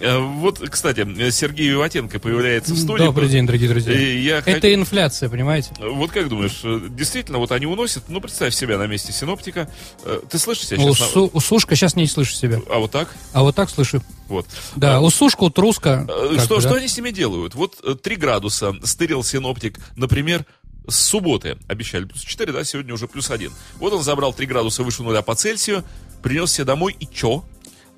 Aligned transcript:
Э, 0.00 0.18
Вот, 0.18 0.58
кстати, 0.70 1.30
Сергей 1.30 1.68
Виватенко 1.70 2.18
появляется 2.18 2.74
в 2.74 2.78
студии. 2.78 3.04
Добрый 3.04 3.28
день, 3.28 3.46
дорогие 3.46 3.68
друзья. 3.68 3.92
Я 3.92 4.38
Это 4.38 4.72
инфляция, 4.72 5.28
понимаете? 5.28 5.70
Вот 5.78 6.10
как 6.10 6.28
думаешь, 6.28 6.60
э, 6.64 6.80
действительно, 6.90 7.38
вот 7.38 7.52
они 7.52 7.66
уносят, 7.66 8.04
ну, 8.08 8.20
представь 8.20 8.54
себя 8.54 8.78
на 8.78 8.86
месте 8.86 9.12
синоптика. 9.12 9.68
Э, 10.04 10.20
Ты 10.30 10.38
слышишь 10.38 10.66
себя 10.68 10.78
сейчас? 10.78 11.10
су- 11.10 11.30
у 11.32 11.40
сушка 11.40 11.76
сейчас 11.76 11.96
не 11.96 12.06
слышу 12.06 12.34
себя. 12.34 12.60
А 12.70 12.78
вот 12.78 12.90
так? 12.90 13.08
А 13.32 13.42
вот 13.42 13.54
так 13.54 13.70
слышу. 13.70 14.02
Вот. 14.28 14.46
Да, 14.76 14.96
А, 14.96 15.00
у 15.00 15.10
сушка, 15.10 15.44
у 15.44 15.50
труска. 15.50 16.06
э, 16.08 16.38
Что, 16.38 16.56
бы, 16.56 16.60
что 16.60 16.70
да. 16.70 16.76
они 16.76 16.88
с 16.88 16.96
ними 16.96 17.10
делают? 17.10 17.54
Вот 17.54 17.76
э, 17.84 17.94
3 17.94 18.16
градуса 18.16 18.74
стырил 18.84 19.24
синоптик, 19.24 19.78
например, 19.96 20.44
с 20.86 20.96
субботы 21.00 21.58
обещали 21.68 22.04
плюс 22.04 22.22
4, 22.22 22.50
да, 22.52 22.64
сегодня 22.64 22.94
уже 22.94 23.08
плюс 23.08 23.30
1. 23.30 23.52
Вот 23.78 23.92
он 23.92 24.02
забрал 24.02 24.32
3 24.32 24.46
градуса 24.46 24.82
выше 24.82 25.02
нуля 25.02 25.20
по 25.22 25.34
Цельсию, 25.34 25.84
принес 26.22 26.52
себе 26.52 26.64
домой 26.64 26.96
и 26.98 27.06
чё? 27.06 27.44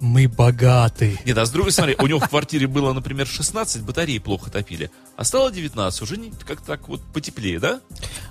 Мы 0.00 0.28
богаты. 0.28 1.18
Нет, 1.26 1.36
а 1.36 1.44
с 1.44 1.50
другой 1.50 1.72
стороны, 1.72 1.94
у 1.98 2.06
него 2.06 2.20
в 2.20 2.28
квартире 2.28 2.66
было, 2.66 2.92
например, 2.94 3.26
16, 3.26 3.82
батареи 3.82 4.18
плохо 4.18 4.50
топили, 4.50 4.90
а 5.16 5.24
стало 5.24 5.52
19, 5.52 6.02
уже 6.02 6.16
не, 6.16 6.32
как 6.46 6.62
так 6.62 6.88
вот 6.88 7.02
потеплее, 7.12 7.60
да? 7.60 7.80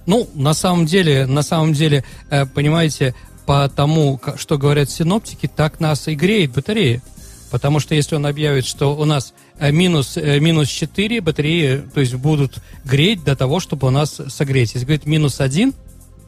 Ну, 0.08 0.28
на 0.34 0.56
самом 0.56 0.88
деле, 0.88 1.28
на 1.28 1.44
самом 1.44 1.74
деле, 1.74 2.04
э, 2.32 2.48
понимаете, 2.48 3.14
по 3.46 3.70
тому, 3.70 4.20
что 4.36 4.58
говорят 4.58 4.90
синоптики, 4.90 5.48
так 5.48 5.80
нас 5.80 6.08
и 6.08 6.16
греет 6.16 6.54
батарея. 6.54 7.04
Потому 7.52 7.80
что 7.80 7.96
если 7.96 8.16
он 8.16 8.26
объявит, 8.26 8.66
что 8.66 8.96
у 8.96 9.06
нас 9.06 9.34
э, 9.60 9.72
минус, 9.72 10.18
э, 10.18 10.40
минус 10.40 10.70
4 10.70 11.22
батареи, 11.22 11.84
то 11.94 12.00
есть 12.00 12.14
будут 12.16 12.60
греть 12.84 13.24
до 13.24 13.36
того, 13.36 13.60
чтобы 13.60 13.88
у 13.88 13.92
нас 13.92 14.22
согреть. 14.30 14.74
Если 14.74 14.86
говорит 14.86 15.06
минус 15.06 15.40
1, 15.40 15.74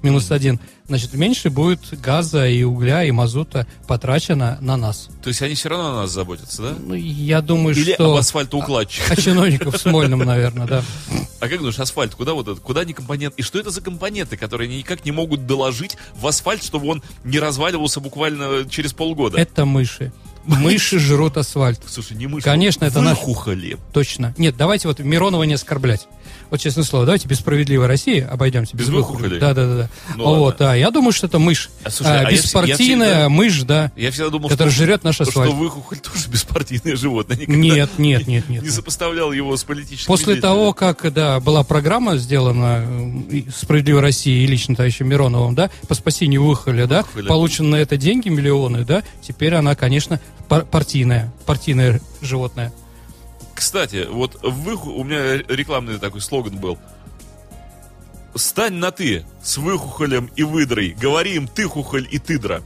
минус 0.03 0.31
1, 0.31 0.59
значит, 0.87 1.13
меньше 1.13 1.49
будет 1.49 1.79
газа 1.99 2.47
и 2.47 2.63
угля 2.63 3.03
и 3.03 3.11
мазута 3.11 3.67
потрачено 3.87 4.57
на 4.61 4.77
нас. 4.77 5.09
То 5.21 5.29
есть 5.29 5.41
они 5.41 5.55
все 5.55 5.69
равно 5.69 5.91
о 5.91 5.95
нас 6.01 6.11
заботятся, 6.11 6.61
да? 6.61 6.75
Ну, 6.79 6.93
я 6.93 7.41
думаю, 7.41 7.75
Или 7.75 7.93
что... 7.93 8.11
об 8.11 8.17
асфальтоукладчиках. 8.17 9.11
О 9.11 9.21
чиновников 9.21 9.75
в 9.75 9.77
Смольном, 9.77 10.19
наверное, 10.19 10.67
да. 10.67 10.83
А 11.39 11.48
как 11.48 11.57
думаешь, 11.57 11.79
асфальт, 11.79 12.13
куда 12.15 12.34
вот 12.34 12.48
этот, 12.48 12.59
куда 12.59 12.84
не 12.84 12.93
компонент? 12.93 13.34
И 13.37 13.41
что 13.41 13.59
это 13.59 13.71
за 13.71 13.81
компоненты, 13.81 14.37
которые 14.37 14.67
они 14.67 14.77
никак 14.77 15.05
не 15.05 15.11
могут 15.11 15.45
доложить 15.48 15.98
в 16.15 16.27
асфальт, 16.27 16.63
чтобы 16.63 16.87
он 16.87 17.04
не 17.23 17.39
разваливался 17.39 17.99
буквально 17.99 18.70
через 18.70 18.93
полгода? 18.93 19.37
Это 19.39 19.65
мыши. 19.65 20.11
Мыши 20.45 20.99
жрут 20.99 21.37
асфальт. 21.37 21.81
Слушай, 21.87 22.17
не 22.17 22.27
мышь. 22.27 22.43
Конечно, 22.43 22.85
это 22.85 23.01
наш-. 23.01 23.20
Точно. 23.93 24.33
Нет, 24.37 24.55
давайте 24.57 24.87
вот 24.87 24.99
Миронова 24.99 25.43
не 25.43 25.54
оскорблять. 25.54 26.07
Вот 26.52 26.60
честное 26.60 26.84
слово, 26.84 27.05
давайте 27.05 27.27
без 27.30 27.38
справедливой 27.40 27.88
России 27.88 28.20
обойдемся. 28.20 28.76
Без 28.76 28.90
выхухолей? 28.90 29.40
Да, 29.40 29.54
да, 29.54 29.66
да. 29.66 29.76
да. 29.77 29.90
Ну 30.18 30.26
вот, 30.26 30.40
ладно. 30.41 30.55
да. 30.60 30.76
Я 30.76 30.91
думаю, 30.91 31.13
что 31.13 31.27
это 31.27 31.40
мышь. 31.40 31.70
А, 31.85 31.90
слушай, 31.90 32.10
А, 32.12 32.20
а 32.20 32.21
я 32.24 32.27
вс- 32.27 32.32
я 32.32 32.41
беспартийная 32.44 33.07
всегда- 33.13 33.30
мышь, 33.30 33.62
да. 33.63 33.91
Я 33.96 34.12
всегда 34.12 34.30
думал, 34.30 34.49
Который 34.49 34.70
что, 34.72 34.84
жрет 34.84 35.04
наш 35.05 35.16
что 35.16 35.24
асфальт. 35.24 35.54
выхухоль 35.54 35.99
тоже 35.99 36.27
беспартийное 36.27 36.98
животное. 36.98 37.38
Никогда 37.38 37.57
Нет, 37.57 37.90
нет, 37.98 38.27
нет, 38.27 38.49
нет. 38.49 38.63
не 38.63 38.70
сопоставлял 38.70 39.32
его 39.32 39.55
с 39.55 39.63
политическим 39.63 40.07
После 40.07 40.35
того, 40.35 40.74
как 40.74 41.12
да, 41.13 41.40
была 41.40 41.63
программа 41.63 42.18
сделана 42.18 42.85
э, 43.32 43.44
«Справедливой 43.55 44.02
России» 44.02 44.44
и 44.44 44.46
лично 44.46 44.76
товарищем 44.76 45.07
Мироновым, 45.07 45.55
да, 45.55 45.70
по 45.88 45.96
спасению 45.96 46.44
выхоля, 46.44 46.85
да, 46.85 47.04
Выхоля. 47.04 47.27
получены 47.29 47.70
на 47.70 47.76
это 47.77 47.96
деньги, 47.96 48.27
миллионы, 48.27 48.84
да, 48.84 49.04
теперь 49.26 49.55
она, 49.55 49.76
конечно, 49.76 50.20
пар- 50.49 50.66
партийная, 50.66 51.32
партийное 51.46 52.02
животное. 52.22 52.74
Кстати, 53.62 54.07
вот 54.09 54.40
выху... 54.41 54.90
у 54.90 55.04
меня 55.04 55.37
рекламный 55.37 55.99
такой 55.99 56.20
слоган 56.20 56.57
был. 56.57 56.79
Стань 58.34 58.73
на 58.73 58.90
ты 58.90 59.23
с 59.43 59.59
выхухолем 59.59 60.31
и 60.35 60.41
выдрой. 60.41 60.98
Говори 60.99 61.35
им 61.35 61.48
ты 61.48 61.67
хухоль 61.67 62.07
и 62.09 62.17
тыдра. 62.17 62.63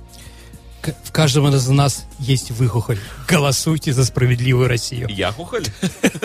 В 1.04 1.12
каждом 1.12 1.54
из 1.54 1.68
нас 1.68 2.06
есть 2.20 2.52
выхухоль. 2.52 2.98
Голосуйте 3.28 3.94
за 3.94 4.06
«Справедливую 4.06 4.68
Россию». 4.68 5.08
Я 5.10 5.32
хухоль. 5.32 5.66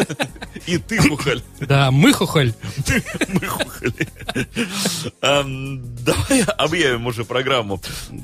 И 0.67 0.79
ты 0.79 0.99
хухоль. 0.99 1.43
Да, 1.61 1.91
мы 1.91 2.13
хухоль. 2.13 2.53
Мы 3.29 3.47
хухоль. 3.47 3.93
Давай 5.21 6.43
объявим 6.59 7.07
уже 7.07 7.25
программу. 7.25 7.81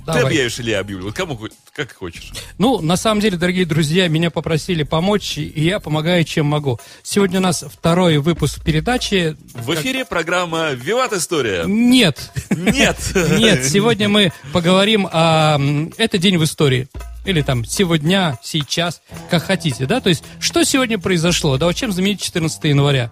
Ты 0.06 0.18
объявишь 0.20 0.58
или 0.58 0.70
я 0.70 0.80
объявлю? 0.80 1.06
Вот 1.06 1.14
Кому 1.14 1.38
как 1.72 1.94
хочешь. 1.94 2.32
Ну, 2.58 2.80
на 2.80 2.96
самом 2.96 3.20
деле, 3.20 3.36
дорогие 3.36 3.64
друзья, 3.64 4.08
меня 4.08 4.30
попросили 4.30 4.82
помочь, 4.82 5.38
и 5.38 5.64
я 5.64 5.80
помогаю, 5.80 6.24
чем 6.24 6.46
могу. 6.46 6.78
Сегодня 7.02 7.38
у 7.38 7.42
нас 7.42 7.64
второй 7.70 8.18
выпуск 8.18 8.62
передачи. 8.62 9.36
В 9.54 9.74
эфире 9.74 10.04
программа 10.04 10.72
«Виват 10.72 11.12
История». 11.12 11.64
Нет, 11.66 12.30
Нет. 12.50 12.96
нет, 13.14 13.64
сегодня 13.64 14.08
мы 14.08 14.32
поговорим 14.52 15.08
о... 15.10 15.58
Это 15.96 16.18
день 16.18 16.38
в 16.38 16.44
истории. 16.44 16.88
Или 17.26 17.42
там 17.42 17.64
сегодня, 17.64 18.38
сейчас, 18.42 19.02
как 19.28 19.42
хотите, 19.42 19.86
да? 19.86 20.00
То 20.00 20.08
есть, 20.08 20.22
что 20.38 20.62
сегодня 20.64 20.98
произошло? 20.98 21.58
Да 21.58 21.66
вот 21.66 21.74
чем 21.74 21.92
заменить 21.92 22.20
14 22.22 22.64
января? 22.64 23.10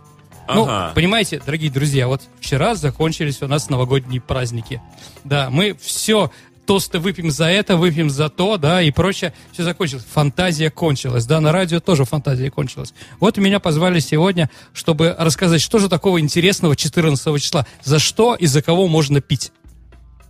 Ну, 0.49 0.65
Ага. 0.65 0.93
понимаете, 0.95 1.41
дорогие 1.45 1.71
друзья, 1.71 2.07
вот 2.07 2.23
вчера 2.41 2.75
закончились 2.75 3.43
у 3.43 3.49
нас 3.49 3.71
новогодние 3.71 4.21
праздники. 4.21 4.81
Да, 5.25 5.49
мы 5.51 5.77
все 5.81 6.31
тосты 6.67 6.99
выпьем 6.99 7.31
за 7.31 7.47
это, 7.47 7.77
выпьем 7.77 8.09
за 8.09 8.29
то, 8.29 8.57
да, 8.57 8.83
и 8.83 8.91
прочее. 8.91 9.33
Все 9.53 9.65
закончилось. 9.65 10.05
Фантазия 10.13 10.71
кончилась, 10.71 11.27
да, 11.27 11.41
на 11.41 11.51
радио 11.51 11.81
тоже 11.81 12.05
фантазия 12.05 12.51
кончилась. 12.51 12.95
Вот 13.21 13.37
меня 13.39 13.59
позвали 13.59 14.01
сегодня, 14.01 14.49
чтобы 14.73 15.15
рассказать, 15.19 15.61
что 15.61 15.79
же 15.79 15.89
такого 15.89 16.21
интересного 16.21 16.77
14 16.77 17.43
числа, 17.43 17.67
за 17.83 17.99
что 17.99 18.35
и 18.35 18.47
за 18.47 18.63
кого 18.63 18.87
можно 18.87 19.21
пить. 19.21 19.51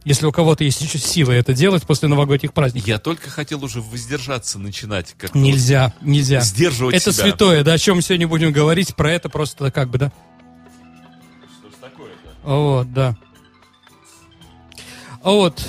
Если 0.04 0.26
у 0.26 0.32
кого-то 0.32 0.64
есть 0.64 0.82
еще 0.82 0.98
силы 0.98 1.32
это 1.32 1.54
делать 1.54 1.84
после 1.84 2.08
новогодних 2.08 2.52
праздников. 2.52 2.86
Я 2.86 2.98
только 2.98 3.30
хотел 3.30 3.64
уже 3.64 3.80
воздержаться 3.80 4.58
начинать. 4.58 5.14
Как 5.16 5.34
Нельзя, 5.34 5.94
нельзя. 6.02 6.40
Сдерживать 6.40 6.94
Это 6.94 7.10
себя. 7.10 7.24
святое, 7.24 7.64
да, 7.64 7.72
о 7.72 7.78
чем 7.78 7.96
мы 7.96 8.02
сегодня 8.02 8.28
будем 8.28 8.52
говорить, 8.52 8.94
про 8.94 9.12
это 9.12 9.30
просто 9.30 9.70
как 9.70 9.88
бы, 9.88 9.98
да. 9.98 10.12
Что 11.58 11.70
ж 11.70 11.72
такое-то? 11.80 12.50
Вот, 12.50 12.92
да. 12.92 13.16
Вот. 15.22 15.66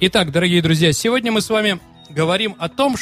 Итак, 0.00 0.32
дорогие 0.32 0.62
друзья, 0.62 0.90
сегодня 0.94 1.30
мы 1.30 1.42
с 1.42 1.50
вами 1.50 1.80
говорим 2.08 2.56
о 2.58 2.70
том, 2.70 2.96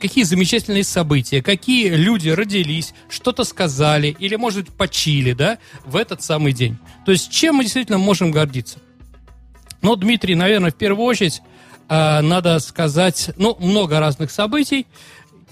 какие 0.00 0.24
замечательные 0.24 0.84
события, 0.84 1.42
какие 1.42 1.90
люди 1.90 2.30
родились, 2.30 2.94
что-то 3.10 3.44
сказали 3.44 4.16
или, 4.18 4.36
может 4.36 4.64
быть, 4.64 4.74
почили, 4.74 5.34
да, 5.34 5.58
в 5.84 5.96
этот 5.96 6.22
самый 6.22 6.54
день. 6.54 6.78
То 7.04 7.12
есть, 7.12 7.30
чем 7.30 7.56
мы 7.56 7.64
действительно 7.64 7.98
можем 7.98 8.30
гордиться? 8.30 8.78
Ну, 9.82 9.96
Дмитрий, 9.96 10.34
наверное, 10.34 10.70
в 10.70 10.74
первую 10.74 11.06
очередь 11.06 11.42
а, 11.88 12.22
надо 12.22 12.58
сказать, 12.60 13.30
ну, 13.36 13.56
много 13.58 13.98
разных 14.00 14.30
событий. 14.30 14.86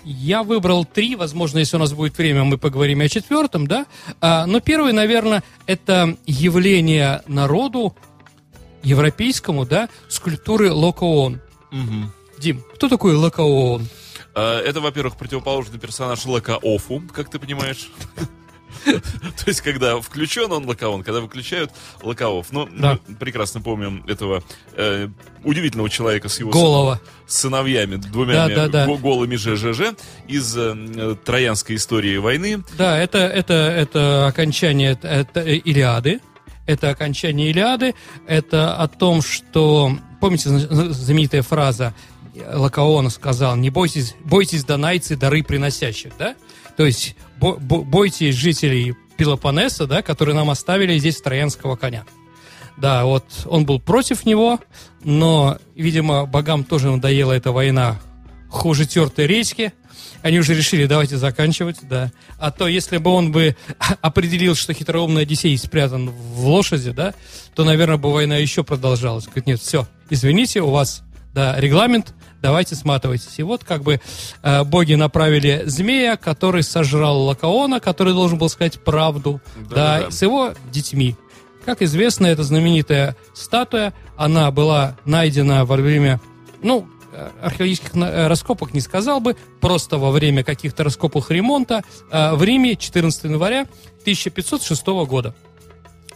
Я 0.05 0.43
выбрал 0.43 0.85
три, 0.85 1.17
возможно, 1.17 1.59
если 1.59 1.77
у 1.77 1.81
нас 1.81 1.93
будет 1.93 2.17
время, 2.17 2.45
мы 2.45 2.57
поговорим 2.57 3.01
о 3.01 3.09
четвертом, 3.09 3.67
да. 3.67 3.87
А, 4.21 4.47
но 4.47 4.61
первый, 4.61 4.93
наверное, 4.93 5.43
это 5.67 6.17
явление 6.27 7.23
народу 7.27 7.97
европейскому, 8.83 9.67
да, 9.67 9.89
скульптуры 10.09 10.73
Локоон. 10.73 11.41
Мгм. 11.71 12.13
Дим, 12.39 12.65
кто 12.75 12.89
такой 12.89 13.15
Локоон? 13.15 13.89
А, 14.35 14.63
Это, 14.63 14.81
во-первых, 14.81 15.17
противоположный 15.17 15.81
персонаж 15.81 16.25
Лакаофу, 16.25 17.03
как 17.13 17.29
ты 17.31 17.39
понимаешь. 17.39 17.91
То 18.85 19.45
есть, 19.47 19.61
когда 19.61 20.01
включен 20.01 20.51
он 20.53 20.67
Лакаон, 20.67 21.03
когда 21.03 21.21
выключают 21.21 21.71
Лакаоф. 22.03 22.47
Ну, 22.51 22.69
Да. 22.71 22.99
мы 23.09 23.17
прекрасно 23.17 23.61
помним 23.61 24.05
этого 24.07 24.43
э, 24.75 25.09
удивительного 25.45 25.91
человека 25.91 26.29
с 26.29 26.39
его 26.39 26.51
Голова. 26.51 27.01
сыновьями, 27.27 27.97
двумя 27.97 28.49
Да, 28.49 28.55
да, 28.55 28.69
да. 28.69 28.87
го- 28.87 28.99
голыми 28.99 29.37
ЖЖЖ 29.37 29.95
из 30.27 30.55
э, 30.57 31.17
троянской 31.25 31.77
истории 31.77 32.17
войны. 32.19 32.63
Да, 32.77 32.99
это, 32.99 33.19
это, 33.19 33.55
это 33.55 34.27
окончание 34.27 34.99
это, 35.03 35.41
Илиады. 35.43 36.21
Это 36.67 36.91
окончание 36.91 37.51
Илиады. 37.51 37.95
Это 38.27 38.77
о 38.77 38.89
том, 38.89 39.23
что... 39.23 39.97
Помните 40.21 40.49
зна- 40.51 40.93
знаменитая 40.93 41.43
фраза 41.43 41.95
Лакаона 42.55 43.11
сказал, 43.11 43.57
не 43.57 43.71
бойтесь, 43.71 44.15
бойтесь 44.25 44.65
донайцы, 44.65 45.17
дары 45.17 45.43
приносящих, 45.43 46.13
да? 46.19 46.35
То 46.79 46.87
есть 46.87 47.17
бо- 47.41 47.57
бо- 47.57 47.83
бойтесь 47.83 48.37
жителей 48.37 48.95
Пелопоннеса, 49.17 49.89
да, 49.89 50.01
которые 50.01 50.37
нам 50.37 50.49
оставили 50.49 50.97
здесь 50.97 51.21
троянского 51.21 51.75
коня. 51.75 52.05
Да, 52.77 53.05
вот 53.05 53.25
он 53.47 53.67
был 53.67 53.81
против 53.81 54.25
него, 54.25 54.61
но, 55.03 55.59
видимо, 55.75 56.25
богам 56.25 56.63
тоже 56.63 56.89
надоела 56.89 57.33
эта 57.33 57.51
война 57.51 57.99
хуже 58.49 58.87
тертой 58.87 59.27
речки. 59.27 59.73
Они 60.23 60.39
уже 60.39 60.55
решили, 60.55 60.87
давайте 60.87 61.17
заканчивать, 61.17 61.79
да. 61.83 62.13
А 62.39 62.53
то, 62.53 62.69
если 62.69 62.99
бы 62.99 63.11
он 63.11 63.33
бы 63.33 63.57
определил, 64.01 64.55
что 64.55 64.73
хитроумный 64.73 65.23
Одиссей 65.23 65.59
спрятан 65.59 66.11
в 66.11 66.47
лошади, 66.47 66.93
да, 66.93 67.13
то, 67.57 67.65
наверное, 67.65 67.97
бы 67.97 68.13
война 68.13 68.37
еще 68.37 68.63
продолжалась. 68.63 69.25
Говорит, 69.25 69.47
нет, 69.49 69.61
все, 69.61 69.89
извините, 70.11 70.61
у 70.61 70.71
вас, 70.71 71.03
да, 71.33 71.59
регламент, 71.61 72.15
давайте 72.43 72.75
сматывайтесь. 72.75 73.39
И 73.39 73.43
вот 73.43 73.65
как 73.65 73.83
бы 73.83 74.01
э, 74.43 74.65
боги 74.65 74.95
направили 74.95 75.63
змея, 75.67 76.17
который 76.17 76.63
сожрал 76.63 77.23
Лакаона, 77.25 77.81
который 77.81 78.13
должен 78.13 78.39
был 78.39 78.49
сказать 78.49 78.81
правду, 78.83 79.41
да, 79.57 79.75
Да-да-да. 79.99 80.11
с 80.11 80.23
его 80.23 80.53
детьми. 80.73 81.17
Как 81.65 81.83
известно, 81.83 82.27
эта 82.27 82.43
знаменитая 82.45 83.15
статуя, 83.35 83.93
она 84.17 84.51
была 84.51 84.97
найдена 85.05 85.65
во 85.67 85.77
время, 85.77 86.19
ну, 86.63 86.89
э, 87.13 87.29
археологических 87.43 87.95
на- 87.95 88.29
раскопок 88.29 88.73
не 88.73 88.81
сказал 88.81 89.21
бы, 89.21 89.37
просто 89.61 89.99
во 89.99 90.11
время 90.11 90.43
каких-то 90.45 90.83
раскопов 90.85 91.31
ремонта 91.31 91.83
э, 92.11 92.33
в 92.35 92.43
Риме 92.43 92.75
14 92.75 93.25
января 93.25 93.67
1506 94.03 94.87
года. 95.07 95.35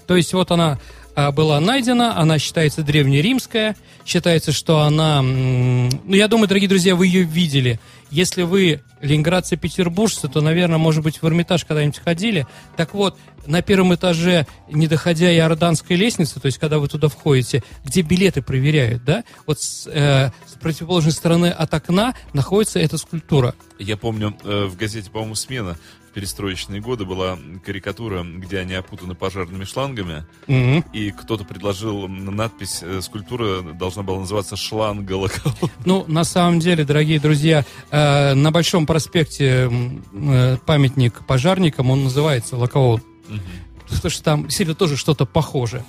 То 0.07 0.17
есть 0.17 0.33
вот 0.33 0.51
она 0.51 0.81
была 1.15 1.61
найдена, 1.61 2.19
она 2.19 2.39
считается 2.39 2.83
древнеримская, 2.83 3.77
считается, 4.05 4.53
что 4.53 4.81
она, 4.81 5.23
ну 5.23 6.15
я 6.15 6.29
думаю, 6.29 6.49
дорогие 6.49 6.69
друзья, 6.69 6.97
вы 6.97 7.07
ее 7.07 7.23
видели. 7.23 7.81
Если 8.11 8.43
вы 8.43 8.83
ленинградцы, 9.01 9.57
петербуржцы, 9.57 10.29
то, 10.29 10.41
наверное, 10.41 10.79
может 10.79 11.03
быть, 11.03 11.23
в 11.23 11.27
Эрмитаж 11.27 11.65
когда-нибудь 11.65 11.99
ходили. 11.99 12.47
Так 12.77 12.95
вот, 12.95 13.19
на 13.47 13.63
первом 13.63 13.95
этаже, 13.95 14.47
не 14.71 14.87
доходя 14.87 15.33
Иорданской 15.35 15.97
лестницы, 15.97 16.41
то 16.41 16.47
есть 16.47 16.59
когда 16.59 16.79
вы 16.79 16.89
туда 16.89 17.09
входите, 17.09 17.63
где 17.85 18.03
билеты 18.03 18.43
проверяют, 18.43 19.05
да, 19.05 19.25
вот 19.47 19.61
с, 19.61 19.87
э, 19.87 20.31
с 20.47 20.55
противоположной 20.61 21.13
стороны 21.13 21.47
от 21.47 21.75
окна 21.75 22.15
находится 22.33 22.79
эта 22.79 22.99
скульптура. 22.99 23.55
Я 23.79 23.97
помню, 23.97 24.37
э, 24.45 24.67
в 24.67 24.77
газете, 24.77 25.11
по-моему, 25.11 25.35
«Смена» 25.35 25.77
перестроечные 26.15 26.81
годы 26.81 27.05
была 27.05 27.39
карикатура, 27.65 28.23
где 28.25 28.59
они 28.59 28.75
опутаны 28.75 29.15
пожарными 29.15 29.65
шлангами, 29.65 30.25
Мгм. 30.47 30.85
и 30.93 31.11
кто-то 31.11 31.45
предложил 31.45 32.09
надпись, 32.09 32.81
э, 32.83 33.01
скульптура 33.03 33.63
должна 33.63 34.03
была 34.03 34.21
называться 34.21 34.57
«Шланга 34.57 35.15
локал». 35.15 35.53
Ну, 35.85 36.05
на 36.09 36.25
самом 36.25 36.61
деле, 36.61 36.85
дорогие 36.85 37.19
друзья, 37.21 37.65
э, 37.91 38.35
на 38.35 38.51
Большом 38.51 38.87
проспекте 38.87 39.71
э, 40.13 40.57
памятник 40.67 41.25
пожарникам, 41.27 41.91
он 41.91 42.05
называется 42.05 42.57
Лакаон. 42.57 43.01
Потому 43.89 44.11
что 44.11 44.23
там 44.23 44.43
действительно 44.45 44.75
тоже 44.75 44.97
что-то 44.97 45.27
похожее. 45.27 45.85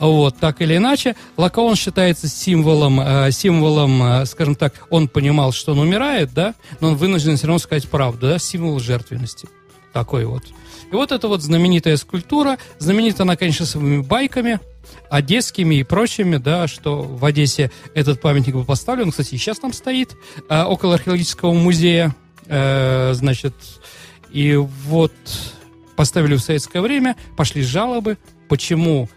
Вот, 0.00 0.36
так 0.38 0.60
или 0.60 0.76
иначе, 0.76 1.14
Лакаон 1.36 1.76
считается 1.76 2.26
символом, 2.26 3.30
символом, 3.30 4.26
скажем 4.26 4.56
так, 4.56 4.86
он 4.90 5.06
понимал, 5.06 5.52
что 5.52 5.70
он 5.72 5.78
умирает, 5.78 6.34
да, 6.34 6.54
но 6.80 6.88
он 6.88 6.96
вынужден 6.96 7.36
все 7.36 7.46
равно 7.46 7.58
сказать 7.60 7.88
правду, 7.88 8.26
да, 8.28 8.38
символ 8.40 8.80
жертвенности. 8.80 9.48
Такой 9.94 10.26
вот. 10.26 10.42
И 10.90 10.94
вот 10.94 11.12
эта 11.12 11.28
вот 11.28 11.40
знаменитая 11.40 11.96
скульптура, 11.96 12.58
знаменита 12.78 13.22
она, 13.22 13.36
конечно, 13.36 13.64
своими 13.64 14.02
байками, 14.02 14.58
одесскими 15.08 15.76
и 15.76 15.82
прочими, 15.84 16.36
да, 16.36 16.66
что 16.66 17.00
в 17.02 17.24
Одессе 17.24 17.70
этот 17.94 18.20
памятник 18.20 18.54
был 18.54 18.64
поставлен, 18.64 19.10
кстати, 19.12 19.36
и 19.36 19.38
сейчас 19.38 19.60
там 19.60 19.72
стоит, 19.72 20.16
э, 20.50 20.62
около 20.64 20.94
археологического 20.94 21.52
музея, 21.54 22.14
э, 22.46 23.12
значит, 23.14 23.54
и 24.30 24.56
вот 24.56 25.12
поставили 25.96 26.34
в 26.34 26.40
советское 26.40 26.80
время, 26.80 27.14
пошли 27.36 27.62
жалобы, 27.62 28.18
почему 28.48 29.08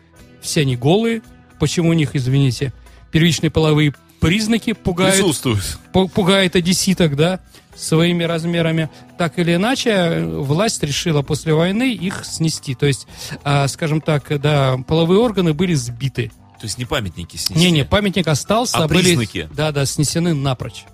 все 0.41 0.61
они 0.61 0.75
голые, 0.77 1.23
почему 1.59 1.89
у 1.89 1.93
них, 1.93 2.15
извините, 2.15 2.71
первичные 3.11 3.49
половые 3.49 3.93
признаки 4.19 4.73
пугают, 4.73 5.15
Присутствует. 5.15 5.79
пу- 5.91 6.07
пугает 6.07 6.55
одесситок, 6.55 7.15
да, 7.15 7.39
своими 7.77 8.23
размерами. 8.23 8.89
Так 9.17 9.37
или 9.39 9.55
иначе, 9.55 10.23
власть 10.25 10.81
решила 10.83 11.21
после 11.21 11.53
войны 11.53 11.93
их 11.93 12.25
снести. 12.25 12.75
То 12.75 12.85
есть, 12.85 13.07
а, 13.43 13.67
скажем 13.67 14.01
так, 14.01 14.39
да, 14.41 14.77
половые 14.87 15.19
органы 15.19 15.53
были 15.53 15.73
сбиты. 15.73 16.31
То 16.59 16.65
есть 16.65 16.77
не 16.79 16.85
памятники 16.85 17.37
снесли. 17.37 17.65
Не-не, 17.65 17.85
памятник 17.85 18.27
остался, 18.27 18.79
А 18.79 18.87
были, 18.87 19.03
признаки? 19.03 19.47
да, 19.53 19.71
да, 19.71 19.85
снесены 19.85 20.33
напрочь. 20.33 20.85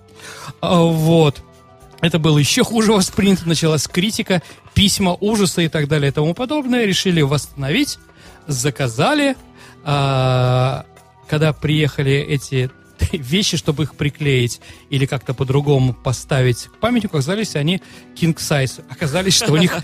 А, 0.62 0.82
Вот. 0.84 1.42
Это 2.02 2.20
было 2.20 2.38
еще 2.38 2.66
хуже 2.66 2.92
воспринято, 2.92 3.48
началась 3.48 3.88
критика, 3.88 4.42
письма, 4.74 5.16
ужасы 5.22 5.66
и 5.66 5.68
так 5.70 5.88
далее 5.88 6.10
и 6.10 6.12
тому 6.12 6.34
подобное. 6.34 6.84
Решили 6.86 7.22
восстановить, 7.22 7.98
заказали. 8.46 9.38
А, 9.86 10.86
когда 11.30 11.54
приехали 11.54 12.12
эти 12.14 12.70
вещи, 13.12 13.58
чтобы 13.58 13.84
их 13.84 13.96
приклеить 13.96 14.62
или 14.90 15.06
как-то 15.06 15.34
по-другому 15.34 15.94
поставить 15.94 16.66
к 16.66 16.78
памятнику, 16.78 17.18
оказались 17.18 17.56
они 17.56 17.82
king 18.16 18.36
size. 18.36 18.84
Оказались, 18.90 19.36
что 19.36 19.54
у 19.54 19.58
них, 19.58 19.76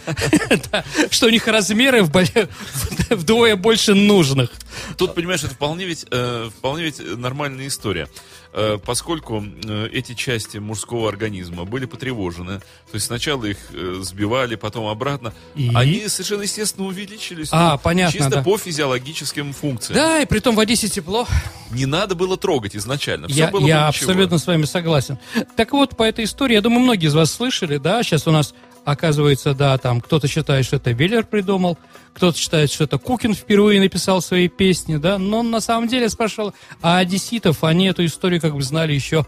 что 1.09 1.27
у 1.27 1.29
них 1.29 1.47
размеры 1.47 2.03
вдвое 3.09 3.55
больше 3.55 3.93
нужных. 3.93 4.51
Тут, 4.97 5.15
понимаешь, 5.15 5.43
это 5.43 5.53
вполне 5.53 5.85
ведь, 5.85 6.05
э, 6.11 6.49
вполне 6.57 6.83
ведь 6.83 6.99
нормальная 7.17 7.67
история. 7.67 8.07
Э, 8.51 8.79
поскольку 8.83 9.43
э, 9.63 9.89
эти 9.91 10.15
части 10.15 10.57
мужского 10.57 11.07
организма 11.07 11.65
были 11.65 11.85
потревожены, 11.85 12.59
то 12.59 12.95
есть 12.95 13.05
сначала 13.05 13.45
их 13.45 13.57
э, 13.73 13.99
сбивали, 14.01 14.55
потом 14.55 14.87
обратно, 14.87 15.33
И? 15.55 15.71
они 15.75 16.07
совершенно 16.07 16.41
естественно 16.41 16.87
увеличились. 16.87 17.49
А, 17.51 17.73
ну, 17.73 17.79
понятно, 17.79 18.17
Чисто 18.17 18.29
да. 18.37 18.41
по 18.41 18.57
физиологическим 18.57 19.53
функциям. 19.53 19.95
Да, 19.95 20.19
и 20.21 20.25
при 20.25 20.39
том 20.39 20.55
в 20.55 20.59
Одессе 20.59 20.87
тепло. 20.87 21.27
Не 21.69 21.85
надо 21.85 22.15
было 22.15 22.37
трогать 22.37 22.75
изначально. 22.75 23.27
Все 23.27 23.37
Я, 23.37 23.47
было 23.49 23.61
бы 23.61 23.67
я 23.67 23.87
ничего. 23.87 24.09
абсолютно 24.09 24.39
с 24.39 24.47
вами 24.47 24.65
согласен. 24.65 25.19
Так 25.55 25.71
вот, 25.71 25.95
по 25.95 26.01
этой 26.01 26.25
истории, 26.25 26.55
я 26.55 26.61
думаю, 26.61 26.79
многие 26.81 27.05
из 27.07 27.13
вас 27.13 27.31
слышали, 27.31 27.77
да, 27.77 28.01
сейчас 28.01 28.25
у 28.25 28.31
нас 28.31 28.55
оказывается, 28.91 29.53
да, 29.53 29.77
там 29.77 30.01
кто-то 30.01 30.27
считает, 30.27 30.65
что 30.65 30.77
это 30.77 30.91
Веллер 30.91 31.25
придумал, 31.25 31.77
кто-то 32.13 32.37
считает, 32.37 32.71
что 32.71 32.85
это 32.85 32.97
Кукин 32.97 33.33
впервые 33.33 33.79
написал 33.79 34.21
свои 34.21 34.47
песни, 34.47 34.97
да, 34.97 35.17
но 35.17 35.43
на 35.43 35.59
самом 35.59 35.87
деле 35.87 36.09
спрашивал, 36.09 36.53
а 36.81 36.97
одесситов, 36.97 37.63
они 37.63 37.87
эту 37.87 38.05
историю 38.05 38.41
как 38.41 38.55
бы 38.55 38.61
знали 38.61 38.93
еще 38.93 39.25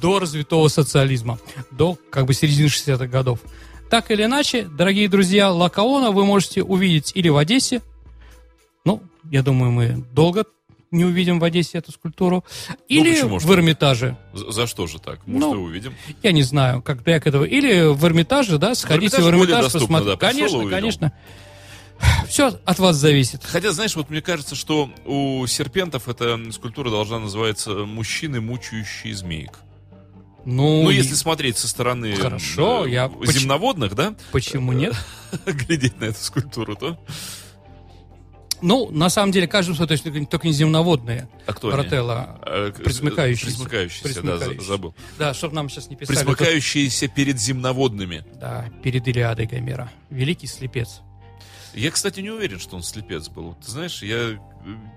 до 0.00 0.18
развитого 0.18 0.68
социализма, 0.68 1.38
до 1.70 1.98
как 2.10 2.26
бы 2.26 2.34
середины 2.34 2.66
60-х 2.66 3.06
годов. 3.06 3.40
Так 3.90 4.10
или 4.10 4.24
иначе, 4.24 4.64
дорогие 4.64 5.08
друзья, 5.08 5.50
Лакаона 5.50 6.10
вы 6.10 6.24
можете 6.24 6.62
увидеть 6.62 7.12
или 7.14 7.28
в 7.28 7.36
Одессе, 7.36 7.82
ну, 8.84 9.02
я 9.30 9.42
думаю, 9.42 9.70
мы 9.70 10.04
долго 10.12 10.44
не 10.94 11.04
увидим 11.04 11.38
в 11.40 11.44
Одессе 11.44 11.78
эту 11.78 11.92
скульптуру, 11.92 12.44
или 12.88 13.12
почему 13.14 13.40
ж 13.40 13.44
в 13.44 13.52
Эрмитаже. 13.52 14.16
За, 14.32 14.50
за 14.52 14.66
что 14.66 14.86
же 14.86 14.98
так? 14.98 15.26
Может, 15.26 15.40
Ну, 15.48 15.54
и 15.54 15.58
увидим. 15.58 15.94
Я 16.22 16.32
не 16.32 16.42
знаю, 16.42 16.80
как 16.82 17.06
я 17.06 17.20
к 17.20 17.26
этому. 17.26 17.44
Или 17.44 17.92
в 17.92 18.04
Эрмитаже, 18.04 18.58
да, 18.58 18.74
сходите 18.74 19.16
в 19.18 19.20
Эрмитаже 19.28 19.38
более 19.38 19.54
Эрмитаж, 19.56 19.72
посмотрите. 19.72 20.10
да, 20.12 20.16
Конечно, 20.16 20.68
конечно. 20.70 21.12
Все 22.28 22.58
от 22.64 22.78
вас 22.78 22.96
зависит. 22.96 23.44
Хотя, 23.44 23.72
знаешь, 23.72 23.94
вот 23.96 24.10
мне 24.10 24.20
кажется, 24.20 24.54
что 24.54 24.90
у 25.06 25.46
серпентов 25.46 26.08
эта 26.08 26.38
скульптура 26.52 26.90
должна 26.90 27.18
называться 27.18 27.70
«Мужчины, 27.70 28.40
мучающие 28.40 29.14
змеек». 29.14 29.60
Ну, 30.44 30.82
Ну, 30.82 30.90
и 30.90 30.96
если 30.96 31.14
смотреть 31.14 31.56
со 31.56 31.68
стороны 31.68 32.14
Хорошо, 32.16 32.84
э, 32.86 32.90
я- 32.90 33.10
земноводных, 33.26 33.94
да, 33.94 34.14
почему 34.32 34.72
нет? 34.72 34.94
глядеть 35.46 35.98
на 36.00 36.04
эту 36.06 36.22
скульптуру, 36.22 36.76
то... 36.76 36.98
Ну, 38.64 38.90
на 38.90 39.10
самом 39.10 39.30
деле, 39.30 39.46
каждый, 39.46 39.76
то 39.76 39.92
есть 39.92 40.04
только 40.30 40.46
не 40.46 40.54
земноводные. 40.54 41.28
А 41.46 41.52
кто. 41.52 41.70
Э, 42.46 42.72
к- 42.72 42.82
Присмыкающиеся. 42.82 43.58
Присмыкающиеся, 43.58 44.22
да, 44.22 44.38
забыл. 44.62 44.94
Да, 45.18 45.34
чтобы 45.34 45.54
нам 45.54 45.68
сейчас 45.68 45.90
не 45.90 45.96
писали. 45.96 46.16
Присмыкающиеся 46.16 47.08
перед 47.08 47.38
земноводными. 47.38 48.24
Да, 48.40 48.70
перед 48.82 49.06
Илиадой 49.06 49.44
Гомера. 49.44 49.92
Великий 50.08 50.46
слепец. 50.46 51.02
Я, 51.74 51.90
кстати, 51.90 52.20
не 52.20 52.30
уверен, 52.30 52.58
что 52.60 52.76
он 52.76 52.82
слепец 52.82 53.28
был. 53.28 53.54
Ты 53.64 53.70
знаешь, 53.70 54.02
я, 54.02 54.16
э, 54.16 54.38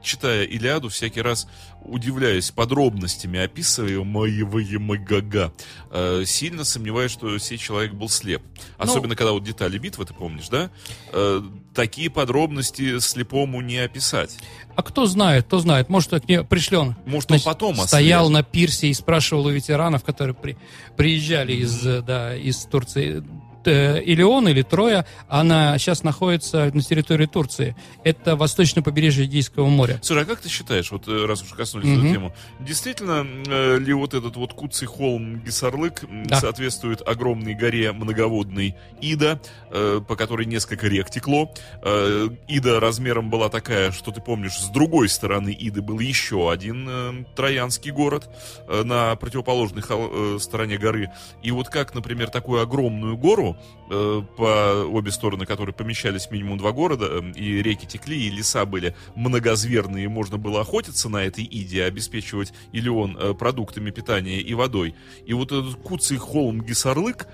читая 0.03 0.43
Илиаду, 0.43 0.89
всякий 0.89 1.21
раз 1.21 1.47
удивляюсь 1.81 2.51
подробностями 2.51 3.39
описываемого 3.39 4.97
Гага. 4.97 5.53
Э, 5.91 6.23
сильно 6.25 6.63
сомневаюсь, 6.63 7.11
что 7.11 7.37
сей 7.39 7.57
человек 7.57 7.93
был 7.93 8.09
слеп. 8.09 8.41
Особенно, 8.77 9.15
когда 9.15 9.31
вот 9.31 9.43
детали 9.43 9.77
битвы, 9.77 10.05
ты 10.05 10.13
помнишь, 10.13 10.49
да? 10.49 10.69
Э, 11.11 11.41
такие 11.73 12.09
подробности 12.09 12.99
слепому 12.99 13.61
не 13.61 13.77
описать. 13.77 14.37
А 14.75 14.83
кто 14.83 15.07
знает, 15.07 15.45
кто 15.45 15.59
знает. 15.59 15.89
Может, 15.89 16.11
к 16.11 16.27
ней 16.27 16.43
пришлен. 16.43 16.95
Может, 17.05 17.31
он 17.31 17.39
потом 17.41 17.75
стоял 17.77 18.25
ослеп. 18.25 18.33
на 18.33 18.43
пирсе 18.43 18.87
и 18.89 18.93
спрашивал 18.93 19.47
у 19.47 19.49
ветеранов, 19.49 20.03
которые 20.03 20.35
при- 20.35 20.57
приезжали 20.95 21.53
из, 21.53 21.85
э, 21.85 22.01
да, 22.01 22.35
из 22.35 22.57
Турции. 22.65 23.23
Т- 23.67 24.01
Или 24.01 24.21
он, 24.23 24.47
или 24.47 24.61
Троя, 24.61 25.05
она 25.27 25.77
сейчас 25.77 26.01
находится 26.03 26.71
на 26.73 26.81
территории 26.81 27.25
Турции. 27.25 27.75
Это 28.05 28.37
восточное 28.37 28.81
побережье 28.81 29.25
Эгейского 29.25 29.67
моря. 29.67 29.99
Слушай, 30.01 30.23
а 30.23 30.25
как 30.25 30.39
ты 30.39 30.47
считаешь, 30.47 30.89
вот 30.89 31.05
э, 31.09 31.25
раз 31.25 31.43
уж 31.43 31.49
коснулись 31.49 31.89
Мгм. 31.89 32.05
эту 32.05 32.13
тему, 32.13 32.35
действительно 32.61 33.27
э, 33.45 33.77
ли 33.77 33.91
вот 33.91 34.13
этот 34.13 34.37
вот 34.37 34.53
Куцый 34.53 34.87
холм 34.87 35.41
Гисарлык 35.41 36.05
Да. 36.27 36.39
соответствует 36.39 37.05
огромной 37.05 37.55
горе 37.55 37.91
многоводной 37.91 38.75
Ида, 39.01 39.41
э, 39.69 39.99
по 40.07 40.15
которой 40.15 40.45
несколько 40.45 40.87
рек 40.87 41.09
текло? 41.09 41.51
Э, 41.83 42.29
Ида 42.47 42.79
размером 42.79 43.29
была 43.29 43.49
такая, 43.49 43.91
что 43.91 44.11
ты 44.11 44.21
помнишь, 44.21 44.57
с 44.57 44.69
другой 44.69 45.09
стороны 45.09 45.53
Иды 45.59 45.81
был 45.81 45.99
еще 45.99 46.49
один 46.49 46.87
э, 46.89 47.25
троянский 47.35 47.91
город 47.91 48.29
э, 48.69 48.83
на 48.83 49.13
противоположной 49.17 49.81
хол- 49.81 50.37
э, 50.37 50.39
стороне 50.39 50.77
горы. 50.77 51.09
И 51.43 51.51
вот 51.51 51.67
как, 51.67 51.93
например, 51.93 52.29
такую 52.29 52.61
огромную 52.61 53.17
гору, 53.17 53.56
э, 53.89 54.21
по 54.35 54.85
обе 54.85 55.11
стороны 55.11 55.45
которой 55.45 55.71
помещались 55.71 56.29
минимум 56.31 56.57
два 56.57 56.71
города, 56.71 57.07
э, 57.09 57.31
и 57.35 57.61
реки 57.61 57.85
текли, 57.85 58.27
и 58.27 58.29
леса 58.29 58.65
были 58.65 58.95
многозверные, 59.15 60.05
и 60.05 60.07
можно 60.07 60.37
было 60.37 60.61
охотиться 60.61 61.09
на 61.09 61.23
этой 61.23 61.43
Иде, 61.49 61.83
обеспечивать 61.83 62.53
Илеон 62.71 63.17
э, 63.17 63.33
продуктами 63.33 63.91
питания 63.91 64.39
и 64.39 64.53
водой. 64.53 64.95
И 65.25 65.33
вот 65.33 65.51
этот 65.51 65.75
Куцый 65.75 66.17
холм 66.17 66.61
Гисарлык, 66.61 67.27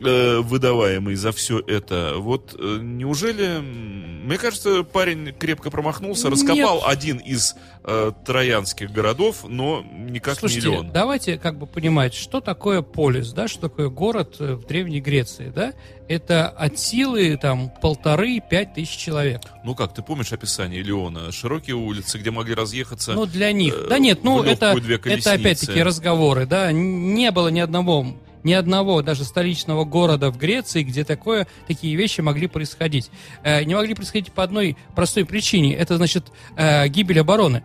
э, 0.00 0.38
выдаваемый 0.40 1.14
за 1.14 1.32
все 1.32 1.60
это. 1.60 2.14
Вот 2.18 2.54
э, 2.58 2.78
неужели, 2.80 3.60
мне 3.60 4.38
кажется, 4.38 4.82
парень 4.82 5.32
крепко 5.32 5.70
промахнулся, 5.70 6.30
раскопал 6.30 6.76
Нет. 6.76 6.84
один 6.86 7.16
из 7.18 7.54
э, 7.84 8.12
троянских 8.24 8.90
городов, 8.90 9.44
но 9.46 9.84
никак 9.92 10.38
Слушайте, 10.38 10.68
не 10.68 10.72
миллион. 10.72 10.92
давайте 10.92 11.38
как 11.38 11.58
бы 11.58 11.66
понимать, 11.66 12.14
что 12.14 12.40
такое 12.40 12.82
полис, 12.82 13.32
да, 13.32 13.48
что 13.48 13.62
такое 13.62 13.88
город 13.88 14.36
э, 14.40 14.54
в 14.54 14.66
Древней 14.66 15.00
Греции, 15.00 15.52
да? 15.54 15.72
Это 16.08 16.48
от 16.48 16.76
силы 16.76 17.38
там 17.40 17.70
полторы-пять 17.80 18.74
тысяч 18.74 18.96
человек. 18.96 19.42
Ну 19.64 19.76
как, 19.76 19.94
ты 19.94 20.02
помнишь 20.02 20.32
описание 20.32 20.82
Леона? 20.82 21.30
Широкие 21.30 21.76
улицы, 21.76 22.18
где 22.18 22.32
могли 22.32 22.54
разъехаться. 22.54 23.12
Ну 23.12 23.26
для 23.26 23.52
них, 23.52 23.74
э, 23.74 23.86
да 23.88 23.98
нет, 23.98 24.24
ну 24.24 24.42
это, 24.42 24.76
это 25.04 25.32
опять-таки 25.32 25.82
разговоры, 25.82 26.46
да, 26.46 26.72
не 26.72 27.30
было 27.30 27.48
ни 27.48 27.60
одного 27.60 28.06
ни 28.44 28.52
одного 28.52 29.02
даже 29.02 29.24
столичного 29.24 29.84
города 29.84 30.30
в 30.30 30.38
Греции, 30.38 30.82
где 30.82 31.04
такое, 31.04 31.46
такие 31.66 31.94
вещи 31.96 32.20
могли 32.20 32.46
происходить. 32.46 33.10
Э, 33.42 33.64
не 33.64 33.74
могли 33.74 33.94
происходить 33.94 34.32
по 34.32 34.42
одной 34.42 34.76
простой 34.94 35.24
причине. 35.24 35.74
Это 35.74 35.96
значит 35.96 36.26
э, 36.56 36.88
гибель 36.88 37.20
обороны. 37.20 37.62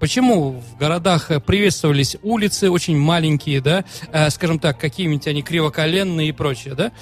Почему 0.00 0.52
в 0.52 0.78
городах 0.78 1.30
приветствовались 1.44 2.16
улицы 2.22 2.70
очень 2.70 2.96
маленькие, 2.96 3.60
да, 3.60 3.84
э, 4.12 4.30
скажем 4.30 4.58
так, 4.58 4.78
какие-нибудь 4.78 5.26
они 5.26 5.42
кривоколенные 5.42 6.28
и 6.28 6.32
прочее, 6.32 6.74
да, 6.74 6.92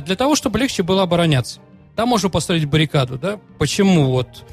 для 0.00 0.16
того, 0.16 0.36
чтобы 0.36 0.58
легче 0.58 0.82
было 0.82 1.02
обороняться. 1.02 1.60
Там 1.94 2.10
можно 2.10 2.28
построить 2.28 2.66
баррикаду, 2.66 3.18
да. 3.18 3.38
Почему 3.58 4.10
вот 4.10 4.44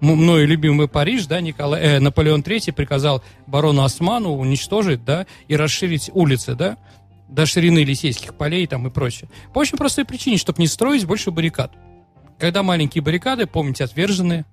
мною 0.00 0.46
любимый 0.46 0.88
Париж, 0.88 1.26
да, 1.26 1.40
Николай, 1.40 1.82
э, 1.82 2.00
Наполеон 2.00 2.40
III 2.40 2.72
приказал 2.72 3.22
барону 3.46 3.82
Осману 3.82 4.32
уничтожить, 4.32 5.04
да, 5.04 5.26
и 5.48 5.56
расширить 5.56 6.10
улицы, 6.12 6.54
да, 6.54 6.78
до 7.28 7.46
ширины 7.46 7.80
Елисейских 7.80 8.34
полей 8.34 8.66
там 8.66 8.86
и 8.86 8.90
прочее. 8.90 9.28
По 9.52 9.58
очень 9.58 9.78
простой 9.78 10.04
причине, 10.04 10.36
чтобы 10.36 10.60
не 10.60 10.66
строить 10.66 11.06
больше 11.06 11.30
баррикад. 11.30 11.72
Когда 12.38 12.62
маленькие 12.62 13.02
баррикады, 13.02 13.46
помните, 13.46 13.84
отверженные, 13.84 14.44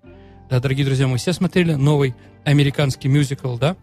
да, 0.50 0.60
дорогие 0.60 0.86
друзья, 0.86 1.08
мы 1.08 1.18
все 1.18 1.34
смотрели 1.34 1.74
новый 1.74 2.15
американский 2.46 3.08
мюзикл, 3.08 3.58
да, 3.58 3.75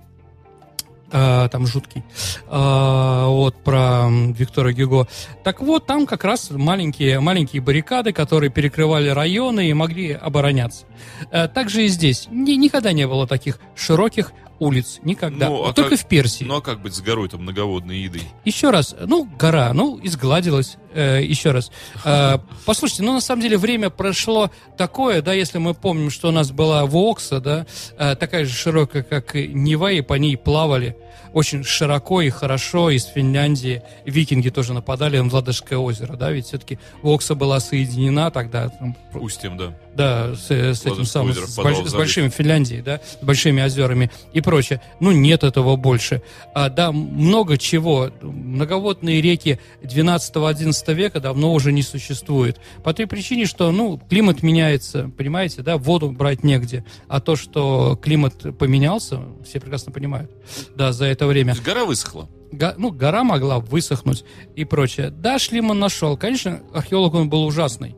а, 1.12 1.48
там 1.48 1.66
жуткий, 1.66 2.04
а, 2.48 3.28
вот 3.28 3.62
про 3.62 4.08
Виктора 4.10 4.72
Гюго. 4.72 5.08
Так 5.44 5.60
вот, 5.60 5.86
там 5.86 6.06
как 6.06 6.24
раз 6.24 6.50
маленькие, 6.50 7.20
маленькие 7.20 7.62
баррикады, 7.62 8.12
которые 8.12 8.50
перекрывали 8.50 9.08
районы 9.08 9.68
и 9.68 9.72
могли 9.74 10.12
обороняться. 10.12 10.86
А, 11.30 11.48
также 11.48 11.84
и 11.84 11.88
здесь. 11.88 12.28
Ни, 12.30 12.52
никогда 12.52 12.92
не 12.92 13.06
было 13.06 13.26
таких 13.26 13.58
широких 13.74 14.32
улиц. 14.60 15.00
Никогда. 15.02 15.48
Ну, 15.48 15.64
а 15.64 15.72
Только 15.72 15.96
как, 15.96 16.00
в 16.00 16.06
Персии. 16.06 16.44
Ну 16.44 16.56
а 16.56 16.60
как 16.60 16.80
быть 16.80 16.94
с 16.94 17.00
горой 17.00 17.28
там 17.28 17.42
многоводной 17.42 17.98
едой? 17.98 18.22
Еще 18.44 18.70
раз. 18.70 18.94
Ну, 19.06 19.28
гора, 19.38 19.72
ну, 19.72 19.98
изгладилась. 20.02 20.76
Э, 20.92 21.22
еще 21.22 21.52
раз. 21.52 21.70
Э, 22.04 22.38
послушайте, 22.66 23.02
ну 23.04 23.12
на 23.12 23.20
самом 23.20 23.42
деле 23.42 23.56
время 23.56 23.90
прошло 23.90 24.50
такое, 24.76 25.22
да, 25.22 25.32
если 25.32 25.58
мы 25.58 25.74
помним, 25.74 26.10
что 26.10 26.28
у 26.28 26.32
нас 26.32 26.50
была 26.50 26.84
Вокса, 26.86 27.40
да, 27.40 27.66
э, 27.96 28.16
такая 28.16 28.44
же 28.44 28.52
широкая, 28.52 29.02
как 29.02 29.34
Нева, 29.34 29.92
и 29.92 30.00
по 30.00 30.14
ней 30.14 30.36
плавали 30.36 30.96
очень 31.32 31.62
широко 31.62 32.20
и 32.22 32.30
хорошо 32.30 32.90
из 32.90 33.04
Финляндии. 33.04 33.82
Викинги 34.04 34.48
тоже 34.50 34.72
нападали 34.72 35.18
на 35.18 35.32
Ладожское 35.32 35.78
озеро, 35.78 36.16
да, 36.16 36.30
ведь 36.30 36.46
все-таки 36.46 36.78
Вокса 37.02 37.34
была 37.34 37.60
соединена 37.60 38.30
тогда. 38.30 38.72
Устьем, 39.14 39.56
да. 39.56 39.74
Да, 39.94 40.34
с, 40.34 40.50
с 40.50 40.86
этим 40.86 41.04
самым, 41.04 41.34
с, 41.34 41.56
больш, 41.56 41.78
с 41.78 41.94
большими 41.94 42.28
Финляндией, 42.28 42.80
да, 42.80 43.00
с 43.20 43.24
большими 43.24 43.62
озерами 43.62 44.10
и 44.32 44.40
прочее. 44.40 44.80
Ну, 45.00 45.10
нет 45.10 45.42
этого 45.42 45.76
больше. 45.76 46.22
А, 46.54 46.68
да, 46.68 46.92
много 46.92 47.58
чего. 47.58 48.10
Многоводные 48.22 49.20
реки 49.20 49.58
12-11 49.82 50.94
века 50.94 51.20
давно 51.20 51.52
уже 51.52 51.72
не 51.72 51.82
существует. 51.82 52.60
По 52.84 52.94
той 52.94 53.06
причине, 53.06 53.46
что, 53.46 53.70
ну, 53.72 54.00
климат 54.08 54.42
меняется, 54.42 55.10
понимаете, 55.16 55.62
да, 55.62 55.76
воду 55.76 56.10
брать 56.10 56.44
негде. 56.44 56.84
А 57.08 57.20
то, 57.20 57.36
что 57.36 57.98
климат 58.00 58.56
поменялся, 58.58 59.20
все 59.44 59.60
прекрасно 59.60 59.92
понимают. 59.92 60.30
Да, 60.76 60.92
за 60.92 61.06
это 61.06 61.26
время. 61.26 61.56
гора 61.64 61.84
высохла? 61.84 62.28
Го, 62.52 62.74
ну, 62.76 62.90
гора 62.90 63.22
могла 63.22 63.60
высохнуть 63.60 64.24
и 64.56 64.64
прочее. 64.64 65.10
Да, 65.10 65.38
Шлиман 65.38 65.78
нашел. 65.78 66.16
Конечно, 66.16 66.60
археолог 66.74 67.14
он 67.14 67.28
был 67.28 67.44
ужасный. 67.44 67.94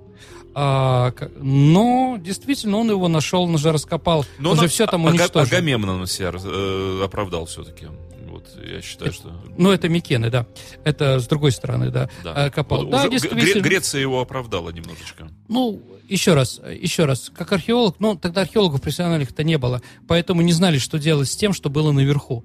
А, 0.54 1.12
но 1.36 2.18
действительно 2.20 2.78
он 2.78 2.90
его 2.90 3.08
нашел, 3.08 3.44
он 3.44 3.54
уже 3.54 3.72
раскопал, 3.72 4.26
но 4.38 4.52
уже 4.52 4.68
все 4.68 4.86
там 4.86 5.04
уничтожил. 5.04 5.56
Агамемнон 5.56 6.06
себя 6.06 6.32
э, 6.34 7.00
оправдал 7.04 7.46
все-таки. 7.46 7.86
Вот, 8.28 8.48
я 8.64 8.80
считаю, 8.80 9.10
это, 9.10 9.20
что... 9.20 9.42
Ну, 9.58 9.70
это 9.70 9.88
Микены, 9.88 10.30
да. 10.30 10.46
Это 10.84 11.20
с 11.20 11.26
другой 11.26 11.52
стороны, 11.52 11.90
да, 11.90 12.08
да. 12.24 12.46
Э, 12.46 12.50
копал. 12.50 12.84
Вот, 12.84 12.90
да, 12.90 13.08
действительно. 13.08 13.60
Греция 13.62 14.00
его 14.00 14.20
оправдала 14.20 14.70
немножечко. 14.70 15.28
Ну, 15.48 15.82
еще 16.12 16.34
раз, 16.34 16.60
еще 16.80 17.04
раз, 17.04 17.30
как 17.34 17.52
археолог, 17.52 17.96
ну, 17.98 18.16
тогда 18.16 18.42
археологов 18.42 18.82
профессиональных-то 18.82 19.42
не 19.42 19.58
было, 19.58 19.82
поэтому 20.06 20.42
не 20.42 20.52
знали, 20.52 20.78
что 20.78 20.98
делать 20.98 21.28
с 21.28 21.36
тем, 21.36 21.52
что 21.52 21.70
было 21.70 21.92
наверху. 21.92 22.44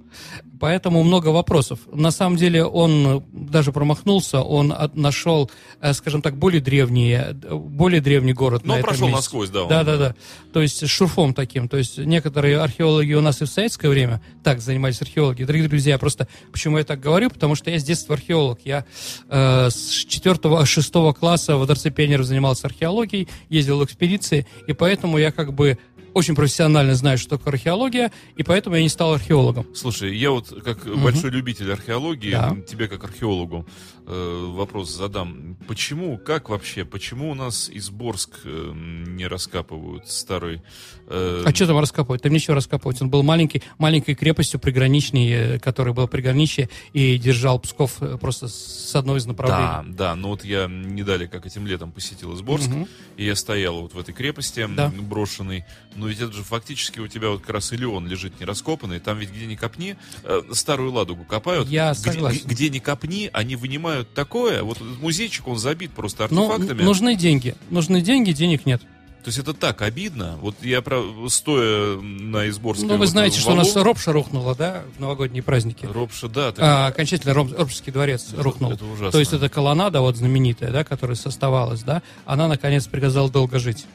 Поэтому 0.60 1.04
много 1.04 1.28
вопросов. 1.28 1.80
На 1.92 2.12
самом 2.12 2.38
деле 2.38 2.66
он 2.66 3.24
даже 3.32 3.72
промахнулся, 3.72 4.42
он 4.42 4.74
нашел, 4.94 5.52
э, 5.82 5.94
скажем 5.94 6.22
так, 6.22 6.38
более 6.38 6.62
древний, 6.62 7.20
более 7.52 8.02
древний 8.02 8.34
город 8.34 8.64
Но 8.66 8.78
на 8.78 8.82
прошел 8.82 9.08
месте. 9.08 9.18
насквозь, 9.18 9.50
да. 9.50 9.66
Да, 9.66 9.84
да, 9.84 9.98
да. 9.98 10.16
То 10.54 10.62
есть 10.62 10.86
с 10.86 10.90
шурфом 10.90 11.34
таким. 11.34 11.68
То 11.68 11.78
есть 11.78 11.98
некоторые 11.98 12.60
археологи 12.60 13.14
у 13.14 13.22
нас 13.22 13.42
и 13.42 13.46
в 13.46 13.50
советское 13.50 13.90
время 13.90 14.22
так 14.44 14.62
занимались 14.62 15.02
археологи. 15.02 15.44
Дорогие 15.44 15.70
друзья, 15.70 15.98
просто 15.98 16.28
почему 16.52 16.78
я 16.78 16.84
так 16.84 17.00
говорю? 17.00 17.30
Потому 17.30 17.56
что 17.56 17.70
я 17.70 17.80
с 17.80 17.84
детства 17.84 18.16
археолог. 18.16 18.60
Я 18.64 18.86
э, 19.30 19.70
с 19.70 20.06
4-6 20.08 21.14
класса 21.14 21.58
в 21.58 21.66
Дворце 21.66 21.92
пионеров 21.92 22.26
занимался 22.26 22.68
археологией, 22.68 23.28
ездил 23.58 23.80
в 23.80 23.86
экспедиции, 23.86 24.46
и 24.68 24.74
поэтому 24.74 25.18
я 25.18 25.32
как 25.32 25.54
бы 25.54 25.78
очень 26.14 26.36
профессионально 26.36 26.96
знаю, 26.96 27.18
что 27.18 27.38
такое 27.38 27.54
археология, 27.54 28.12
и 28.36 28.44
поэтому 28.44 28.76
я 28.76 28.82
не 28.82 28.90
стал 28.90 29.14
археологом. 29.14 29.68
Слушай, 29.76 30.18
я 30.18 30.32
вот 30.32 30.48
как 30.64 30.84
угу. 30.86 30.98
большой 30.98 31.30
любитель 31.30 31.72
археологии, 31.72 32.32
да. 32.32 32.58
тебе 32.68 32.88
как 32.88 33.04
археологу 33.04 33.68
э, 34.08 34.46
вопрос 34.54 34.90
задам. 34.90 35.58
Почему, 35.68 36.18
как 36.18 36.50
вообще, 36.50 36.86
почему 36.86 37.30
у 37.32 37.36
нас 37.36 37.70
Изборск 37.72 38.40
э, 38.46 38.72
не 38.74 39.28
раскапывают 39.28 40.08
старый... 40.10 40.62
Э... 41.08 41.44
А 41.46 41.54
что 41.54 41.68
там 41.68 41.80
раскапывать? 41.80 42.22
Там 42.22 42.34
ничего 42.34 42.56
раскапывать. 42.56 43.02
Он 43.02 43.10
был 43.10 43.24
маленький, 43.24 43.62
маленькой 43.78 44.16
крепостью 44.16 44.60
приграничной, 44.60 45.30
э, 45.30 45.60
который 45.60 45.94
был 45.94 46.08
приграничье 46.08 46.70
и 46.94 47.18
держал 47.18 47.60
Псков 47.60 48.02
э, 48.02 48.18
просто 48.18 48.48
с 48.48 48.96
одной 48.96 49.20
из 49.20 49.26
направлений. 49.26 49.92
Да, 49.94 50.10
да, 50.10 50.16
но 50.16 50.30
вот 50.30 50.44
я 50.46 50.68
не 50.68 51.04
как 51.28 51.46
этим 51.46 51.66
летом 51.66 51.92
посетил 51.92 52.34
Изборск, 52.36 52.70
угу. 52.70 52.88
и 53.16 53.26
я 53.26 53.36
стоял 53.36 53.82
вот 53.82 53.94
в 53.94 54.00
этой 54.00 54.14
крепости 54.14 54.68
да. 54.76 54.90
брошенной, 54.90 55.66
но 55.96 56.08
ведь 56.08 56.20
это 56.20 56.32
же 56.32 56.44
фактически 56.44 57.00
у 57.00 57.08
тебя 57.08 57.30
вот 57.30 57.42
как 57.42 57.52
раз 57.52 57.74
Илеон 57.74 58.08
лежит 58.08 58.40
не 58.40 58.46
раскопанный, 58.46 59.00
там 59.00 59.18
ведь 59.18 59.32
где 59.32 59.46
ни 59.46 59.56
копни, 59.56 59.98
э, 60.24 60.42
старую 60.52 60.92
ладугу 60.92 61.24
копают. 61.24 61.68
Я 61.68 61.94
согласен. 61.94 62.42
Где, 62.46 62.54
где 62.54 62.70
ни 62.70 62.80
копни, 62.80 63.30
они 63.34 63.56
вынимают 63.56 63.97
такое, 64.04 64.64
вот 64.64 64.80
музейчик, 64.82 65.48
он 65.48 65.58
забит 65.58 65.92
просто 65.92 66.26
артефактами. 66.26 66.80
Но 66.80 66.86
нужны 66.86 67.16
деньги, 67.16 67.56
нужны 67.70 68.02
деньги, 68.02 68.32
денег 68.32 68.66
нет. 68.66 68.82
То 69.28 69.30
есть 69.30 69.40
это 69.40 69.54
так 69.54 69.82
обидно. 69.82 70.38
Вот 70.42 70.56
я 70.62 70.82
стоя 71.28 72.00
на 72.00 72.48
Изборской... 72.48 72.88
Ну, 72.88 72.96
вы 72.96 73.08
знаете, 73.08 73.42
что 73.42 73.52
у 73.52 73.56
нас 73.56 73.76
Ропша 73.76 74.14
рухнула, 74.14 74.56
да, 74.56 74.84
в 74.96 75.02
новогодние 75.02 75.44
праздники. 75.44 75.86
Ропша, 75.86 76.30
да. 76.30 76.54
Так... 76.54 76.64
А, 76.64 76.88
окончательно 76.88 77.34
Роб, 77.34 77.52
Ропшский 77.52 77.92
дворец 77.92 78.28
это, 78.32 78.42
рухнул. 78.42 78.72
Это 78.72 78.86
ужасно. 78.86 79.12
То 79.12 79.20
есть 79.20 79.34
это 79.34 79.50
колоннада 79.50 80.00
вот 80.00 80.16
знаменитая, 80.16 80.72
да, 80.72 80.86
которая 80.86 81.18
составалась, 81.18 81.84
да, 81.84 82.04
она, 82.26 82.48
наконец, 82.48 82.88
приказала 82.88 83.30
долго 83.30 83.60
жить. 83.60 83.86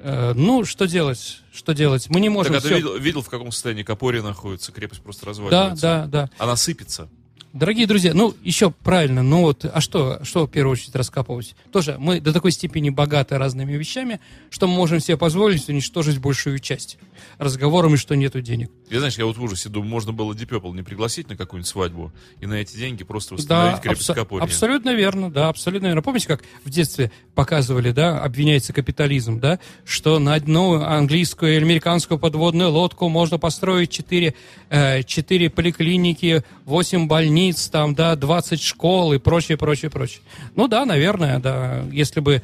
Э, 0.00 0.32
ну, 0.36 0.64
что 0.64 0.86
делать? 0.86 1.40
Что 1.52 1.72
делать? 1.74 2.08
Мы 2.08 2.20
не 2.20 2.28
можем. 2.28 2.52
Так, 2.52 2.62
а 2.62 2.64
все... 2.64 2.68
ты 2.68 2.74
видел, 2.76 2.96
видел, 2.98 3.22
в 3.22 3.28
каком 3.28 3.50
состоянии 3.50 3.82
Копори 3.82 4.20
находится? 4.20 4.70
Крепость 4.70 5.02
просто 5.02 5.26
разваливается. 5.26 5.82
Да, 5.82 6.06
да, 6.06 6.06
да. 6.06 6.30
Она 6.38 6.54
сыпется. 6.54 7.08
Дорогие 7.54 7.86
друзья, 7.86 8.12
ну, 8.12 8.34
еще 8.42 8.70
правильно, 8.70 9.22
ну 9.22 9.40
вот, 9.40 9.64
а 9.64 9.80
что, 9.80 10.22
что 10.22 10.46
в 10.46 10.50
первую 10.50 10.74
очередь 10.74 10.94
раскапывать? 10.94 11.56
Тоже 11.72 11.96
мы 11.98 12.20
до 12.20 12.34
такой 12.34 12.50
степени 12.50 12.90
богаты 12.90 13.38
разными 13.38 13.72
вещами, 13.72 14.20
что 14.50 14.68
мы 14.68 14.74
можем 14.74 15.00
себе 15.00 15.16
позволить 15.16 15.66
уничтожить 15.66 16.18
большую 16.18 16.58
часть 16.58 16.98
разговорами, 17.38 17.96
что 17.96 18.16
нету 18.16 18.42
денег. 18.42 18.70
Я, 18.90 18.98
знаешь, 18.98 19.18
я 19.18 19.26
вот 19.26 19.36
в 19.36 19.42
ужасе 19.42 19.68
думаю, 19.68 19.90
можно 19.90 20.12
было 20.12 20.32
Deep 20.32 20.74
не 20.74 20.82
пригласить 20.82 21.28
на 21.28 21.36
какую-нибудь 21.36 21.68
свадьбу 21.68 22.12
и 22.40 22.46
на 22.46 22.54
эти 22.54 22.76
деньги 22.76 23.04
просто 23.04 23.34
восстановить 23.34 23.76
да, 23.76 23.82
крепость 23.82 24.10
абсо-. 24.10 24.38
Абсолютно 24.38 24.94
верно, 24.94 25.30
да, 25.30 25.48
абсолютно 25.48 25.86
верно. 25.86 26.02
Помните, 26.02 26.28
как 26.28 26.42
в 26.64 26.70
детстве 26.70 27.10
показывали, 27.34 27.90
да, 27.92 28.20
обвиняется 28.20 28.72
капитализм, 28.72 29.40
да, 29.40 29.58
что 29.84 30.18
на 30.18 30.34
одну 30.34 30.80
английскую 30.80 31.56
или 31.56 31.64
американскую 31.64 32.18
подводную 32.18 32.70
лодку 32.70 33.08
можно 33.08 33.38
построить 33.38 33.90
4, 33.90 34.34
э, 34.70 35.02
4 35.02 35.50
поликлиники, 35.50 36.42
8 36.64 37.06
больниц, 37.06 37.68
там, 37.68 37.94
да, 37.94 38.16
20 38.16 38.60
школ 38.60 39.12
и 39.12 39.18
прочее, 39.18 39.58
прочее, 39.58 39.90
прочее. 39.90 40.20
Ну 40.54 40.68
да, 40.68 40.86
наверное, 40.86 41.38
да, 41.38 41.84
если 41.92 42.20
бы 42.20 42.42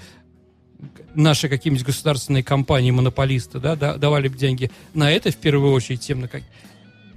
наши 1.15 1.49
какие-нибудь 1.49 1.87
государственные 1.87 2.43
компании, 2.43 2.91
монополисты, 2.91 3.59
да, 3.59 3.77
давали 3.77 4.29
бы 4.29 4.37
деньги 4.37 4.71
на 4.95 5.11
это 5.11 5.31
в 5.31 5.37
первую 5.37 5.73
очередь, 5.73 6.01
тем 6.01 6.21
на 6.21 6.29
как... 6.29 6.43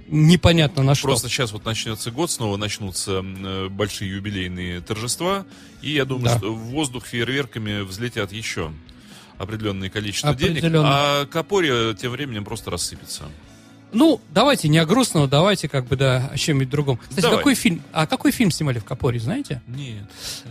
непонятно 0.06 0.82
на 0.82 0.94
что. 0.94 1.08
Просто 1.08 1.28
сейчас 1.28 1.52
вот 1.52 1.64
начнется 1.64 2.10
год, 2.10 2.30
снова 2.30 2.56
начнутся 2.56 3.22
э, 3.24 3.68
большие 3.68 4.10
юбилейные 4.10 4.80
торжества, 4.80 5.44
и 5.82 5.90
я 5.90 6.04
думаю, 6.04 6.26
Да. 6.26 6.38
что 6.38 6.54
в 6.54 6.58
воздух 6.58 7.06
фейерверками 7.06 7.82
взлетят 7.82 8.32
еще 8.32 8.72
определенное 9.38 9.90
количество 9.90 10.34
денег, 10.34 10.62
а 10.64 11.26
Капория 11.26 11.94
тем 11.94 12.12
временем 12.12 12.44
просто 12.44 12.70
рассыпется. 12.70 13.24
Ну, 13.92 14.20
давайте 14.30 14.68
не 14.68 14.78
о 14.78 14.84
грустном, 14.86 15.28
давайте 15.28 15.68
как 15.68 15.86
бы, 15.86 15.96
да, 15.96 16.30
о 16.32 16.36
чем-нибудь 16.36 16.68
другом. 16.70 16.98
Кстати, 16.98 17.22
Давай. 17.22 17.38
какой 17.38 17.54
фильм, 17.54 17.82
а 17.92 18.06
какой 18.06 18.32
фильм 18.32 18.50
снимали 18.50 18.78
в 18.78 18.84
Капоре, 18.84 19.18
знаете? 19.18 19.62
Нет. 19.66 20.04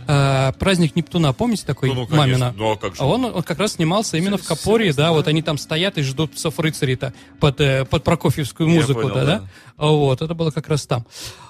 А, 0.06 0.52
«Праздник 0.52 0.96
Нептуна», 0.96 1.32
помните 1.32 1.64
такой, 1.64 1.88
Ну, 1.88 2.06
ну, 2.08 2.16
мамина? 2.16 2.54
Ну, 2.56 2.72
а 2.72 2.76
как 2.76 2.96
же? 2.96 3.02
Он, 3.02 3.24
он 3.26 3.42
как 3.42 3.58
раз 3.58 3.74
снимался 3.74 4.16
именно 4.16 4.38
в 4.38 4.44
Капоре, 4.44 4.92
да, 4.92 5.12
вот 5.12 5.28
они 5.28 5.42
там 5.42 5.58
стоят 5.58 5.98
и 5.98 6.02
ждут 6.02 6.32
псов 6.32 6.58
рыцарей-то 6.58 7.12
под, 7.38 7.60
э, 7.60 7.84
под 7.84 8.04
Прокофьевскую 8.04 8.68
музыку, 8.68 9.02
понял, 9.02 9.14
да, 9.14 9.24
да? 9.24 9.44
Вот, 9.78 10.20
это 10.22 10.34
было 10.34 10.50
как 10.50 10.68
раз 10.68 10.86
там. 10.86 11.06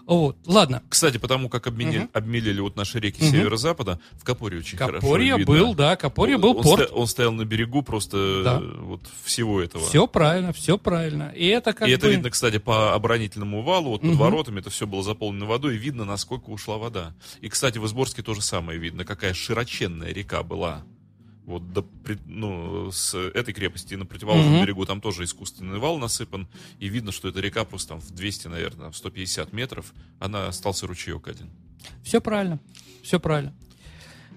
Вот, 0.06 0.36
ладно. 0.46 0.82
Кстати, 0.88 1.16
потому 1.18 1.48
как 1.48 1.66
обмели- 1.66 1.98
Мгм. 2.00 2.10
обмелели 2.12 2.60
вот 2.60 2.76
наши 2.76 2.98
реки 3.00 3.22
Мгм. 3.22 3.30
северо-запада, 3.32 3.98
в 4.12 4.24
Капоре 4.24 4.58
очень 4.58 4.78
хорошо 4.78 5.00
Капорья 5.00 5.36
видно. 5.36 5.52
был, 5.54 5.74
да, 5.74 5.96
Капорья 5.96 6.38
был 6.38 6.56
он, 6.56 6.62
порт. 6.62 6.84
сто- 6.88 6.94
он 6.94 7.06
стоял 7.06 7.32
на 7.32 7.44
берегу 7.44 7.82
просто 7.82 8.42
Да. 8.44 8.60
вот 8.60 9.00
всего 9.24 9.60
этого. 9.60 9.84
Все 9.86 10.06
правильно, 10.06 10.52
все 10.52 10.78
правильно. 10.78 11.32
И 11.34 11.46
это 11.46 11.72
как 11.72 11.88
и 11.88 11.90
бы... 11.90 11.96
это 11.96 12.08
видно, 12.08 12.30
кстати, 12.30 12.58
по 12.58 12.94
оборонительному 12.94 13.62
валу, 13.62 13.90
вот 13.90 14.00
под 14.02 14.10
Мгм. 14.10 14.18
воротами 14.18 14.60
это 14.60 14.70
все 14.70 14.86
было 14.86 15.02
заполнено 15.02 15.46
водой, 15.46 15.74
и 15.74 15.78
видно, 15.78 16.04
насколько 16.04 16.50
ушла 16.50 16.78
вода. 16.78 17.14
И, 17.40 17.48
кстати, 17.48 17.78
в 17.78 17.86
Изборске 17.86 18.22
то 18.22 18.34
же 18.34 18.40
самое 18.42 18.78
видно, 18.78 19.04
какая 19.04 19.34
широченная 19.34 20.12
река 20.12 20.42
была. 20.42 20.82
Вот 21.48 21.72
до, 21.72 21.82
ну, 22.26 22.90
с 22.92 23.14
этой 23.14 23.54
крепости 23.54 23.94
на 23.94 24.04
противоположном 24.04 24.56
Мгм. 24.56 24.62
берегу 24.64 24.84
там 24.84 25.00
тоже 25.00 25.24
искусственный 25.24 25.78
вал 25.78 25.96
насыпан, 25.98 26.46
и 26.78 26.88
видно, 26.88 27.10
что 27.10 27.26
эта 27.28 27.40
река 27.40 27.64
просто 27.64 27.88
там 27.88 28.00
в 28.02 28.10
200, 28.10 28.48
наверное, 28.48 28.90
в 28.90 28.96
150 28.96 29.54
метров, 29.54 29.94
она 30.20 30.48
остался 30.48 30.86
ручеек 30.86 31.26
один. 31.26 31.48
Все 32.02 32.20
правильно, 32.20 32.60
все 33.02 33.18
правильно. 33.18 33.54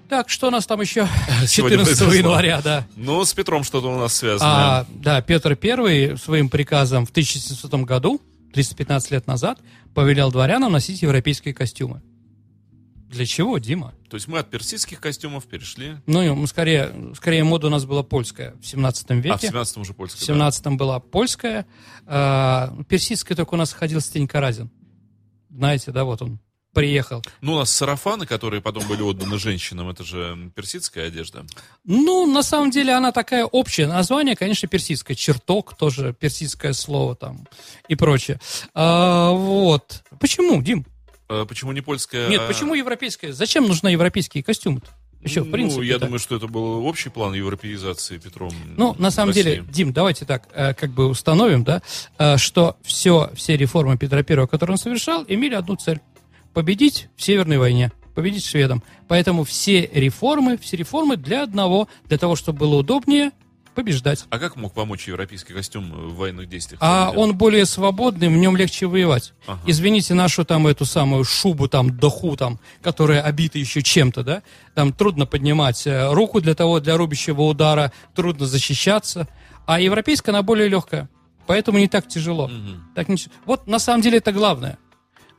Так, 0.08 0.30
что 0.30 0.48
у 0.48 0.52
нас 0.52 0.66
там 0.66 0.80
еще 0.80 1.06
Сегодня 1.48 1.80
14 1.80 1.98
произошло. 2.00 2.14
января, 2.14 2.62
да. 2.62 2.88
Ну, 2.96 3.26
с 3.26 3.34
Петром 3.34 3.64
что-то 3.66 3.94
у 3.94 4.00
нас 4.00 4.14
связано. 4.16 4.80
А, 4.80 4.86
да, 4.90 5.22
Петр 5.22 5.58
I 5.62 6.16
своим 6.18 6.48
приказом 6.48 7.06
в 7.06 7.10
1700 7.10 7.74
году, 7.86 8.22
315 8.54 9.12
лет 9.12 9.28
назад, 9.28 9.60
повелел 9.94 10.32
дворянам 10.32 10.72
носить 10.72 11.02
европейские 11.02 11.54
костюмы. 11.54 12.02
Для 13.12 13.26
чего, 13.26 13.58
Дима? 13.58 13.94
То 14.10 14.16
есть 14.16 14.30
мы 14.30 14.40
от 14.40 14.50
персидских 14.50 15.02
костюмов 15.02 15.46
перешли... 15.46 15.98
Ну, 16.08 16.34
мы 16.34 16.48
скорее, 16.48 17.14
скорее 17.14 17.44
мода 17.44 17.68
у 17.68 17.70
нас 17.70 17.84
была 17.84 18.04
польская 18.04 18.56
в 18.62 18.66
17 18.66 19.12
А, 19.12 19.14
в 19.14 19.18
веке. 19.18 19.48
17-м 19.48 19.82
уже 19.82 19.94
польская. 19.94 20.22
в 20.22 20.24
17 20.26 20.68
была 20.78 21.02
польская. 21.02 21.66
А, 22.06 22.74
персидская 22.88 23.36
только 23.36 23.56
у 23.56 23.58
нас 23.58 23.74
ходил 23.74 24.00
Стенька 24.00 24.40
Разин. 24.40 24.72
Знаете, 25.50 25.92
да, 25.92 26.06
вот 26.06 26.22
он 26.22 26.40
приехал. 26.74 27.22
Ну, 27.42 27.56
у 27.56 27.58
нас 27.58 27.70
сарафаны, 27.70 28.26
которые 28.26 28.62
потом 28.62 28.88
были 28.88 29.02
отданы 29.02 29.38
женщинам, 29.38 29.90
это 29.90 30.06
же 30.06 30.52
персидская 30.56 31.08
одежда. 31.08 31.46
Ну, 31.84 32.26
на 32.26 32.44
самом 32.44 32.72
деле, 32.72 32.94
она 32.94 33.12
такая 33.12 33.46
общее 33.46 33.88
название, 33.88 34.38
конечно, 34.38 34.70
персидское. 34.70 35.18
Чертог 35.18 35.76
тоже 35.76 36.14
персидское 36.18 36.72
слово 36.72 37.16
там 37.18 37.46
и 37.90 37.96
прочее. 37.96 38.40
А, 38.74 39.32
вот. 39.32 40.04
Почему, 40.18 40.62
Дим? 40.62 40.86
А 41.34 41.46
почему 41.46 41.72
не 41.72 41.82
польская? 41.82 42.28
Нет, 42.28 42.42
а- 42.42 42.48
почему 42.48 42.74
европейская? 42.76 43.32
Зачем 43.32 43.68
нужны 43.68 43.88
европейские 43.90 44.44
костюмы-то? 44.44 44.88
Еще, 45.22 45.42
в 45.42 45.46
Ну, 45.46 45.52
принципе. 45.52 45.86
я 45.86 46.00
думаю, 46.00 46.18
что 46.20 46.36
это 46.36 46.48
был 46.48 46.84
общий 46.86 47.10
план 47.10 47.34
европеизации 47.34 48.18
Петром. 48.18 48.52
Ну, 48.76 48.96
на 48.98 49.12
самом 49.12 49.30
России. 49.30 49.44
деле, 49.44 49.64
Дим, 49.70 49.94
давайте 49.94 50.26
так, 50.26 50.48
э, 50.54 50.74
как 50.74 50.90
бы 50.92 51.06
установим, 51.08 51.64
да, 51.64 51.82
э, 52.18 52.38
что 52.38 52.76
все, 52.82 53.30
все 53.36 53.56
реформы 53.56 53.98
Петра 53.98 54.24
Первого, 54.24 54.48
которые 54.48 54.74
он 54.74 54.78
совершал, 54.80 55.24
имели 55.28 55.54
одну 55.54 55.76
цель. 55.76 56.00
Победить 56.54 57.08
в 57.16 57.22
Северной 57.22 57.60
войне, 57.60 57.92
победить 58.16 58.46
шведам. 58.46 58.84
Поэтому 59.08 59.44
все 59.44 59.90
реформы, 59.94 60.58
все 60.58 60.76
реформы 60.76 61.16
для 61.18 61.44
одного, 61.44 61.88
для 62.06 62.18
того, 62.18 62.36
чтобы 62.36 62.60
было 62.60 62.76
удобнее 62.78 63.32
побеждать. 63.74 64.26
А 64.30 64.40
как 64.40 64.56
мог 64.56 64.74
помочь 64.74 65.08
европейский 65.08 65.54
костюм 65.54 65.92
в 65.92 66.16
военных 66.16 66.48
действиях? 66.50 66.80
А 66.84 67.12
он 67.16 67.36
более 67.36 67.66
свободный, 67.66 68.28
в 68.28 68.32
нем 68.32 68.56
легче 68.58 68.88
воевать. 68.88 69.34
Ага. 69.48 69.60
Извините 69.66 70.14
нашу 70.14 70.46
там 70.46 70.68
эту 70.68 70.86
самую 70.86 71.24
шубу 71.24 71.68
там, 71.68 71.98
доху 71.98 72.36
там, 72.36 72.60
которая 72.82 73.22
обита 73.22 73.58
еще 73.60 73.82
чем-то, 73.82 74.24
да? 74.24 74.44
Там 74.76 74.94
трудно 74.94 75.26
поднимать 75.26 75.86
э, 75.88 76.12
руку 76.14 76.42
для 76.42 76.56
того, 76.56 76.80
для 76.80 76.98
рубящего 76.98 77.42
удара, 77.44 77.92
трудно 78.16 78.46
защищаться. 78.46 79.28
А 79.66 79.80
европейская, 79.80 80.32
она 80.32 80.42
более 80.42 80.68
легкая. 80.68 81.10
Поэтому 81.48 81.80
не 81.80 81.88
так 81.88 82.08
тяжело. 82.08 82.48
Мгм. 82.48 82.84
Так 82.96 83.10
не- 83.10 83.18
Вот 83.46 83.68
на 83.68 83.80
самом 83.80 84.02
деле 84.02 84.18
это 84.20 84.32
главное. 84.32 84.78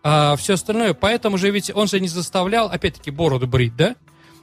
А 0.04 0.34
все 0.36 0.54
остальное, 0.54 0.94
поэтому 0.94 1.38
же 1.38 1.50
ведь 1.50 1.70
он 1.74 1.86
же 1.86 2.00
не 2.00 2.08
заставлял, 2.08 2.66
опять-таки, 2.68 3.10
бороду 3.12 3.46
брить, 3.46 3.76
да? 3.76 3.94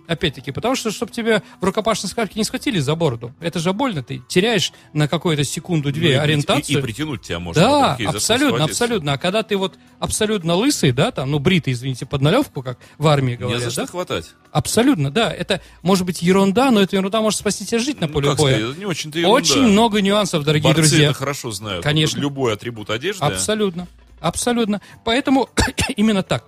Опять-таки, 0.10 0.52
потому 0.52 0.76
что, 0.76 0.90
чтобы 0.90 1.12
тебя 1.12 1.44
в 1.62 1.64
рукопашной 1.64 2.10
схватке 2.10 2.40
не 2.40 2.44
схватили 2.44 2.80
за 2.80 2.96
бороду, 2.96 3.32
это 3.40 3.60
же 3.60 3.74
больно, 3.74 4.02
ты 4.02 4.22
теряешь 4.28 4.74
на 4.92 5.08
какую-то 5.08 5.44
секунду-две 5.44 6.08
Ну, 6.08 6.14
и 6.16 6.18
ориентацию. 6.18 6.78
И, 6.78 6.80
и 6.80 6.82
притянуть 6.82 7.22
тебя 7.22 7.40
можно. 7.40 7.62
Да, 7.62 7.98
абсолютно, 8.08 8.64
абсолютно. 8.64 9.14
А 9.14 9.18
когда 9.20 9.44
ты 9.44 9.56
вот 9.56 9.76
абсолютно 10.00 10.56
лысый, 10.56 10.92
да, 10.92 11.12
там, 11.12 11.30
ну, 11.30 11.38
бритый, 11.38 11.74
извините, 11.74 12.08
под 12.08 12.22
налевку, 12.22 12.64
как 12.64 12.80
в 12.98 13.06
армии 13.08 13.32
Не 13.34 13.38
говорят, 13.38 13.62
за 13.62 13.70
что 13.70 13.82
да? 13.82 13.88
хватать. 13.88 14.26
Абсолютно, 14.52 15.12
да. 15.12 15.32
Это 15.32 15.62
может 15.84 16.08
быть 16.08 16.24
ерунда, 16.24 16.72
но 16.72 16.82
эта 16.82 16.96
ерунда 16.96 17.22
может 17.22 17.40
спасти 17.40 17.66
тебе 17.66 17.78
жизнь 17.78 18.00
на 18.00 18.08
Ну, 18.08 18.14
поле 18.14 18.34
боя. 18.34 18.58
сказать, 18.58 18.78
не 18.80 18.86
очень-то. 18.86 19.20
Очень 19.28 19.62
много 19.68 20.02
нюансов, 20.02 20.44
дорогие 20.44 20.64
Борцы 20.74 20.82
друзья. 20.90 21.10
это 21.10 21.14
хорошо 21.14 21.52
знают. 21.52 21.84
Конечно. 21.84 22.20
Любой 22.20 22.54
атрибут 22.54 22.90
одежды. 22.90 23.24
Абсолютно. 23.24 23.88
Абсолютно. 24.20 24.82
Поэтому 25.06 25.50
именно 25.96 26.24
так. 26.24 26.46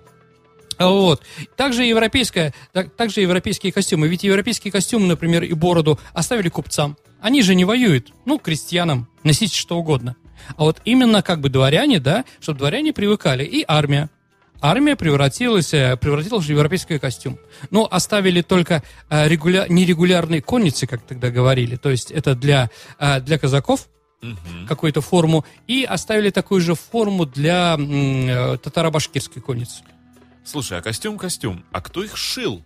Вот. 0.78 1.22
Также 1.56 1.84
европейская, 1.84 2.52
так, 2.72 2.94
также 2.94 3.20
европейские 3.20 3.72
костюмы. 3.72 4.08
Ведь 4.08 4.24
европейские 4.24 4.72
костюмы, 4.72 5.06
например, 5.06 5.42
и 5.44 5.52
бороду 5.52 5.98
оставили 6.12 6.48
купцам. 6.48 6.96
Они 7.20 7.42
же 7.42 7.54
не 7.54 7.64
воюют. 7.64 8.12
Ну, 8.24 8.38
крестьянам 8.38 9.08
носить 9.22 9.54
что 9.54 9.76
угодно. 9.78 10.16
А 10.56 10.64
вот 10.64 10.80
именно 10.84 11.22
как 11.22 11.40
бы 11.40 11.48
дворяне, 11.48 12.00
да, 12.00 12.24
чтобы 12.40 12.58
дворяне 12.58 12.92
привыкали. 12.92 13.44
И 13.44 13.64
армия. 13.66 14.10
Армия 14.60 14.94
превратилась, 14.96 15.74
э, 15.74 15.96
превратилась 15.96 16.46
в 16.46 16.48
европейский 16.50 16.98
костюм. 16.98 17.38
Но 17.70 17.88
оставили 17.90 18.42
только 18.42 18.82
э, 19.10 19.28
регуля- 19.28 19.66
нерегулярные 19.68 20.40
конницы, 20.40 20.86
как 20.86 21.02
тогда 21.02 21.30
говорили. 21.30 21.76
То 21.76 21.90
есть 21.90 22.10
это 22.12 22.34
для, 22.34 22.70
э, 22.98 23.20
для 23.20 23.38
казаков, 23.38 23.88
Мгм. 24.20 24.68
какую-то 24.68 25.00
форму, 25.00 25.44
и 25.66 25.82
оставили 25.82 26.30
такую 26.30 26.60
же 26.60 26.76
форму 26.76 27.26
для 27.26 27.74
м, 27.76 28.56
татаро-башкирской 28.58 29.42
конницы. 29.42 29.82
Слушай, 30.44 30.78
а 30.78 30.82
костюм 30.82 31.18
костюм. 31.18 31.64
А 31.72 31.80
кто 31.80 32.02
их 32.02 32.16
шил? 32.16 32.64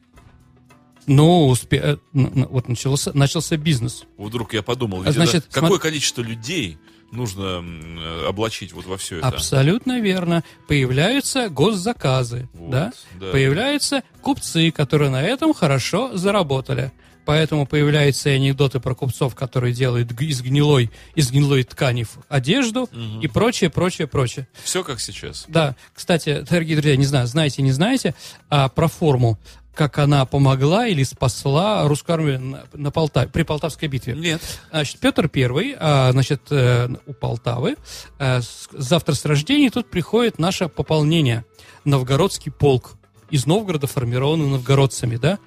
Ну, 1.06 1.48
успе- 1.52 1.80
э, 1.80 1.96
вот 2.14 2.68
начался, 2.68 3.12
начался 3.14 3.56
бизнес. 3.56 4.04
Вдруг 4.18 4.54
я 4.54 4.62
подумал, 4.62 5.02
ведь 5.02 5.10
А 5.10 5.12
значит, 5.12 5.46
это- 5.48 5.60
какое 5.60 5.78
смо- 5.78 5.82
количество 5.82 6.20
людей 6.22 6.78
нужно 7.12 7.62
э, 7.62 8.26
облачить 8.26 8.72
вот 8.72 8.86
во 8.86 8.96
все 8.96 9.18
это? 9.18 9.28
Абсолютно 9.28 10.00
верно. 10.00 10.42
Появляются 10.66 11.48
госзаказы, 11.48 12.48
Вот, 12.54 12.70
да? 12.70 12.92
да. 13.20 13.30
Появляются 13.30 14.02
купцы, 14.20 14.72
которые 14.72 15.10
на 15.10 15.22
этом 15.22 15.54
хорошо 15.54 16.16
заработали. 16.16 16.90
Поэтому 17.26 17.66
появляются 17.66 18.30
и 18.30 18.34
анекдоты 18.36 18.80
про 18.80 18.94
купцов, 18.94 19.34
которые 19.34 19.74
делают 19.74 20.12
из 20.18 20.40
гнилой, 20.40 20.90
из 21.14 21.30
гнилой 21.30 21.64
ткани 21.64 22.06
одежду 22.28 22.88
Мгм. 22.92 23.20
и 23.20 23.26
прочее, 23.26 23.68
прочее, 23.68 24.06
прочее. 24.06 24.46
Все 24.64 24.82
как 24.84 25.00
сейчас. 25.00 25.44
Да, 25.48 25.74
кстати, 25.92 26.44
дорогие 26.48 26.76
друзья, 26.76 26.96
не 26.96 27.04
знаю, 27.04 27.26
знаете, 27.26 27.60
не 27.62 27.72
знаете, 27.72 28.14
а 28.48 28.68
про 28.68 28.86
форму, 28.88 29.38
как 29.74 29.98
она 29.98 30.24
помогла 30.24 30.86
или 30.86 31.02
спасла 31.02 31.86
русскую 31.86 32.14
армию 32.14 32.40
на, 32.40 32.64
на 32.72 32.90
Полтаве, 32.90 33.28
при 33.28 33.42
Полтавской 33.42 33.88
битве. 33.88 34.14
Нет. 34.14 34.40
Значит, 34.70 34.98
Петр 35.00 35.28
Первый, 35.28 35.74
а, 35.78 36.12
значит, 36.12 36.42
э, 36.50 36.88
у 37.06 37.12
Полтавы, 37.12 37.76
э, 38.18 38.40
с- 38.40 38.68
завтра 38.72 39.14
с 39.14 39.24
рождения 39.26 39.68
тут 39.70 39.90
приходит 39.90 40.38
наше 40.38 40.68
пополнение, 40.68 41.44
новгородский 41.84 42.50
полк, 42.52 42.92
из 43.30 43.44
Новгорода 43.44 43.86
формированный 43.88 44.46
новгородцами, 44.46 45.16
да, 45.16 45.38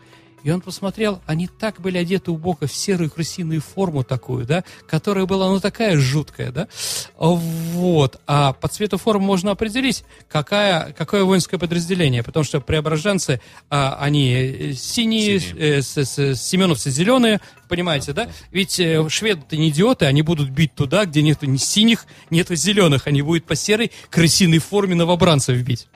и 0.43 0.51
он 0.51 0.61
посмотрел, 0.61 1.21
они 1.25 1.47
так 1.47 1.79
были 1.81 1.97
одеты 1.97 2.31
убоко 2.31 2.67
в 2.67 2.73
серую 2.73 3.09
крысиную 3.09 3.61
форму 3.61 4.03
такую, 4.03 4.45
да, 4.45 4.63
которая 4.87 5.25
была, 5.25 5.49
ну, 5.49 5.59
такая 5.59 5.97
жуткая, 5.97 6.51
да, 6.51 6.67
вот, 7.17 8.19
а 8.27 8.53
по 8.53 8.67
цвету 8.67 8.97
формы 8.97 9.25
можно 9.25 9.51
определить, 9.51 10.03
какая, 10.29 10.93
какое 10.93 11.23
воинское 11.23 11.59
подразделение, 11.59 12.23
потому 12.23 12.43
что 12.43 12.61
преображенцы, 12.61 13.41
а, 13.69 13.97
они 13.99 14.31
э, 14.33 14.73
синие, 14.73 15.39
Синие. 15.39 15.77
э, 15.77 15.81
с- 15.81 15.97
с- 16.05 16.35
семеновцы 16.35 16.89
зеленые, 16.91 17.39
понимаете, 17.67 18.13
да? 18.13 18.29
Ведь 18.51 18.79
э, 18.79 19.07
шведы-то 19.09 19.57
не 19.57 19.69
идиоты, 19.69 20.05
они 20.05 20.21
будут 20.21 20.49
бить 20.49 20.73
туда, 20.75 21.05
где 21.05 21.21
нету 21.21 21.45
ни 21.45 21.57
синих, 21.57 22.05
нету 22.29 22.55
зеленых, 22.55 23.07
они 23.07 23.21
будут 23.21 23.45
по 23.45 23.55
серой 23.55 23.91
крысиной 24.09 24.59
форме 24.59 24.95
новобранцев 24.95 25.57
бить. 25.61 25.87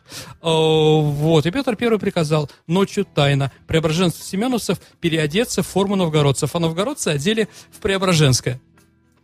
О, 0.42 1.02
вот, 1.02 1.46
и 1.46 1.52
Петр 1.52 1.76
Первый 1.76 1.98
приказал 2.00 2.50
ночью 2.68 3.06
тайно 3.06 3.52
преображенцев 3.68 4.22
семеновцев 4.34 4.80
переодеться 5.00 5.62
в 5.62 5.68
форму 5.68 5.96
новгородцев, 5.96 6.56
а 6.56 6.60
новгородцы 6.60 7.10
одели 7.10 7.48
в 7.72 7.78
преображенское. 7.78 8.60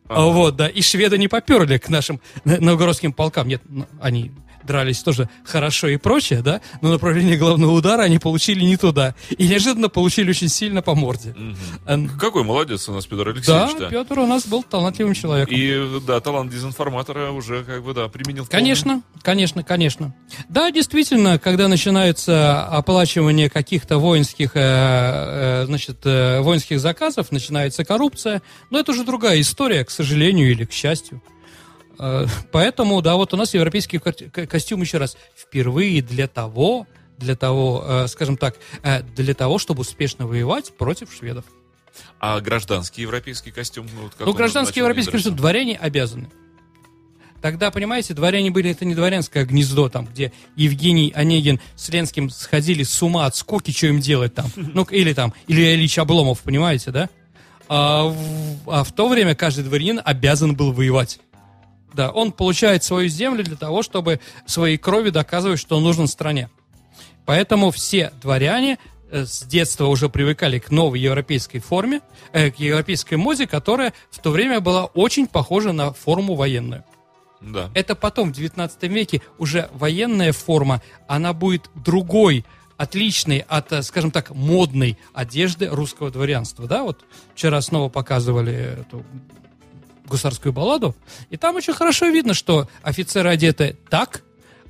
Ага. 0.08 0.32
Вот, 0.32 0.56
да. 0.56 0.68
И 0.68 0.82
шведы 0.82 1.18
не 1.18 1.28
поперли 1.28 1.80
к 1.80 1.90
нашим 1.90 2.22
новгородским 2.46 3.12
полкам. 3.12 3.48
Нет, 3.48 3.62
ну, 3.68 3.88
они 4.00 4.32
дрались 4.70 5.02
тоже 5.02 5.28
хорошо 5.44 5.88
и 5.88 5.98
прочее, 5.98 6.42
да, 6.44 6.62
но 6.82 6.90
направление 6.90 7.38
главного 7.38 7.72
удара 7.72 8.04
они 8.04 8.20
получили 8.20 8.64
не 8.64 8.78
туда. 8.78 9.16
И 9.30 9.48
неожиданно 9.48 9.90
получили 9.90 10.30
очень 10.30 10.48
сильно 10.48 10.84
по 10.84 10.94
морде. 10.94 11.36
Угу. 11.88 12.10
Какой 12.20 12.44
молодец 12.44 12.88
у 12.88 12.94
нас 12.94 13.08
Петр 13.08 13.30
Алексеевич 13.30 13.76
Да, 13.80 13.90
Петр 13.90 14.20
у 14.20 14.28
нас 14.28 14.46
был 14.46 14.62
талантливым 14.62 15.16
человеком. 15.16 15.56
И, 15.56 16.00
да, 16.06 16.20
талант 16.20 16.52
дезинформатора 16.52 17.32
уже, 17.32 17.64
как 17.64 17.84
бы, 17.84 17.96
да, 17.96 18.08
применил. 18.10 18.46
Конечно, 18.46 19.02
конечно, 19.24 19.64
конечно. 19.64 20.14
Да, 20.50 20.70
действительно, 20.70 21.40
когда 21.40 21.68
начинается 21.68 22.64
оплачивание 22.66 23.50
каких-то 23.50 23.98
воинских, 23.98 24.52
э, 24.54 24.60
э, 24.62 25.66
значит, 25.66 26.02
э, 26.04 26.42
воинских 26.42 26.80
заказов, 26.80 27.32
начинается 27.32 27.84
коррупция, 27.84 28.44
но 28.70 28.80
это 28.80 28.92
уже 28.92 29.04
другая 29.04 29.42
история, 29.42 29.84
к 29.84 29.90
сожалению 29.90 30.52
или 30.52 30.66
к 30.66 30.72
счастью. 30.72 31.24
Э, 32.00 32.26
поэтому, 32.52 33.02
да, 33.02 33.16
вот 33.16 33.34
у 33.34 33.38
нас 33.38 33.54
европейский 33.54 34.00
костюм, 34.00 34.82
еще 34.82 34.98
раз, 34.98 35.18
впервые 35.36 36.02
для 36.02 36.28
того, 36.28 36.88
для 37.18 37.36
того, 37.36 37.84
э, 37.86 38.08
скажем 38.08 38.38
так, 38.38 38.56
э, 38.82 39.04
для 39.04 39.34
того, 39.34 39.60
чтобы 39.60 39.82
успешно 39.82 40.26
воевать 40.26 40.76
против 40.78 41.14
шведов. 41.14 41.46
А 42.20 42.40
гражданский 42.40 43.02
европейский 43.02 43.52
костюм? 43.52 43.88
Ну, 43.94 44.04
вот 44.04 44.14
ну 44.20 44.34
гражданский 44.34 44.80
европейский 44.80 45.12
костюм 45.12 45.36
дворяне 45.36 45.78
обязаны. 45.78 46.30
Тогда, 47.42 47.72
понимаете, 47.72 48.14
дворяне 48.14 48.52
были, 48.52 48.72
это 48.72 48.84
не 48.84 48.96
дворянское 48.96 49.46
гнездо, 49.46 49.88
там, 49.90 50.06
где 50.06 50.34
Евгений 50.58 51.14
Онегин 51.16 51.60
с 51.76 51.88
Ленским 51.90 52.30
сходили 52.30 52.84
с 52.84 53.02
ума 53.02 53.26
от 53.26 53.36
скуки, 53.36 53.72
что 53.72 53.88
им 53.88 54.00
делать 54.00 54.34
там. 54.34 54.48
Ну, 54.56 54.84
или 54.84 55.14
там, 55.14 55.34
или 55.48 55.74
Ильич 55.74 55.98
Обломов, 55.98 56.42
понимаете, 56.42 56.92
да? 56.92 57.10
А 57.70 58.06
в, 58.06 58.16
а 58.68 58.84
в 58.84 58.92
то 58.92 59.08
время 59.08 59.36
каждый 59.36 59.64
дворянин 59.64 60.02
обязан 60.04 60.56
был 60.56 60.74
воевать. 60.74 61.20
Да, 61.94 62.12
он 62.12 62.32
получает 62.32 62.84
свою 62.84 63.10
землю 63.10 63.44
для 63.44 63.56
того, 63.56 63.84
чтобы 63.84 64.20
своей 64.46 64.78
крови 64.78 65.10
доказывать, 65.10 65.60
что 65.60 65.78
он 65.78 65.84
нужен 65.84 66.08
стране. 66.08 66.50
Поэтому 67.26 67.72
все 67.72 68.12
дворяне 68.22 68.78
э, 69.12 69.26
с 69.26 69.44
детства 69.44 69.86
уже 69.86 70.10
привыкали 70.10 70.60
к 70.60 70.72
новой 70.72 71.00
европейской 71.00 71.60
форме, 71.60 72.02
э, 72.32 72.52
к 72.52 72.60
европейской 72.60 73.16
моде, 73.16 73.48
которая 73.48 73.94
в 74.12 74.20
то 74.20 74.32
время 74.32 74.62
была 74.62 74.86
очень 74.86 75.28
похожа 75.28 75.72
на 75.72 75.94
форму 75.94 76.36
военную. 76.36 76.84
Да. 77.42 77.70
Это 77.74 77.96
потом, 77.96 78.34
в 78.34 78.36
19 78.36 78.84
веке, 78.84 79.22
уже 79.38 79.70
военная 79.74 80.34
форма, 80.34 80.82
она 81.08 81.34
будет 81.34 81.70
другой, 81.76 82.46
отличной 82.78 83.40
от, 83.40 83.72
э, 83.74 83.84
скажем 83.84 84.10
так, 84.10 84.32
модной 84.32 84.98
одежды 85.14 85.68
русского 85.68 86.12
дворянства. 86.12 86.66
Да, 86.66 86.84
вот 86.84 87.04
вчера 87.36 87.62
снова 87.62 87.90
показывали 87.90 88.80
эту 88.82 89.04
гусарскую 90.10 90.52
балладу, 90.52 90.96
и 91.30 91.38
там 91.38 91.56
очень 91.56 91.74
хорошо 91.74 92.08
видно, 92.08 92.34
что 92.34 92.68
офицеры 92.82 93.30
одеты 93.30 93.78
так, 93.90 94.24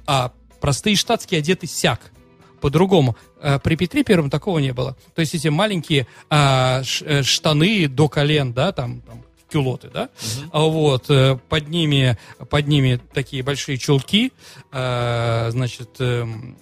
а 0.05 0.31
простые 0.59 0.95
штатские 0.95 1.39
одеты 1.39 1.67
сяк, 1.67 2.11
по-другому. 2.59 3.15
Э, 3.41 3.59
при 3.59 3.75
Петре 3.75 4.03
Первом 4.03 4.29
такого 4.29 4.59
не 4.59 4.73
было. 4.73 4.95
То 5.15 5.21
есть 5.21 5.33
эти 5.33 5.47
маленькие 5.47 6.07
а, 6.29 6.83
ш, 6.83 7.23
штаны 7.23 7.87
до 7.87 8.09
колен, 8.09 8.53
да, 8.53 8.71
там, 8.71 9.01
там 9.01 9.23
кюлоты, 9.49 9.89
да, 9.89 10.09
угу. 10.53 10.69
вот, 10.69 11.09
э, 11.09 11.37
под 11.49 11.69
ними, 11.69 12.17
под 12.49 12.67
ними 12.67 12.99
такие 13.13 13.41
большие 13.41 13.77
чулки, 13.77 14.31
а, 14.71 15.49
значит, 15.51 15.95
эм, 15.99 16.57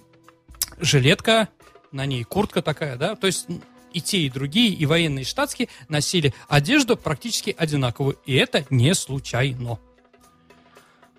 жилетка, 0.78 1.48
на 1.92 2.06
ней 2.06 2.24
куртка 2.24 2.62
такая, 2.62 2.96
да, 2.96 3.14
то 3.14 3.26
есть 3.26 3.46
и 3.92 4.00
те, 4.00 4.18
и 4.18 4.30
другие, 4.30 4.72
и 4.72 4.86
военные, 4.86 5.22
и 5.22 5.26
штатские, 5.26 5.68
носили 5.88 6.34
одежду 6.48 6.96
практически 6.96 7.54
одинаковую. 7.56 8.16
И 8.26 8.34
это 8.34 8.64
не 8.70 8.94
случайно. 8.94 9.78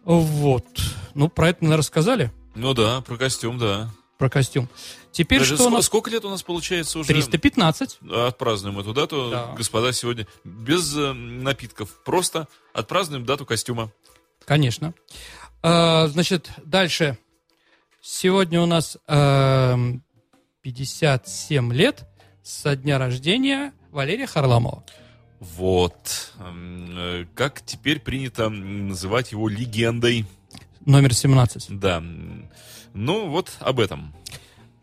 Вот. 0.04 0.66
Ну, 1.14 1.30
про 1.30 1.50
это, 1.50 1.64
наверное, 1.64 1.78
рассказали. 1.80 2.32
Ну 2.56 2.74
да, 2.74 3.02
про 3.02 3.18
костюм, 3.18 3.58
да. 3.58 3.92
Про 4.18 4.30
костюм. 4.30 4.68
Теперь 5.12 5.40
Даже 5.40 5.56
что 5.56 5.64
сколько, 5.64 5.74
у 5.74 5.78
нас... 5.78 5.86
сколько 5.86 6.10
лет 6.10 6.26
у 6.26 6.30
нас 6.30 6.44
получается 6.44 7.00
уже? 7.00 7.08
315. 7.08 8.00
Отпразднуем 8.12 8.78
эту 8.80 8.94
дату, 8.94 9.30
да. 9.32 9.54
господа, 9.56 9.94
сегодня 9.94 10.28
без 10.44 10.96
э, 10.98 11.14
напитков. 11.14 12.04
Просто 12.04 12.48
отпразднуем 12.74 13.26
дату 13.26 13.46
костюма. 13.46 13.92
Конечно. 14.46 14.94
А, 15.62 16.08
значит, 16.08 16.50
дальше. 16.66 17.18
Сегодня 18.02 18.62
у 18.62 18.66
нас 18.66 18.98
э, 19.08 19.78
57 20.64 21.74
лет 21.74 22.09
со 22.44 22.76
дня 22.76 22.98
рождения 22.98 23.74
Валерия 23.92 24.28
Харламова. 24.28 24.84
Вот. 25.40 26.34
Э, 26.40 27.26
как 27.34 27.62
теперь 27.62 28.00
принято 28.00 28.50
называть 28.50 29.32
его 29.32 29.48
легендой? 29.48 30.26
Номер 30.86 31.14
17. 31.14 31.80
Да. 31.80 32.04
Ну, 32.94 33.30
вот 33.30 33.52
об 33.60 33.80
этом. 33.80 34.14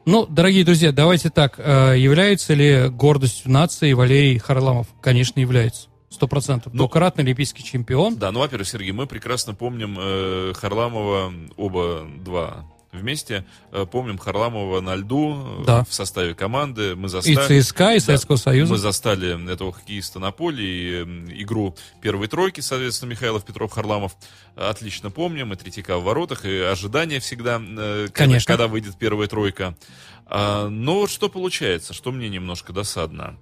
Ну, 0.06 0.24
дорогие 0.24 0.64
друзья, 0.64 0.92
давайте 0.92 1.30
так. 1.30 1.58
Э, 1.58 1.94
является 1.98 2.54
ли 2.54 2.88
гордостью 2.88 3.50
нации 3.50 3.92
Валерий 3.92 4.38
Харламов? 4.38 4.86
Конечно, 5.02 5.40
является. 5.40 5.88
Сто 6.08 6.28
процентов. 6.28 6.72
Ну, 6.72 6.78
Двукратный 6.78 7.24
олимпийский 7.24 7.64
чемпион. 7.64 8.16
Да, 8.16 8.30
ну, 8.30 8.40
во-первых, 8.40 8.68
Сергей, 8.68 8.92
мы 8.92 9.06
прекрасно 9.06 9.52
помним 9.52 9.96
э, 9.98 10.52
Харламова, 10.54 11.32
оба 11.56 12.06
два 12.24 12.64
вместе. 12.96 13.44
Э, 13.72 13.86
помним 13.90 14.18
Харламова 14.18 14.80
на 14.80 14.96
льду 14.96 15.60
э, 15.60 15.64
да. 15.64 15.84
в 15.84 15.92
составе 15.92 16.34
команды. 16.34 16.96
Мы 16.96 17.08
застали, 17.08 17.58
и 17.58 17.62
ЦСКА, 17.62 17.94
и 17.94 18.00
Советского 18.00 18.36
Союза. 18.36 18.72
Мы 18.72 18.78
застали 18.78 19.52
этого 19.52 19.72
хоккеиста 19.72 20.18
на 20.18 20.32
поле 20.32 20.64
и 20.64 21.02
игру 21.42 21.76
первой 22.00 22.28
тройки, 22.28 22.60
соответственно, 22.60 23.10
Михайлов, 23.10 23.44
Петров, 23.44 23.72
Харламов. 23.72 24.16
Отлично 24.56 25.10
помним. 25.10 25.52
И 25.52 25.56
Третьяка 25.56 25.98
в 25.98 26.04
воротах, 26.04 26.44
и 26.44 26.58
ожидания 26.58 27.20
всегда, 27.20 27.60
э, 27.60 28.08
Конечно. 28.12 28.52
когда 28.52 28.68
выйдет 28.68 28.96
первая 28.98 29.28
тройка. 29.28 29.76
А, 30.26 30.68
но 30.68 31.00
вот 31.00 31.10
что 31.10 31.28
получается, 31.28 31.94
что 31.94 32.10
мне 32.10 32.28
немножко 32.28 32.72
досадно 32.72 33.38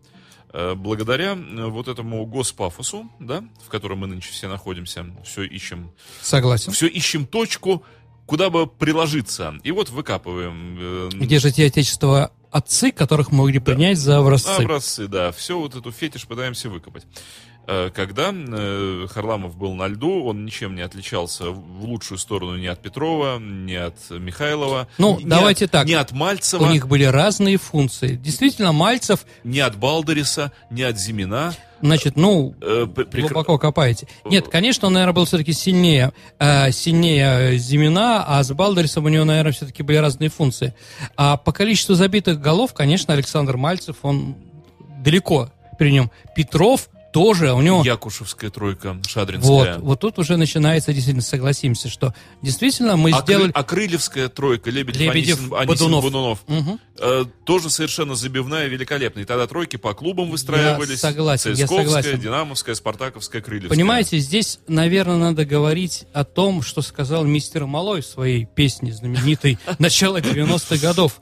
благодаря 0.76 1.34
вот 1.34 1.88
этому 1.88 2.24
госпафосу, 2.26 3.10
да, 3.18 3.42
в 3.66 3.68
котором 3.70 3.98
мы 3.98 4.06
нынче 4.06 4.30
все 4.30 4.46
находимся, 4.46 5.04
все 5.24 5.42
ищем. 5.42 5.90
Согласен. 6.22 6.70
Все 6.70 6.86
ищем 6.86 7.26
точку, 7.26 7.84
куда 8.26 8.50
бы 8.50 8.66
приложиться. 8.66 9.54
И 9.62 9.70
вот 9.70 9.90
выкапываем. 9.90 10.78
Э, 10.80 11.08
Где 11.12 11.38
же 11.38 11.50
те 11.52 11.66
отечества 11.66 12.32
отцы, 12.50 12.92
которых 12.92 13.32
могли 13.32 13.58
принять 13.58 13.96
да. 13.96 14.02
за 14.02 14.18
образцы? 14.18 14.62
Образцы, 14.62 15.08
да. 15.08 15.32
Все 15.32 15.58
вот 15.58 15.74
эту 15.74 15.90
фетиш 15.90 16.26
пытаемся 16.26 16.70
выкопать. 16.70 17.04
Э, 17.66 17.90
когда 17.94 18.30
э, 18.32 19.06
Харламов 19.10 19.56
был 19.56 19.74
на 19.74 19.88
льду, 19.88 20.24
он 20.24 20.44
ничем 20.44 20.74
не 20.74 20.82
отличался 20.82 21.50
в 21.50 21.84
лучшую 21.84 22.18
сторону 22.18 22.56
ни 22.56 22.66
от 22.66 22.80
Петрова, 22.80 23.38
ни 23.38 23.74
от 23.74 23.96
Михайлова. 24.10 24.88
Ну, 24.98 25.18
ни 25.18 25.24
давайте 25.24 25.64
от, 25.64 25.70
так. 25.70 25.86
Ни 25.86 25.94
от 25.94 26.12
Мальцева. 26.12 26.64
У 26.64 26.66
них 26.66 26.86
были 26.88 27.04
разные 27.04 27.56
функции. 27.56 28.16
Действительно, 28.16 28.72
Мальцев... 28.72 29.24
Ни 29.44 29.60
от 29.60 29.76
Балдериса, 29.76 30.52
ни 30.70 30.82
от 30.82 30.98
Зимина. 30.98 31.54
Значит, 31.80 32.16
ну, 32.16 32.54
э, 32.60 32.86
глубоко 32.86 33.58
копаете. 33.58 34.08
Нет, 34.24 34.48
конечно, 34.48 34.88
он, 34.88 34.94
наверное, 34.94 35.14
был 35.14 35.24
все-таки 35.24 35.52
сильнее, 35.52 36.12
э, 36.38 36.70
сильнее 36.70 37.56
Зимина, 37.58 38.24
а 38.26 38.42
с 38.42 38.52
Балдерисом 38.52 39.04
у 39.04 39.08
него, 39.08 39.24
наверное, 39.24 39.52
все-таки 39.52 39.82
были 39.82 39.98
разные 39.98 40.30
функции. 40.30 40.74
А 41.16 41.36
по 41.36 41.52
количеству 41.52 41.94
забитых 41.94 42.40
голов, 42.40 42.74
конечно, 42.74 43.12
Александр 43.12 43.56
Мальцев, 43.56 43.96
он 44.02 44.36
далеко 45.00 45.50
при 45.78 45.90
нем. 45.92 46.10
Петров 46.34 46.88
тоже 47.14 47.52
у 47.52 47.62
него... 47.62 47.84
Якушевская 47.84 48.50
тройка, 48.50 48.96
Шадринская. 49.06 49.76
Вот, 49.76 49.82
вот 49.82 50.00
тут 50.00 50.18
уже 50.18 50.36
начинается, 50.36 50.92
действительно, 50.92 51.22
согласимся, 51.22 51.88
что 51.88 52.12
действительно 52.42 52.96
мы 52.96 53.12
а 53.12 53.22
сделали... 53.22 53.52
А 53.54 53.62
Крыльевская 53.62 54.28
тройка, 54.28 54.68
Лебедев, 54.68 55.00
Лебедев 55.00 55.38
Анисин, 55.52 55.54
Анисин 55.54 56.00
Бодунов. 56.00 56.40
Угу. 56.48 56.78
Э, 56.98 57.24
тоже 57.44 57.70
совершенно 57.70 58.16
забивная, 58.16 58.66
великолепная. 58.66 59.22
И 59.22 59.26
тогда 59.26 59.46
тройки 59.46 59.76
по 59.76 59.94
клубам 59.94 60.28
выстраивались. 60.28 60.90
Я 60.90 61.10
согласен, 61.10 61.54
я 61.54 61.68
согласен. 61.68 62.18
Динамовская, 62.18 62.74
Спартаковская, 62.74 63.40
Крыльевская. 63.40 63.76
Понимаете, 63.76 64.18
здесь, 64.18 64.58
наверное, 64.66 65.16
надо 65.16 65.44
говорить 65.44 66.06
о 66.12 66.24
том, 66.24 66.62
что 66.62 66.82
сказал 66.82 67.24
мистер 67.24 67.66
Малой 67.66 68.02
в 68.02 68.06
своей 68.06 68.44
песне 68.44 68.92
знаменитой 68.92 69.56
начала 69.78 70.18
90-х 70.18 70.78
годов. 70.84 71.20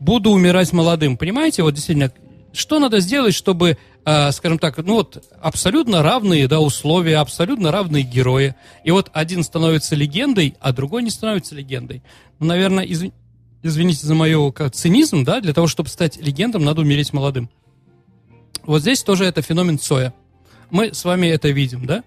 «Буду 0.00 0.30
умирать 0.30 0.72
молодым». 0.72 1.18
Понимаете, 1.18 1.62
вот 1.62 1.74
действительно, 1.74 2.10
что 2.54 2.78
надо 2.78 3.00
сделать, 3.00 3.34
чтобы, 3.34 3.76
э, 4.04 4.32
скажем 4.32 4.58
так, 4.58 4.78
ну 4.78 4.94
вот 4.94 5.22
абсолютно 5.40 6.02
равные 6.02 6.46
да, 6.48 6.60
условия, 6.60 7.18
абсолютно 7.18 7.70
равные 7.70 8.04
герои. 8.04 8.54
И 8.84 8.90
вот 8.90 9.10
один 9.12 9.42
становится 9.42 9.94
легендой, 9.94 10.54
а 10.60 10.72
другой 10.72 11.02
не 11.02 11.10
становится 11.10 11.54
легендой. 11.54 12.02
Ну, 12.38 12.46
наверное, 12.46 12.84
изв... 12.84 13.12
извините 13.62 14.06
за 14.06 14.14
мою 14.14 14.54
цинизм, 14.72 15.24
да, 15.24 15.40
для 15.40 15.52
того, 15.52 15.66
чтобы 15.66 15.88
стать 15.88 16.16
легендом, 16.16 16.64
надо 16.64 16.82
умереть 16.82 17.12
молодым. 17.12 17.50
Вот 18.62 18.82
здесь 18.82 19.02
тоже 19.02 19.24
это 19.24 19.42
феномен 19.42 19.78
Цоя. 19.78 20.14
Мы 20.70 20.94
с 20.94 21.04
вами 21.04 21.26
это 21.26 21.50
видим, 21.50 21.84
да? 21.84 22.02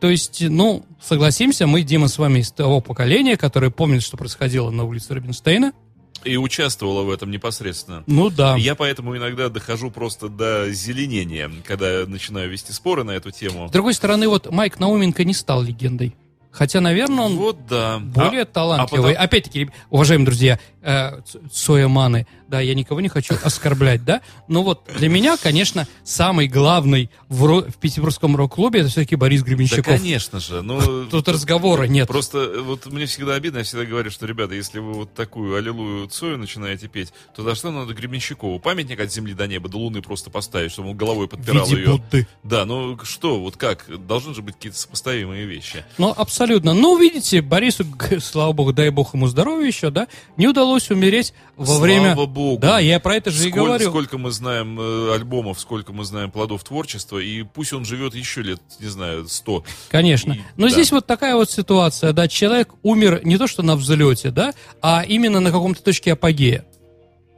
То 0.00 0.10
есть, 0.10 0.42
ну, 0.42 0.84
согласимся, 1.00 1.66
мы, 1.66 1.82
Дима, 1.82 2.08
с 2.08 2.18
вами 2.18 2.40
из 2.40 2.50
того 2.50 2.80
поколения, 2.80 3.36
которое 3.36 3.70
помнит, 3.70 4.02
что 4.02 4.16
происходило 4.16 4.70
на 4.70 4.84
улице 4.84 5.14
Рубинштейна– 5.14 5.72
И 6.24 6.36
участвовала 6.36 7.02
в 7.02 7.10
этом 7.10 7.30
непосредственно. 7.30 8.04
Ну 8.06 8.30
да. 8.30 8.56
Я 8.56 8.74
поэтому 8.74 9.16
иногда 9.16 9.48
дохожу 9.48 9.90
просто 9.90 10.28
до 10.28 10.70
зеленения, 10.72 11.50
когда 11.66 12.04
начинаю 12.06 12.50
вести 12.50 12.72
споры 12.72 13.04
на 13.04 13.12
эту 13.12 13.30
тему. 13.30 13.68
С 13.68 13.72
другой 13.72 13.94
стороны, 13.94 14.28
вот 14.28 14.50
Майк 14.50 14.78
Науменко 14.78 15.24
не 15.24 15.34
стал 15.34 15.62
легендой. 15.62 16.14
Хотя, 16.54 16.80
наверное, 16.80 17.24
он 17.24 17.36
Вот 17.36 17.66
да. 17.66 17.98
более 17.98 18.42
А- 18.42 18.46
талантливый. 18.46 19.12
а 19.12 19.14
потом- 19.14 19.24
Опять-таки, 19.24 19.70
уважаемые 19.90 20.26
друзья, 20.26 20.60
э, 20.82 21.20
Ц- 21.26 21.40
Цоя 21.52 21.88
Маны, 21.88 22.26
да, 22.46 22.60
я 22.60 22.74
никого 22.74 23.00
не 23.00 23.08
хочу 23.08 23.34
оскорблять, 23.42 24.04
да, 24.04 24.20
но 24.46 24.62
вот 24.62 24.82
для 24.96 25.08
меня, 25.08 25.36
конечно, 25.36 25.88
самый 26.04 26.46
главный 26.46 27.10
в, 27.28 27.44
ро- 27.44 27.68
в 27.68 27.76
петербургском 27.78 28.36
рок-клубе 28.36 28.80
это 28.80 28.88
все-таки 28.90 29.16
Борис 29.16 29.40
Да, 29.42 29.46
Гребенщиков. 29.48 29.86
конечно 29.86 30.38
же. 30.38 30.62
Ну, 30.62 31.06
Тут 31.10 31.26
разговора 31.28 31.84
нет. 31.84 32.06
Просто 32.06 32.38
э, 32.38 32.60
вот 32.60 32.86
мне 32.86 33.06
всегда 33.06 33.34
обидно, 33.34 33.58
я 33.58 33.64
всегда 33.64 33.84
говорю, 33.84 34.10
что, 34.12 34.26
ребята, 34.26 34.54
если 34.54 34.78
вы 34.78 34.92
вот 34.92 35.12
такую 35.14 35.56
аллилуйю 35.56 36.06
Цою 36.06 36.38
начинаете 36.38 36.86
петь, 36.86 37.12
то 37.34 37.42
за 37.42 37.56
что 37.56 37.72
надо 37.72 37.94
Гребенщикову? 37.94 38.60
Памятник 38.60 39.00
от 39.00 39.12
земли 39.12 39.34
до 39.34 39.48
неба, 39.48 39.68
до 39.68 39.78
луны 39.78 40.02
просто 40.02 40.30
поставить, 40.30 40.70
чтобы 40.70 40.90
он 40.90 40.96
головой 40.96 41.26
подпирал 41.26 41.66
виде 41.66 41.80
ее. 41.80 41.88
Будды. 41.88 42.28
Да, 42.44 42.64
ну 42.64 42.96
что, 43.02 43.40
вот 43.40 43.56
как? 43.56 43.86
Должны 44.06 44.34
же 44.34 44.42
быть 44.42 44.54
какие-то 44.54 44.78
сопоставимые 44.78 45.46
вещи. 45.46 45.84
Ну, 45.98 46.10
абсолютно. 46.16 46.43
Ну, 46.46 46.98
видите, 46.98 47.40
Борису, 47.42 47.84
слава 48.20 48.52
богу, 48.52 48.72
дай 48.72 48.90
бог 48.90 49.14
ему 49.14 49.26
здоровья 49.26 49.66
еще, 49.66 49.90
да, 49.90 50.06
не 50.36 50.46
удалось 50.48 50.90
умереть 50.90 51.32
во 51.56 51.66
Слава 51.66 51.80
время... 51.82 52.14
богу. 52.14 52.58
Да, 52.60 52.78
я 52.78 53.00
про 53.00 53.16
это 53.16 53.30
же 53.30 53.48
и 53.48 53.50
Сколь- 53.50 53.64
говорю. 53.64 53.88
Сколько 53.88 54.18
мы 54.18 54.30
знаем 54.30 54.78
э, 54.80 55.14
альбомов, 55.14 55.58
сколько 55.60 55.92
мы 55.92 56.04
знаем 56.04 56.30
плодов 56.30 56.64
творчества, 56.64 57.18
и 57.18 57.42
пусть 57.42 57.72
он 57.72 57.84
живет 57.84 58.14
еще 58.14 58.42
лет, 58.42 58.60
не 58.80 58.88
знаю, 58.88 59.28
сто. 59.28 59.64
Конечно. 59.90 60.32
И- 60.32 60.40
Но 60.56 60.66
да. 60.66 60.72
здесь 60.72 60.90
вот 60.92 61.06
такая 61.06 61.34
вот 61.36 61.50
ситуация, 61.50 62.12
да, 62.12 62.28
человек 62.28 62.70
умер 62.82 63.20
не 63.24 63.38
то 63.38 63.46
что 63.46 63.62
на 63.62 63.76
взлете, 63.76 64.30
да, 64.30 64.52
а 64.82 65.04
именно 65.06 65.40
на 65.40 65.50
каком-то 65.50 65.82
точке 65.82 66.12
апогея. 66.12 66.64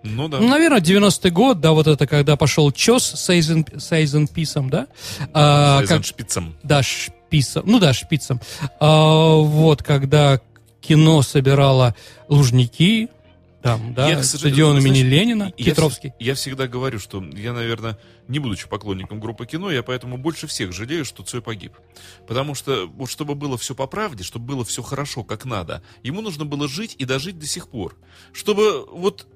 Ну 0.03 0.29
да. 0.29 0.39
Ну, 0.39 0.47
наверное, 0.49 0.81
90-й 0.81 1.31
год, 1.31 1.61
да, 1.61 1.73
вот 1.73 1.89
это 1.89 2.07
когда 2.07 2.37
пошел 2.37 2.71
ЧОС 2.71 3.05
с 3.17 3.29
Эйзенписом, 3.93 4.71
да, 4.71 4.87
а, 5.33 5.81
как- 5.81 5.91
Эйзеншпицем. 5.91 6.55
да, 6.63 6.83
шпицем, 7.27 7.63
ну 7.67 7.79
да, 7.79 7.93
шпицем, 7.93 8.41
А, 8.81 9.35
вот, 9.37 9.83
когда 9.83 10.41
кино 10.81 11.23
собирало 11.23 11.95
Лужники, 12.29 13.09
там, 13.63 13.95
да, 13.95 14.09
Я, 14.09 14.23
стадион 14.23 14.79
имени 14.79 15.01
знаешь, 15.01 15.13
Ленина, 15.13 15.53
Я 15.57 15.65
Петровский. 15.65 16.09
вс- 16.11 16.15
Я, 16.21 16.35
всегда 16.37 16.69
говорю, 16.69 17.01
что 17.01 17.21
я, 17.35 17.53
наверное, 17.53 17.99
не 18.29 18.39
будучи 18.39 18.69
поклонником 18.69 19.19
группы 19.19 19.45
кино, 19.45 19.73
я 19.73 19.83
поэтому 19.83 20.19
больше 20.19 20.47
всех 20.47 20.73
жалею, 20.73 21.05
что 21.05 21.25
Цой 21.25 21.43
погиб. 21.43 21.73
Потому 22.29 22.55
что, 22.55 22.87
вот 22.87 23.11
чтобы 23.11 23.35
было 23.35 23.59
все 23.59 23.75
по 23.75 23.89
правде, 23.89 24.23
чтобы 24.23 24.47
было 24.47 24.65
все 24.65 24.83
хорошо, 24.83 25.25
как 25.25 25.45
надо, 25.45 25.83
ему 26.05 26.21
нужно 26.21 26.45
было 26.45 26.69
жить 26.69 26.95
и 26.99 27.05
дожить 27.05 27.41
до 27.41 27.47
сих 27.47 27.67
пор. 27.69 27.97
Чтобы 28.33 28.87
вот 28.87 29.27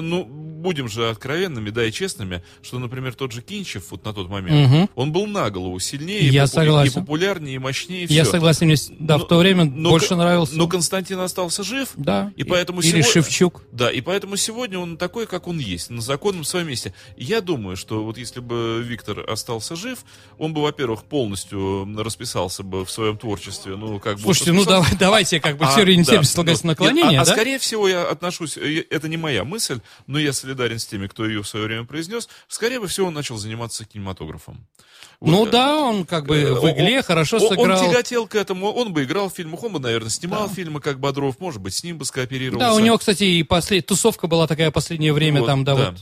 ну, 0.00 0.24
будем 0.24 0.88
же 0.88 1.08
откровенными, 1.08 1.70
да, 1.70 1.86
и 1.86 1.90
честными, 1.92 2.42
что, 2.62 2.78
например, 2.78 3.14
тот 3.14 3.32
же 3.32 3.40
Кинчев 3.40 3.84
вот 3.90 4.04
на 4.04 4.12
тот 4.12 4.28
момент, 4.28 4.68
Мгм. 4.70 4.90
он 4.94 5.10
был 5.12 5.26
на 5.26 5.48
голову 5.50 5.78
сильнее, 5.78 6.28
Я 6.28 6.44
и, 6.44 6.46
попу- 6.46 6.52
согласен. 6.54 6.92
и 6.92 6.94
популярнее, 7.00 7.54
и 7.54 7.58
мощнее, 7.58 8.04
и 8.04 8.12
Я 8.12 8.24
всё. 8.24 8.32
согласен, 8.32 8.66
мне 8.66 8.76
да, 8.98 9.16
Но- 9.16 9.24
в 9.24 9.28
то 9.28 9.38
время 9.38 9.64
но 9.64 9.88
больше 9.90 10.16
нравился. 10.16 10.56
Но 10.58 10.68
Константин 10.68 11.18
остался 11.20 11.62
жив, 11.62 11.88
да. 11.96 12.30
и 12.36 12.44
поэтому 12.44 12.80
Или 12.82 13.00
сего- 13.00 13.10
Шевчук. 13.12 13.62
да, 13.72 13.90
и 13.90 14.00
поэтому 14.02 14.36
сегодня 14.36 14.78
он 14.78 14.98
такой, 14.98 15.26
как 15.26 15.48
он 15.48 15.58
есть, 15.58 15.88
на 15.90 16.02
законном 16.02 16.44
своем 16.44 16.68
месте. 16.68 16.92
Я 17.16 17.40
думаю, 17.40 17.76
что 17.76 18.04
вот 18.04 18.18
если 18.18 18.40
бы 18.40 18.82
Виктор 18.86 19.24
остался 19.30 19.76
жив, 19.76 20.04
он 20.38 20.52
бы, 20.52 20.60
во-первых, 20.62 21.04
полностью 21.04 21.88
расписался 22.02 22.62
бы 22.62 22.84
в 22.84 22.90
своем 22.90 23.16
творчестве. 23.16 23.76
Ну, 23.76 23.98
как 23.98 24.16
бы 24.16 24.22
Слушайте, 24.22 24.52
ну 24.52 24.64
давай, 24.64 24.90
давайте 24.98 25.40
как 25.40 25.56
бы 25.56 25.64
А, 25.64 25.74
теорию 25.74 25.96
да, 25.96 26.00
несервиса 26.02 26.32
слагательного 26.32 26.76
ну, 26.78 26.84
наклонения, 26.84 27.10
нет, 27.12 27.22
а, 27.22 27.24
да? 27.24 27.32
а 27.32 27.34
скорее 27.34 27.58
всего 27.58 27.88
я 27.88 28.02
отношусь, 28.06 28.56
э, 28.58 28.84
это 28.90 29.08
не 29.08 29.16
моя 29.16 29.44
мысль, 29.44 29.69
но 30.06 30.18
я 30.18 30.32
солидарен 30.32 30.78
с 30.78 30.86
теми, 30.86 31.06
кто 31.06 31.26
ее 31.26 31.42
в 31.42 31.48
свое 31.48 31.66
время 31.66 31.84
произнес. 31.84 32.28
Скорее 32.48 32.84
всего, 32.86 33.08
он 33.08 33.14
начал 33.14 33.36
заниматься 33.36 33.84
кинематографом. 33.84 34.66
Вот, 35.20 35.30
ну 35.30 35.46
да, 35.46 35.76
он 35.78 36.04
как 36.06 36.26
бы 36.26 36.36
э, 36.36 36.52
в 36.54 36.64
игле 36.70 36.98
он- 36.98 37.02
хорошо 37.02 37.36
он, 37.36 37.48
сыграл. 37.48 37.78
Он 37.82 37.90
тяготел 37.90 38.26
к 38.26 38.34
этому, 38.34 38.70
он 38.72 38.92
бы 38.92 39.04
играл 39.04 39.28
в 39.28 39.34
фильмах, 39.34 39.62
он 39.62 39.72
бы, 39.72 39.78
наверное, 39.78 40.10
снимал 40.10 40.48
Да. 40.48 40.54
фильмы, 40.54 40.80
как 40.80 40.98
Бодров, 40.98 41.38
может 41.40 41.60
быть, 41.60 41.74
с 41.74 41.84
ним 41.84 41.98
бы 41.98 42.04
скооперировался. 42.04 42.68
Да, 42.68 42.74
у 42.74 42.78
него, 42.80 42.96
кстати, 42.98 43.24
и 43.24 43.42
послед... 43.42 43.86
тусовка 43.86 44.26
была 44.28 44.46
такая 44.46 44.70
последнее 44.70 45.12
время, 45.12 45.40
Вот, 45.40 45.46
там, 45.46 45.64
да, 45.64 45.74
да. 45.76 45.90
вот, 45.90 46.00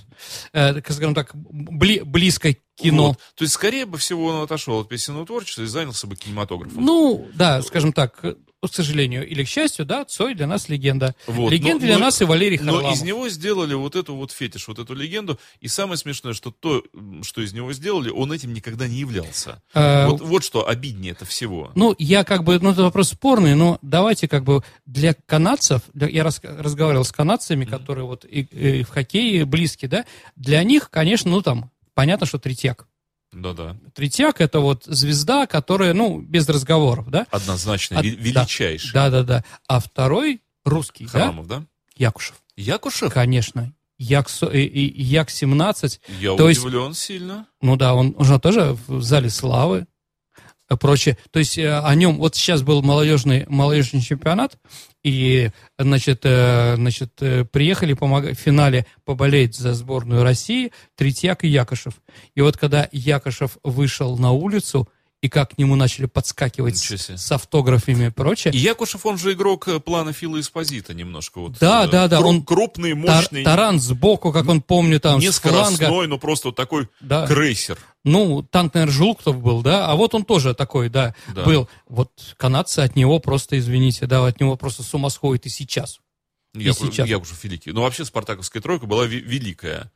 э, 0.52 0.80
скажем 0.92 1.14
так, 1.14 1.34
бли- 1.34 2.04
близко 2.04 2.54
кино. 2.76 3.08
Вот. 3.08 3.18
То 3.34 3.42
есть, 3.42 3.54
скорее 3.54 3.86
бы 3.86 3.98
всего, 3.98 4.26
он 4.26 4.42
отошел 4.42 4.80
от 4.80 4.88
песенного 4.88 5.26
творчества 5.26 5.62
и 5.62 5.66
занялся 5.66 6.06
бы 6.06 6.14
кинематографом. 6.14 6.84
Ну, 6.84 7.28
да, 7.34 7.60
скажем 7.62 7.92
так, 7.92 8.22
к 8.66 8.74
сожалению 8.74 9.26
или 9.28 9.44
к 9.44 9.48
счастью, 9.48 9.84
да, 9.86 10.04
Цой 10.04 10.34
для 10.34 10.46
нас 10.48 10.68
легенда. 10.68 11.14
Вот, 11.28 11.52
Легенда 11.52 11.74
но- 11.74 11.86
для 11.86 11.98
но- 11.98 12.04
нас 12.06 12.20
и 12.20 12.24
Валерий 12.24 12.58
Но 12.58 12.72
Харламов. 12.72 12.96
из 12.96 13.02
него 13.02 13.28
сделали 13.28 13.74
вот 13.74 13.94
эту 13.94 14.16
вот 14.16 14.32
фетиш, 14.32 14.66
вот 14.66 14.78
эту 14.80 14.94
легенду. 14.94 15.38
И 15.60 15.68
самое 15.68 15.96
смешное, 15.96 16.32
что 16.32 16.50
то, 16.50 16.82
что 17.22 17.40
из 17.40 17.52
него 17.52 17.72
сделали, 17.72 18.10
он 18.10 18.32
этим 18.32 18.52
никогда 18.52 18.88
не 18.88 18.96
являлся. 18.96 19.62
Э, 19.74 20.06
Вот, 20.08 20.20
вот 20.20 20.44
что 20.44 20.66
обиднее 20.68 21.12
это 21.12 21.24
всего. 21.24 21.70
Ну, 21.76 21.94
я 21.98 22.24
как 22.24 22.42
бы, 22.42 22.58
ну, 22.58 22.70
это 22.72 22.82
вопрос 22.82 23.10
спорный, 23.10 23.54
но 23.54 23.78
давайте 23.82 24.26
как 24.26 24.42
бы 24.42 24.62
для 24.86 25.14
канадцев, 25.14 25.82
для- 25.94 26.08
я 26.08 26.24
рас- 26.24 26.40
разговаривал 26.42 27.04
с 27.04 27.12
канадцами, 27.12 27.64
которые 27.64 28.06
вот 28.06 28.24
и, 28.24 28.40
и 28.40 28.82
в 28.82 28.88
хоккее 28.88 29.44
близки, 29.44 29.86
да, 29.86 30.04
для 30.34 30.62
них, 30.64 30.90
конечно, 30.90 31.30
ну, 31.30 31.42
там, 31.42 31.70
понятно, 31.94 32.26
что 32.26 32.38
Третьяк. 32.38 32.86
Да-да. 33.32 33.76
Третьяк 33.94 34.40
это 34.40 34.60
вот 34.60 34.84
звезда, 34.86 35.46
которая, 35.46 35.92
ну, 35.94 36.20
без 36.20 36.48
разговоров, 36.48 37.10
да? 37.10 37.26
Однозначно, 37.30 37.98
От- 37.98 38.04
да. 38.04 38.10
величайший. 38.10 38.92
Да-да-да. 38.92 39.44
А 39.66 39.80
второй 39.80 40.40
русский, 40.64 41.04
да? 41.04 41.10
Харламов, 41.10 41.46
да? 41.46 41.62
Якушев. 41.96 42.36
Якушев? 42.56 43.12
Конечно. 43.12 43.72
Як, 43.98 44.28
со- 44.28 44.46
и- 44.46 44.60
и- 44.64 45.02
Як-17, 45.02 46.00
Я 46.20 46.36
То 46.36 46.48
есть- 46.48 46.64
удивлен 46.64 46.94
сильно. 46.94 47.46
ну 47.60 47.76
да, 47.76 47.94
он, 47.94 48.14
он 48.16 48.24
же 48.24 48.38
тоже 48.38 48.76
в 48.86 49.02
зале 49.02 49.28
славы 49.28 49.86
и 50.70 50.76
прочее. 50.76 51.16
То 51.30 51.38
есть 51.40 51.58
э, 51.58 51.80
о 51.80 51.94
нем, 51.94 52.18
вот 52.18 52.34
сейчас 52.36 52.62
был 52.62 52.80
молодежный, 52.82 53.44
молодежный 53.48 54.00
чемпионат, 54.00 54.56
и, 55.04 55.50
значит, 55.78 56.20
э, 56.24 56.74
значит 56.76 57.12
э, 57.20 57.44
приехали 57.44 57.94
помога- 57.94 58.34
в 58.34 58.38
финале 58.38 58.86
поболеть 59.04 59.54
за 59.56 59.74
сборную 59.74 60.22
России 60.22 60.72
Третьяк 60.96 61.44
и 61.44 61.48
Якушев. 61.48 61.94
И 62.34 62.40
вот 62.40 62.56
когда 62.56 62.88
Якушев 62.92 63.58
вышел 63.62 64.18
на 64.18 64.32
улицу, 64.32 64.88
и 65.20 65.28
как 65.28 65.50
к 65.56 65.58
нему 65.58 65.74
начали 65.74 66.06
подскакивать 66.06 66.76
с, 66.76 67.10
с 67.10 67.32
автографами 67.32 68.06
и 68.06 68.10
прочее, 68.10 68.54
И 68.54 68.58
Якушев, 68.58 69.04
он 69.04 69.18
же 69.18 69.32
игрок 69.32 69.66
э, 69.66 69.80
плана 69.80 70.12
Фила 70.12 70.38
Эспозита 70.38 70.94
немножко. 70.94 71.40
Вот, 71.40 71.58
Да, 71.58 71.86
э, 71.86 71.88
да, 71.90 72.06
да, 72.06 72.18
кру- 72.20 72.24
он 72.26 72.42
Крупный, 72.44 72.92
тар- 72.92 72.96
мощный, 73.16 73.42
таран 73.42 73.80
сбоку, 73.80 74.30
как 74.32 74.46
он 74.48 74.62
помню, 74.62 75.00
там, 75.00 75.18
не 75.18 75.30
фланга. 75.30 75.74
скоростной, 75.76 76.06
но 76.06 76.18
просто 76.18 76.48
вот 76.48 76.56
такой 76.56 76.88
Да. 77.00 77.26
крейсер. 77.26 77.78
Ну, 78.10 78.42
танк, 78.42 78.74
наверное, 78.74 78.92
Жулктов 78.94 79.40
был, 79.42 79.62
да, 79.62 79.86
а 79.86 79.94
вот 79.96 80.14
он 80.14 80.24
тоже 80.24 80.54
такой, 80.54 80.88
да, 80.88 81.14
Да. 81.34 81.44
был. 81.44 81.68
Вот 81.88 82.10
канадцы 82.36 82.80
от 82.80 82.96
него 82.96 83.18
просто, 83.20 83.58
извините, 83.58 84.06
да, 84.06 84.26
от 84.26 84.40
него 84.40 84.56
просто 84.56 84.82
с 84.82 84.92
ума 84.94 85.10
сходит 85.10 85.46
и 85.46 85.48
сейчас. 85.48 85.98
Якушев, 86.54 86.94
сейчас. 86.94 87.08
Якушев 87.08 87.44
великий. 87.44 87.72
Ну, 87.72 87.82
вообще, 87.82 88.04
спартаковская 88.04 88.62
тройка 88.62 88.86
была 88.86 89.06
ве- 89.06 89.20
великая. 89.20 89.92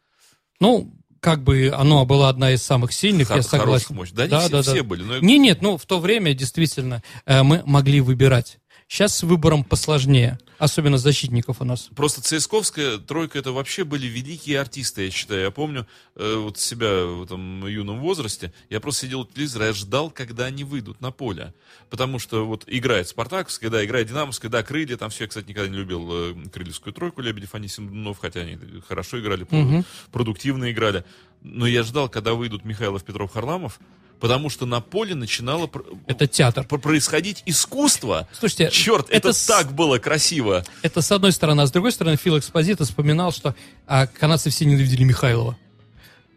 Ну, 0.61 0.93
как 1.21 1.43
бы 1.43 1.73
оно 1.75 2.05
была 2.05 2.29
одна 2.29 2.51
из 2.53 2.63
самых 2.63 2.93
сильных, 2.93 3.29
Хор- 3.29 3.37
я 3.39 3.43
согласен. 3.43 3.95
мощных. 3.95 4.17
Да, 4.17 4.27
Да, 4.27 4.41
все, 4.41 4.49
да, 4.51 4.63
да. 4.63 4.73
все 4.73 4.83
были. 4.83 5.03
Но 5.03 5.19
Не, 5.21 5.39
нет, 5.39 5.63
ну, 5.63 5.77
в 5.79 5.87
то 5.87 5.99
время 6.01 6.35
действительно 6.35 7.03
э, 7.27 7.43
мы 7.43 7.63
могли 7.65 8.01
выбирать. 8.01 8.59
Сейчас 8.89 9.17
с 9.17 9.23
выбором 9.23 9.65
посложнее, 9.65 10.39
особенно 10.63 10.97
защитников 10.97 11.61
у 11.61 11.65
нас. 11.65 11.91
Просто 11.97 12.23
ЦСКовская 12.23 12.99
тройка 12.99 13.39
это 13.39 13.51
вообще 13.53 13.85
были 13.85 14.07
великие 14.07 14.61
артисты, 14.61 15.05
я 15.07 15.11
считаю. 15.11 15.41
Я 15.43 15.51
помню 15.51 15.87
э, 16.15 16.37
вот 16.37 16.59
себя 16.59 17.05
в 17.05 17.25
этом 17.25 17.67
юном 17.67 18.01
возрасте. 18.01 18.53
Я 18.71 18.79
просто 18.81 19.07
сидел 19.07 19.21
у 19.21 19.27
телевизора, 19.27 19.67
я 19.67 19.73
ждал, 19.73 20.11
когда 20.11 20.45
они 20.47 20.63
выйдут 20.63 21.01
на 21.01 21.11
поле. 21.11 21.53
Потому 21.91 22.19
что 22.21 22.47
вот 22.47 22.65
играет 22.69 23.09
Спартаковская, 23.09 23.71
да, 23.71 23.85
играет 23.85 24.07
Динамовская, 24.09 24.51
да, 24.51 24.63
Крылья. 24.63 24.97
Там 24.97 25.11
все, 25.11 25.25
я, 25.25 25.29
кстати, 25.29 25.49
никогда 25.49 25.69
не 25.69 25.77
любил 25.79 26.09
э, 26.11 26.35
Крыльевскую 26.53 26.93
тройку, 26.93 27.23
Лебедев, 27.23 27.55
Анисим, 27.55 27.89
Дунов, 27.89 28.19
хотя 28.21 28.41
они 28.41 28.57
хорошо 28.87 29.19
играли, 29.21 29.47
Мгм. 29.51 29.85
продуктивно 30.13 30.71
играли. 30.71 31.05
Но 31.41 31.67
я 31.67 31.83
ждал, 31.83 32.09
когда 32.09 32.35
выйдут 32.35 32.65
Михайлов, 32.65 33.03
Петров, 33.05 33.33
Харламов, 33.33 33.81
потому 34.23 34.49
что 34.51 34.67
на 34.67 34.81
поле 34.81 35.17
начинало 35.17 35.69
Это 36.07 36.29
театр. 36.29 36.65
пр- 36.65 36.79
происходить 36.81 37.43
искусство. 37.45 38.29
Слушайте, 38.39 38.71
Черт, 38.71 39.07
это, 39.09 39.17
это 39.29 39.33
с- 39.33 39.45
так 39.47 39.73
было 39.73 39.99
красиво. 39.99 40.65
Это 40.83 41.03
с 41.03 41.11
одной 41.11 41.33
стороны. 41.33 41.63
А 41.63 41.67
с 41.67 41.73
другой 41.73 41.91
стороны, 41.91 42.17
Фил 42.17 42.39
Экспозита 42.39 42.85
вспоминал, 42.85 43.33
что 43.33 43.57
а, 43.89 44.07
канадцы 44.07 44.51
все 44.51 44.65
ненавидели 44.65 45.03
Михайлова. 45.03 45.59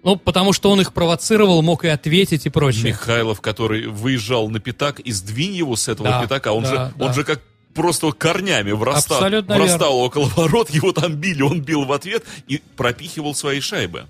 Ну, 0.03 0.15
потому 0.15 0.51
что 0.51 0.71
он 0.71 0.81
их 0.81 0.93
провоцировал, 0.93 1.61
мог 1.61 1.85
и 1.85 1.87
ответить 1.87 2.47
и 2.47 2.49
прочее. 2.49 2.85
Михайлов, 2.85 3.39
который 3.39 3.85
выезжал 3.85 4.49
на 4.49 4.59
пятак, 4.59 4.99
и 4.99 5.11
сдвинь 5.11 5.53
его 5.53 5.75
с 5.75 5.87
этого 5.87 6.09
Да, 6.09 6.21
пятака, 6.23 6.53
он, 6.53 6.63
да, 6.63 6.69
же, 6.69 6.75
да. 6.95 7.05
он 7.05 7.13
же 7.13 7.23
как 7.23 7.39
просто 7.75 8.11
корнями 8.13 8.71
врастал, 8.71 9.17
Абсолютно 9.17 9.57
врастал 9.57 9.95
около 9.99 10.25
ворот, 10.35 10.71
его 10.71 10.91
там 10.91 11.15
били, 11.17 11.43
он 11.43 11.61
бил 11.61 11.85
в 11.85 11.91
ответ 11.91 12.23
и 12.47 12.63
пропихивал 12.75 13.35
свои 13.35 13.59
шайбы. 13.59 14.05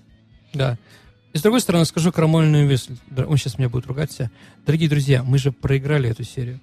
Да. 0.53 0.77
И 1.35 1.37
с 1.37 1.41
другой 1.41 1.59
стороны, 1.59 1.83
скажу 1.83 2.13
крамольную 2.13 2.65
вещь. 2.65 2.85
Он 3.27 3.35
сейчас 3.35 3.57
меня 3.57 3.67
будет 3.67 3.87
ругать 3.87 4.09
все. 4.09 4.31
Дорогие 4.65 4.87
друзья, 4.87 5.21
мы 5.21 5.37
же 5.37 5.51
проиграли 5.51 6.09
эту 6.09 6.23
серию. 6.23 6.61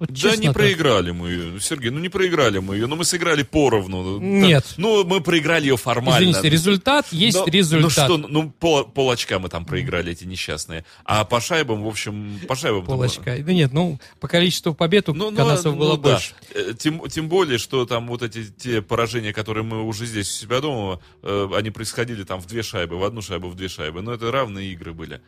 Вот 0.00 0.10
да 0.12 0.34
не 0.34 0.46
так. 0.46 0.54
проиграли 0.54 1.10
мы 1.10 1.28
ее, 1.28 1.60
Сергей, 1.60 1.90
ну 1.90 1.98
не 2.00 2.08
проиграли 2.08 2.58
мы 2.58 2.74
ее, 2.76 2.86
но 2.86 2.96
мы 2.96 3.04
сыграли 3.04 3.42
поровну. 3.42 4.18
Нет. 4.18 4.64
Да, 4.66 4.74
ну, 4.78 5.04
мы 5.04 5.20
проиграли 5.20 5.66
ее 5.66 5.76
формально. 5.76 6.24
Извините, 6.24 6.48
результат 6.48 7.06
есть 7.12 7.36
Но- 7.36 7.44
результат. 7.46 8.08
Ну 8.08 8.18
что, 8.18 8.28
ну 8.28 8.50
пол, 8.50 8.84
пол 8.84 9.10
очка 9.10 9.38
мы 9.38 9.50
там 9.50 9.66
проиграли, 9.66 10.12
эти 10.12 10.24
несчастные. 10.24 10.86
А 11.04 11.24
по 11.26 11.38
шайбам, 11.40 11.82
в 11.82 11.86
общем, 11.86 12.40
по 12.48 12.56
шайбам... 12.56 12.86
Полочка. 12.86 13.36
Да 13.40 13.52
нет, 13.52 13.74
ну, 13.74 14.00
по 14.20 14.26
количеству 14.26 14.72
побед 14.74 15.10
у 15.10 15.14
Ну, 15.14 15.30
ну, 15.30 15.36
канадцев 15.36 15.76
было 15.76 15.96
ну 15.96 16.02
да. 16.02 16.12
больше. 16.12 16.32
Э, 16.54 16.72
Тем, 16.78 17.06
тем 17.10 17.28
более, 17.28 17.58
что 17.58 17.84
там 17.84 18.08
вот 18.08 18.22
эти 18.22 18.46
те 18.46 18.80
поражения, 18.80 19.34
которые 19.34 19.64
мы 19.64 19.82
уже 19.82 20.06
здесь 20.06 20.30
у 20.30 20.40
себя 20.40 20.60
дома, 20.60 21.00
э, 21.22 21.48
они 21.54 21.68
происходили 21.70 22.24
там 22.24 22.40
в 22.40 22.46
две 22.46 22.62
шайбы, 22.62 22.96
в 22.96 23.04
одну 23.04 23.20
шайбу, 23.20 23.48
в 23.48 23.54
две 23.54 23.68
шайбы. 23.68 24.00
Но 24.00 24.14
это 24.14 24.30
равные 24.32 24.72
игры 24.72 24.94
были. 24.94 25.20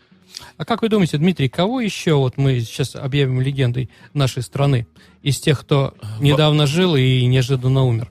А 0.57 0.65
как 0.65 0.83
вы 0.83 0.89
думаете, 0.89 1.19
Дмитрий, 1.19 1.49
кого 1.49 1.81
еще 1.81 2.15
вот 2.15 2.37
мы 2.39 2.61
сейчас 2.61 2.97
объявим 2.97 3.41
легендой 3.41 3.91
нашей 4.15 4.43
страны 4.43 4.87
из 5.23 5.39
тех, 5.41 5.61
кто 5.61 5.95
недавно 6.21 6.67
жил 6.67 6.97
и 6.97 7.25
неожиданно 7.27 7.85
умер? 7.85 8.11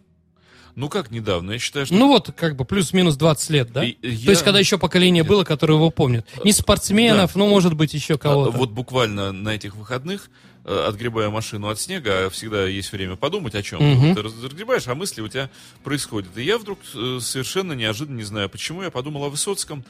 Ну 0.75 0.87
как 0.87 1.11
недавно? 1.11 1.51
Я 1.51 1.59
считаю, 1.59 1.85
что... 1.85 1.95
Ну 1.95 2.07
вот, 2.07 2.31
как 2.35 2.55
бы 2.55 2.63
плюс-минус 2.63 3.17
20 3.17 3.49
лет, 3.49 3.71
да? 3.73 3.83
И- 3.83 3.89
и 4.01 4.09
я- 4.09 4.25
То 4.25 4.31
есть, 4.31 4.43
когда 4.43 4.57
еще 4.59 4.77
поколение 4.77 5.23
было, 5.23 5.43
которое 5.43 5.73
его 5.73 5.89
помнит. 5.89 6.25
Не 6.45 6.53
спортсменов, 6.53 7.35
ну, 7.35 7.47
может 7.49 7.73
быть, 7.73 7.93
еще 7.93 8.13
А, 8.13 8.17
кого-то. 8.17 8.51
Вот 8.51 8.69
буквально 8.71 9.33
на 9.33 9.49
этих 9.49 9.75
выходных, 9.75 10.29
э, 10.63 10.85
отгребая 10.87 11.29
машину 11.29 11.67
от 11.67 11.77
снега, 11.77 12.27
а 12.27 12.29
всегда 12.29 12.65
есть 12.67 12.89
время 12.93 13.17
подумать 13.17 13.53
о 13.53 13.61
чем. 13.63 13.83
Мгм. 13.83 14.15
Ты 14.15 14.21
раз- 14.21 14.33
разгребаешь, 14.41 14.87
а 14.87 14.95
мысли 14.95 15.19
у 15.19 15.27
тебя 15.27 15.49
происходят. 15.83 16.29
И 16.37 16.43
я 16.43 16.57
вдруг 16.57 16.79
э, 16.95 17.17
совершенно 17.19 17.73
неожиданно, 17.73 18.15
не 18.17 18.23
знаю 18.23 18.47
почему, 18.49 18.81
я 18.81 18.91
подумал 18.91 19.25
о 19.25 19.29
Высоцком. 19.29 19.83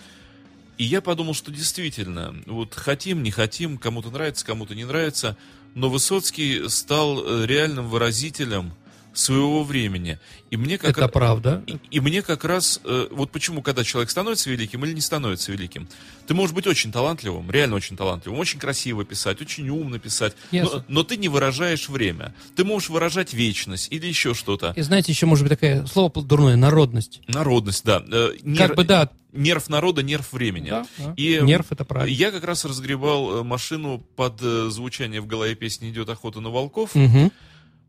И 0.82 0.84
я 0.84 1.00
подумал, 1.00 1.36
что 1.36 1.52
действительно, 1.52 2.34
вот 2.48 2.74
хотим, 2.74 3.22
не 3.22 3.30
хотим, 3.30 3.78
кому-то 3.78 4.10
нравится, 4.10 4.44
кому-то 4.44 4.74
не 4.74 4.84
нравится, 4.84 5.38
но 5.76 5.92
Высоцкий 5.92 6.68
стал 6.70 7.24
э, 7.24 7.46
реальным 7.46 7.88
выразителем 7.88 8.74
своего 9.14 9.64
времени. 9.64 10.20
И 10.52 10.58
мне 10.58 10.78
как 10.78 10.92
Это 10.92 11.02
раз- 11.02 11.12
правда. 11.12 11.64
и, 11.68 11.78
и 11.92 12.00
мне 12.00 12.22
как 12.22 12.44
раз, 12.46 12.80
э, 12.84 13.08
вот 13.12 13.32
почему, 13.32 13.62
когда 13.62 13.84
человек 13.84 14.10
становится 14.10 14.50
великим 14.50 14.86
или 14.86 14.94
не 14.94 15.02
становится 15.02 15.52
великим, 15.52 15.88
ты 16.28 16.34
можешь 16.34 16.56
быть 16.56 16.68
очень 16.68 16.92
талантливым, 16.92 17.50
реально 17.52 17.76
очень 17.76 17.98
талантливым, 17.98 18.40
очень 18.40 18.60
красиво 18.60 19.04
писать, 19.04 19.42
очень 19.42 19.70
умно 19.70 20.00
писать, 20.00 20.34
но, 20.52 20.84
но 20.88 21.04
ты 21.04 21.18
не 21.18 21.28
выражаешь 21.30 21.90
время. 21.90 22.34
Ты 22.56 22.64
можешь 22.64 22.90
выражать 22.90 23.34
вечность 23.34 23.88
или 23.92 24.08
еще 24.08 24.34
что-то. 24.34 24.74
И 24.78 24.82
знаете, 24.82 25.12
еще 25.12 25.26
может 25.26 25.44
быть 25.48 25.60
такое 25.60 25.86
слово 25.88 26.12
дурное, 26.24 26.56
народность. 26.56 27.22
Народность, 27.28 27.84
да. 27.86 28.04
Э, 28.12 28.32
нер- 28.44 28.68
Как 28.68 28.76
бы, 28.78 28.84
да, 28.84 29.10
Нерв 29.34 29.70
народа, 29.70 30.04
нерв 30.04 30.34
времени. 30.34 30.70
да, 30.70 30.86
да. 30.98 31.14
И 31.16 31.40
нерв 31.42 31.68
это 31.72 31.86
правильно. 31.86 32.14
я 32.14 32.32
как 32.32 32.44
раз 32.44 32.66
разгребал 32.66 33.38
э, 33.40 33.44
машину 33.44 34.00
под 34.18 34.42
э, 34.42 34.68
звучание 34.70 35.22
в 35.22 35.26
голове 35.28 35.56
песни 35.56 35.90
«Идет 35.90 36.10
охота 36.10 36.42
на 36.42 36.50
волков». 36.50 36.96
Мгм. 36.96 37.32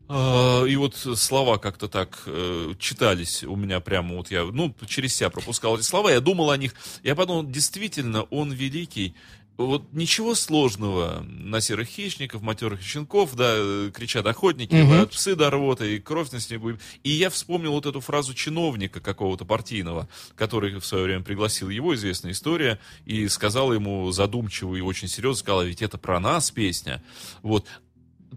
А, 0.09 0.65
И 0.65 0.75
вот 0.75 0.95
слова 0.95 1.57
как-то 1.57 1.87
так 1.87 2.23
э, 2.25 2.73
читались 2.79 3.43
у 3.43 3.55
меня 3.55 3.79
прямо 3.79 4.15
вот 4.17 4.31
я, 4.31 4.43
ну, 4.43 4.73
через 4.87 5.15
себя 5.15 5.29
пропускал 5.29 5.77
эти 5.77 5.83
слова, 5.83 6.09
я 6.11 6.19
думал 6.19 6.51
о 6.51 6.57
них, 6.57 6.73
я 7.03 7.15
подумал, 7.15 7.43
действительно, 7.43 8.23
он 8.23 8.51
великий, 8.51 9.15
вот 9.55 9.83
ничего 9.93 10.33
сложного 10.33 11.23
на 11.27 11.61
серых 11.61 11.87
хищников, 11.87 12.41
матерых 12.41 12.81
щенков, 12.81 13.35
да, 13.35 13.53
э, 13.55 13.91
кричат 13.93 14.25
охотники, 14.25 14.73
Мгм. 14.73 14.89
да, 14.91 15.05
псы 15.05 15.35
до 15.35 15.49
рвоты, 15.51 15.95
и 15.95 15.99
кровь 15.99 16.31
на 16.31 16.39
снегу. 16.39 16.71
И 17.03 17.09
я 17.11 17.29
вспомнил 17.29 17.71
вот 17.71 17.85
эту 17.85 17.99
фразу 18.01 18.33
чиновника 18.33 18.99
какого-то 18.99 19.45
партийного, 19.45 20.09
который 20.35 20.79
в 20.79 20.85
свое 20.85 21.03
время 21.05 21.23
пригласил 21.23 21.69
его, 21.69 21.93
известная 21.93 22.31
история, 22.31 22.79
и 23.05 23.27
сказал 23.27 23.71
ему 23.73 24.11
задумчиво 24.11 24.75
и 24.75 24.81
очень 24.81 25.07
серьезно, 25.07 25.39
сказал, 25.39 25.59
«А 25.61 25.65
ведь 25.65 25.83
это 25.83 25.97
про 25.99 26.19
нас 26.19 26.49
песня. 26.49 27.03
Вот 27.43 27.67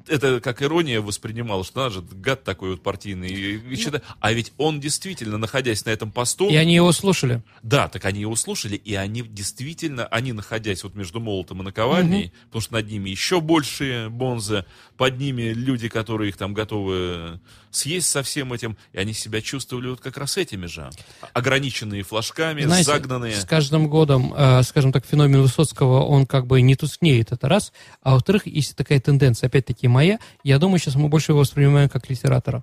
это 0.09 0.41
как 0.41 0.63
ирония 0.63 1.01
воспринимал, 1.01 1.65
что 1.65 1.81
надо 1.81 1.95
же, 1.95 2.03
гад 2.03 2.45
такой 2.45 2.71
вот 2.71 2.83
партийный. 2.83 3.29
и- 3.29 3.77
считай- 3.77 4.01
А 4.21 4.33
ведь 4.33 4.53
он 4.59 4.81
действительно, 4.81 5.39
находясь 5.39 5.85
на 5.85 5.91
этом 5.91 6.11
посту, 6.11 6.49
И 6.49 6.57
они 6.57 6.75
его 6.75 6.93
слушали. 6.93 7.43
да, 7.63 7.89
так 7.89 8.05
они 8.05 8.21
его 8.21 8.37
слушали, 8.37 8.77
и 8.77 8.95
они 8.95 9.23
действительно, 9.23 10.07
они 10.07 10.33
находясь 10.33 10.83
вот 10.85 10.95
между 10.95 11.21
молотом 11.21 11.61
и 11.63 11.65
наковальней, 11.65 12.33
потому 12.47 12.61
что 12.63 12.73
над 12.75 12.91
ними 12.91 13.11
еще 13.11 13.41
большие 13.41 14.09
бонзы, 14.09 14.65
под 14.97 15.19
ними 15.19 15.53
люди, 15.53 15.89
которые 15.89 16.29
их 16.31 16.37
там 16.37 16.55
готовы 16.55 17.41
съесть 17.71 18.09
со 18.09 18.23
всем 18.23 18.53
этим, 18.55 18.77
и 18.95 18.99
они 18.99 19.13
себя 19.13 19.43
чувствовали 19.43 19.89
вот 19.89 20.01
как 20.01 20.17
раз 20.17 20.39
этими 20.39 20.65
же, 20.67 20.89
ограниченные 21.33 22.03
флажками, 22.03 22.63
Знаете, 22.63 22.85
загнанные. 22.91 23.37
с 23.37 23.45
каждым 23.45 23.89
годом, 23.89 24.33
э, 24.35 24.63
скажем 24.63 24.93
так, 24.93 25.05
феномен 25.05 25.43
Высоцкого, 25.43 26.03
он 26.03 26.27
как 26.27 26.47
бы 26.47 26.61
не 26.63 26.75
тускнеет, 26.77 27.33
это 27.33 27.49
раз. 27.49 27.73
А 28.03 28.13
во-вторых, 28.15 28.47
есть 28.47 28.77
такая 28.77 29.01
тенденция, 29.01 29.49
опять-таки 29.49 29.86
моя, 29.89 30.19
я 30.45 30.59
думаю, 30.59 30.79
сейчас 30.79 30.95
мы 30.95 31.09
больше 31.09 31.33
его 31.33 31.41
воспринимаем 31.41 31.89
как 31.89 32.09
литератора, 32.11 32.63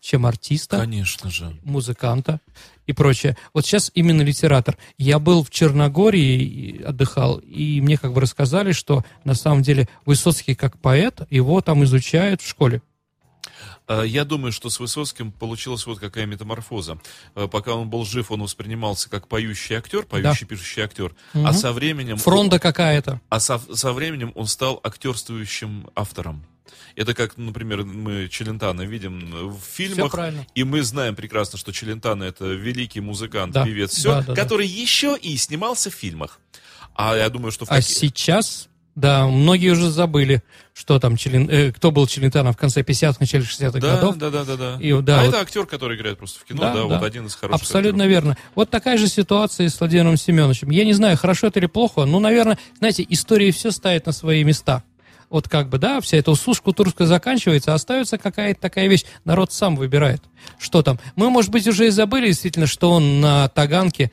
чем 0.00 0.26
артиста. 0.26 0.78
Конечно 0.78 1.30
же. 1.30 1.56
музыканта 1.62 2.40
и 2.86 2.92
прочее. 2.92 3.36
Вот 3.54 3.64
сейчас 3.66 3.90
именно 3.94 4.22
литератор. 4.22 4.76
Я 4.98 5.18
был 5.18 5.44
в 5.44 5.50
Черногории, 5.50 6.42
и 6.42 6.82
отдыхал, 6.82 7.36
и 7.38 7.80
мне 7.80 7.96
как 7.98 8.12
бы 8.12 8.20
рассказали, 8.20 8.72
что 8.72 9.04
на 9.24 9.34
самом 9.34 9.62
деле 9.62 9.88
Высоцкий 10.06 10.54
как 10.54 10.78
поэт, 10.78 11.20
его 11.30 11.60
там 11.60 11.84
изучают 11.84 12.40
в 12.42 12.48
школе. 12.48 12.82
А, 13.86 14.02
Я 14.02 14.24
думаю, 14.24 14.52
что 14.52 14.70
с 14.70 14.78
Высоцким 14.80 15.32
получилась 15.32 15.84
вот 15.86 15.98
какая 15.98 16.26
метаморфоза. 16.26 16.98
А, 17.34 17.46
Пока 17.48 17.74
он 17.74 17.90
был 17.90 18.04
жив, 18.04 18.30
он 18.30 18.42
воспринимался 18.42 19.10
как 19.10 19.28
поющий 19.28 19.76
актер, 19.76 20.04
поющий, 20.04 20.46
пишущий 20.46 20.82
актер, 20.82 21.14
а 21.34 21.38
Мгм. 21.38 21.52
со 21.54 21.72
временем... 21.72 22.16
Фронта 22.16 22.58
какая-то. 22.58 23.20
А 23.28 23.38
со, 23.40 23.58
со 23.58 23.92
временем 23.92 24.32
он 24.34 24.46
стал 24.46 24.80
актерствующим 24.82 25.88
автором. 25.94 26.44
Это 26.96 27.14
как, 27.14 27.36
например, 27.36 27.84
мы 27.84 28.28
Челентана 28.28 28.82
видим 28.82 29.48
в 29.50 29.60
фильмах, 29.62 30.14
и 30.54 30.64
мы 30.64 30.82
знаем 30.82 31.14
прекрасно, 31.14 31.58
что 31.58 31.72
Челентано 31.72 32.24
это 32.24 32.46
великий 32.46 33.00
музыкант, 33.00 33.52
Да. 33.52 33.64
певец, 33.64 33.92
все, 33.92 34.10
Да, 34.10 34.20
да, 34.22 34.34
да. 34.34 34.42
который 34.42 34.66
еще 34.66 35.16
и 35.20 35.36
снимался 35.36 35.90
в 35.90 35.94
фильмах. 35.94 36.40
А 36.94 37.16
я 37.16 37.28
думаю, 37.30 37.52
что 37.52 37.64
в 37.64 37.70
А 37.70 37.76
каких- 37.76 37.96
сейчас, 37.96 38.68
да, 38.94 39.26
многие 39.26 39.70
уже 39.70 39.90
забыли, 39.90 40.42
что 40.74 40.98
там 40.98 41.14
Челен- 41.14 41.48
э, 41.50 41.72
кто 41.72 41.90
был 41.90 42.06
Челентано 42.06 42.52
в 42.52 42.56
конце 42.56 42.82
50-х, 42.82 43.18
начале 43.20 43.44
60-х 43.44 43.78
да, 43.80 43.94
годов. 43.96 44.16
да, 44.16 44.30
да, 44.30 44.44
да, 44.44 44.56
да. 44.56 44.76
И, 44.80 44.92
да, 45.00 45.20
а 45.20 45.24
вот- 45.24 45.28
это 45.34 45.40
актер, 45.40 45.66
который 45.66 45.96
играет 45.96 46.18
просто 46.18 46.40
в 46.40 46.44
кино, 46.44 46.60
Да, 46.62 46.72
да, 46.74 46.80
да. 46.80 46.84
вот 46.86 47.02
один 47.02 47.26
из 47.26 47.34
хороших. 47.36 47.62
Абсолютно 47.62 48.04
актеров. 48.04 48.24
верно. 48.24 48.36
Вот 48.54 48.70
такая 48.70 48.98
же 48.98 49.06
ситуация 49.08 49.66
и 49.66 49.68
с 49.68 49.78
Владимиром 49.78 50.16
Семеновичем. 50.16 50.70
Я 50.70 50.84
не 50.84 50.92
знаю, 50.92 51.16
хорошо 51.16 51.46
это 51.46 51.58
или 51.60 51.66
плохо, 51.66 52.04
но, 52.04 52.18
наверное, 52.20 52.58
знаете, 52.78 53.06
история 53.08 53.50
все 53.52 53.70
ставит 53.70 54.06
на 54.06 54.12
свои 54.12 54.42
места. 54.44 54.82
Вот 55.30 55.48
как 55.48 55.68
бы, 55.68 55.78
да, 55.78 56.00
вся 56.00 56.16
эта 56.18 56.30
услушка 56.32 56.72
турская 56.72 57.06
заканчивается, 57.06 57.72
остается 57.72 58.18
какая-то 58.18 58.60
такая 58.60 58.88
вещь. 58.88 59.04
Народ 59.24 59.52
сам 59.52 59.76
выбирает, 59.76 60.22
что 60.58 60.82
там. 60.82 60.98
Мы, 61.14 61.30
может 61.30 61.50
быть, 61.52 61.66
уже 61.68 61.86
и 61.86 61.90
забыли 61.90 62.26
действительно, 62.26 62.66
что 62.66 62.90
он 62.90 63.20
на 63.20 63.48
Таганке, 63.48 64.10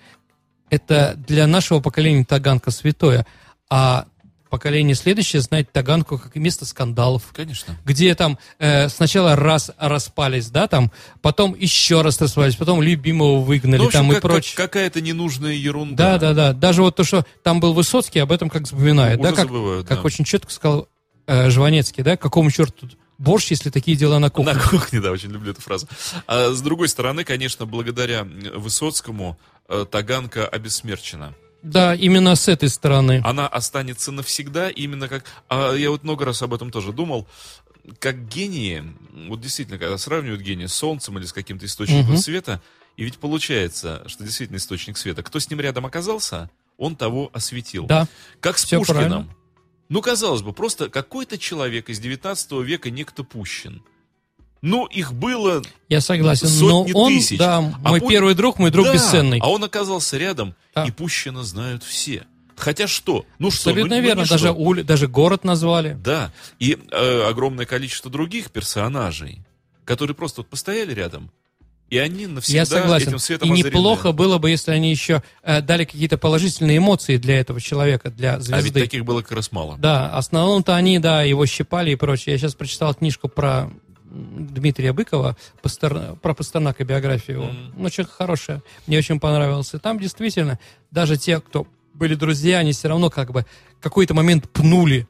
это 0.69 1.15
для 1.27 1.47
нашего 1.47 1.79
поколения 1.79 2.23
Таганка 2.23 2.69
святое, 2.71 3.25
а 3.69 4.05
поколение 4.49 4.95
следующее 4.95 5.41
знает 5.41 5.71
Таганку 5.73 6.17
как 6.19 6.35
место 6.35 6.65
скандалов 6.65 7.23
Конечно. 7.35 7.75
где 7.83 8.15
там 8.15 8.37
э, 8.59 8.87
сначала 8.87 9.35
раз 9.35 9.71
распались, 9.77 10.49
да, 10.49 10.67
там, 10.67 10.91
потом 11.21 11.53
еще 11.57 12.01
раз 12.01 12.21
распались, 12.21 12.55
потом 12.55 12.81
любимого 12.81 13.39
выгнали, 13.41 13.79
Ну, 13.79 13.87
общем, 13.87 13.99
там 13.99 14.11
и 14.11 14.13
как- 14.15 14.21
как- 14.21 14.31
прочее. 14.31 14.55
какая-то 14.55 15.01
ненужная 15.01 15.51
ерунда. 15.53 16.17
Да, 16.17 16.17
да, 16.19 16.33
да. 16.33 16.53
Даже 16.53 16.81
вот 16.81 16.95
то, 16.95 17.03
что 17.03 17.25
там 17.43 17.59
был 17.59 17.73
Высоцкий, 17.73 18.19
об 18.19 18.31
этом 18.31 18.49
как 18.49 18.63
вспоминает, 18.65 19.19
Уже 19.19 19.29
да, 19.31 19.35
как, 19.35 19.47
забывают, 19.47 19.87
как 19.87 19.97
да. 19.97 20.03
очень 20.03 20.23
четко 20.23 20.51
сказал 20.51 20.87
э, 21.27 21.49
Жванецкий, 21.49 22.03
да, 22.03 22.17
какому 22.17 22.49
черту 22.51 22.87
тут 22.87 22.97
борщ, 23.17 23.51
если 23.51 23.69
такие 23.69 23.95
дела 23.97 24.19
на 24.19 24.29
кухне. 24.29 24.53
На 24.53 24.59
кухне, 24.59 24.99
да, 25.01 25.11
очень 25.11 25.29
люблю 25.31 25.51
эту 25.51 25.61
фразу. 25.61 25.87
А 26.27 26.51
с 26.51 26.61
другой 26.61 26.87
стороны, 26.89 27.23
конечно, 27.23 27.65
благодаря 27.65 28.23
Высоцкому 28.23 29.37
э, 29.69 29.85
Таганка 29.89 30.47
обессмерчена. 30.47 31.33
Да, 31.63 31.95
именно 31.95 32.35
с 32.35 32.47
этой 32.47 32.69
стороны. 32.69 33.21
Она 33.25 33.47
останется 33.47 34.11
навсегда, 34.11 34.69
именно 34.69 35.07
как... 35.07 35.25
а 35.49 35.73
я 35.73 35.89
вот 35.89 36.03
много 36.03 36.25
раз 36.25 36.41
об 36.41 36.53
этом 36.53 36.71
тоже 36.71 36.93
думал. 36.93 37.27
Как 37.99 38.27
гении, 38.27 38.83
вот 39.27 39.41
действительно, 39.41 39.77
когда 39.79 39.97
сравнивают 39.97 40.41
гения 40.41 40.67
с 40.67 40.73
Солнцем 40.73 41.17
или 41.17 41.25
с 41.25 41.33
каким-то 41.33 41.65
источником 41.65 42.11
Мгм. 42.11 42.17
света, 42.17 42.61
и 42.95 43.03
ведь 43.03 43.17
получается, 43.17 44.03
что 44.07 44.23
действительно 44.23 44.57
источник 44.57 44.97
света, 44.97 45.23
кто 45.23 45.39
с 45.39 45.49
ним 45.49 45.59
рядом 45.59 45.85
оказался, 45.85 46.49
он 46.77 46.95
того 46.95 47.29
осветил. 47.33 47.85
Да, 47.85 48.07
Как 48.39 48.57
с 48.57 48.65
Всё 48.65 48.77
Пушкиным. 48.79 48.97
правильно. 49.09 49.35
Ну, 49.89 50.01
казалось 50.01 50.41
бы, 50.41 50.53
просто 50.53 50.89
какой-то 50.89 51.37
человек 51.37 51.89
из 51.89 51.99
19 51.99 52.51
века 52.63 52.89
некто 52.89 53.23
Пущин. 53.23 53.81
Ну, 54.61 54.85
их 54.87 55.13
было 55.13 55.61
я 55.87 56.01
согласен. 56.01 56.47
Сотни 56.47 56.91
Но 56.91 56.99
он, 57.03 57.13
тысяч. 57.13 57.37
да, 57.37 57.57
А 57.57 57.89
мой 57.89 57.99
пу- 57.99 58.09
первый 58.09 58.33
друг, 58.33 58.57
мой 58.59 58.71
друг 58.71 58.87
Да, 58.87 58.93
бесценный. 58.93 59.39
А 59.39 59.49
он 59.49 59.63
оказался 59.63 60.17
рядом, 60.17 60.55
Да. 60.75 60.83
и 60.85 60.91
Пущина 60.91 61.43
знают 61.43 61.83
все. 61.83 62.25
Хотя 62.55 62.87
что? 62.87 63.23
Ну 63.37 63.51
что? 63.51 63.69
Абсолютно 63.69 63.95
ну, 63.97 64.01
ну 64.01 64.07
верно. 64.07 64.21
не 64.23 64.27
даже, 64.27 64.45
что. 64.47 64.53
ули- 64.55 64.81
даже 64.81 65.07
город 65.07 65.43
назвали. 65.43 65.93
Да. 66.03 66.33
И 66.59 66.75
э, 66.91 67.21
огромное 67.29 67.67
количество 67.67 68.09
других 68.09 68.49
персонажей, 68.49 69.41
которые 69.85 70.15
просто 70.15 70.41
вот 70.41 70.49
постояли 70.49 70.91
рядом, 70.93 71.29
И 71.89 71.97
они 71.97 72.27
навсегда 72.27 72.57
Я 72.59 72.65
согласен. 72.65 73.07
этим 73.09 73.19
светом 73.19 73.49
И 73.49 73.53
озарены. 73.53 73.69
неплохо 73.69 74.11
было 74.11 74.37
бы, 74.39 74.49
если 74.49 74.71
они 74.71 74.91
еще 74.91 75.23
э, 75.43 75.61
дали 75.61 75.85
какие-то 75.85 76.17
положительные 76.17 76.77
эмоции 76.79 77.15
для 77.17 77.39
этого 77.39 77.61
человека, 77.61 78.09
для 78.11 78.33
А 78.33 78.37
ведь 78.37 78.45
звезды. 78.45 78.81
таких 78.81 79.05
было 79.05 79.21
как 79.21 79.31
раз 79.31 79.51
мало. 79.53 79.77
Да, 79.77 80.09
основном-то 80.09 80.75
они, 80.75 80.99
да, 80.99 81.23
его 81.23 81.45
щипали 81.45 81.91
и 81.91 81.95
прочее. 81.95 82.33
Я 82.33 82.39
сейчас 82.39 82.55
прочитал 82.55 82.93
книжку 82.93 83.29
про 83.29 83.69
Дмитрия 84.09 84.93
Быкова, 84.93 85.37
Пастер- 85.61 86.15
про 86.17 86.33
Пастернака 86.33 86.83
биографию 86.83 87.37
его. 87.41 87.47
Мгм. 87.51 87.85
Очень 87.85 88.05
хорошая, 88.05 88.61
мне 88.85 88.97
очень 88.97 89.19
понравилось. 89.19 89.73
И 89.73 89.77
там 89.77 89.99
действительно, 89.99 90.59
даже 90.91 91.17
те, 91.17 91.39
кто 91.39 91.67
были 91.93 92.15
друзья, 92.15 92.59
они 92.59 92.71
все 92.73 92.87
равно 92.89 93.09
как 93.09 93.31
бы 93.31 93.45
какой-то 93.81 94.13
момент 94.13 94.49
пнули. 94.49 95.07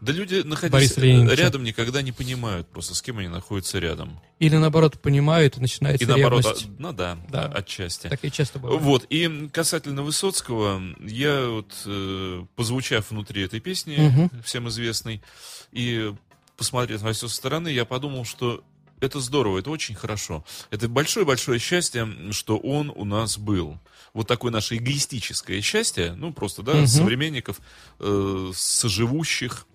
Да 0.00 0.12
люди, 0.12 0.42
находясь 0.44 0.96
Леонидовича. 0.96 1.42
рядом, 1.42 1.64
никогда 1.64 2.02
не 2.02 2.12
понимают 2.12 2.68
просто, 2.68 2.94
с 2.94 3.02
кем 3.02 3.18
они 3.18 3.28
находятся 3.28 3.78
рядом. 3.78 4.20
Или 4.38 4.56
наоборот 4.56 5.00
понимают, 5.00 5.56
и 5.56 5.60
начинается 5.60 6.04
И 6.04 6.06
наоборот, 6.06 6.44
а- 6.46 6.54
ну 6.78 6.92
да, 6.92 7.18
Да. 7.30 7.46
отчасти. 7.46 8.08
Так 8.08 8.24
и 8.24 8.30
часто 8.30 8.58
бывает. 8.58 8.80
Вот, 8.82 9.06
и 9.10 9.48
касательно 9.52 10.02
Высоцкого, 10.02 10.80
я 11.00 11.48
вот, 11.48 11.72
э, 11.86 12.44
позвучав 12.56 13.10
внутри 13.10 13.42
этой 13.42 13.60
песни, 13.60 13.96
Мгм. 13.96 14.42
всем 14.44 14.68
известной, 14.68 15.20
и 15.72 16.12
посмотрев 16.56 17.02
на 17.02 17.12
все 17.12 17.28
со 17.28 17.34
стороны, 17.34 17.68
я 17.68 17.84
подумал, 17.84 18.24
что 18.24 18.62
это 19.00 19.20
здорово, 19.20 19.58
это 19.60 19.70
очень 19.70 19.94
хорошо. 19.94 20.44
Это 20.70 20.88
большое-большое 20.88 21.60
счастье, 21.60 22.08
что 22.32 22.56
он 22.58 22.92
у 22.94 23.04
нас 23.04 23.38
был. 23.38 23.78
Вот 24.12 24.26
такое 24.26 24.50
наше 24.50 24.76
эгоистическое 24.76 25.60
счастье, 25.60 26.14
ну, 26.16 26.32
просто, 26.32 26.62
да, 26.62 26.74
Мгм. 26.74 26.86
современников, 26.88 27.60
э, 28.00 28.50
соживущих, 28.56 29.66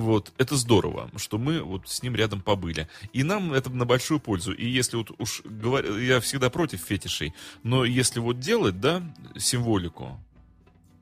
вот, 0.00 0.32
это 0.38 0.56
здорово, 0.56 1.10
что 1.16 1.38
мы 1.38 1.62
вот 1.62 1.88
с 1.88 2.02
ним 2.02 2.14
рядом 2.14 2.40
побыли. 2.40 2.88
И 3.12 3.22
нам 3.22 3.52
это 3.52 3.70
на 3.70 3.84
большую 3.84 4.20
пользу. 4.20 4.52
И 4.52 4.66
если 4.66 4.96
вот 4.96 5.10
уж 5.18 5.42
говоря, 5.44 5.88
я 5.98 6.20
всегда 6.20 6.50
против 6.50 6.80
фетишей, 6.80 7.34
но 7.62 7.84
если 7.84 8.20
вот 8.20 8.38
делать, 8.38 8.80
да, 8.80 9.02
символику 9.38 10.20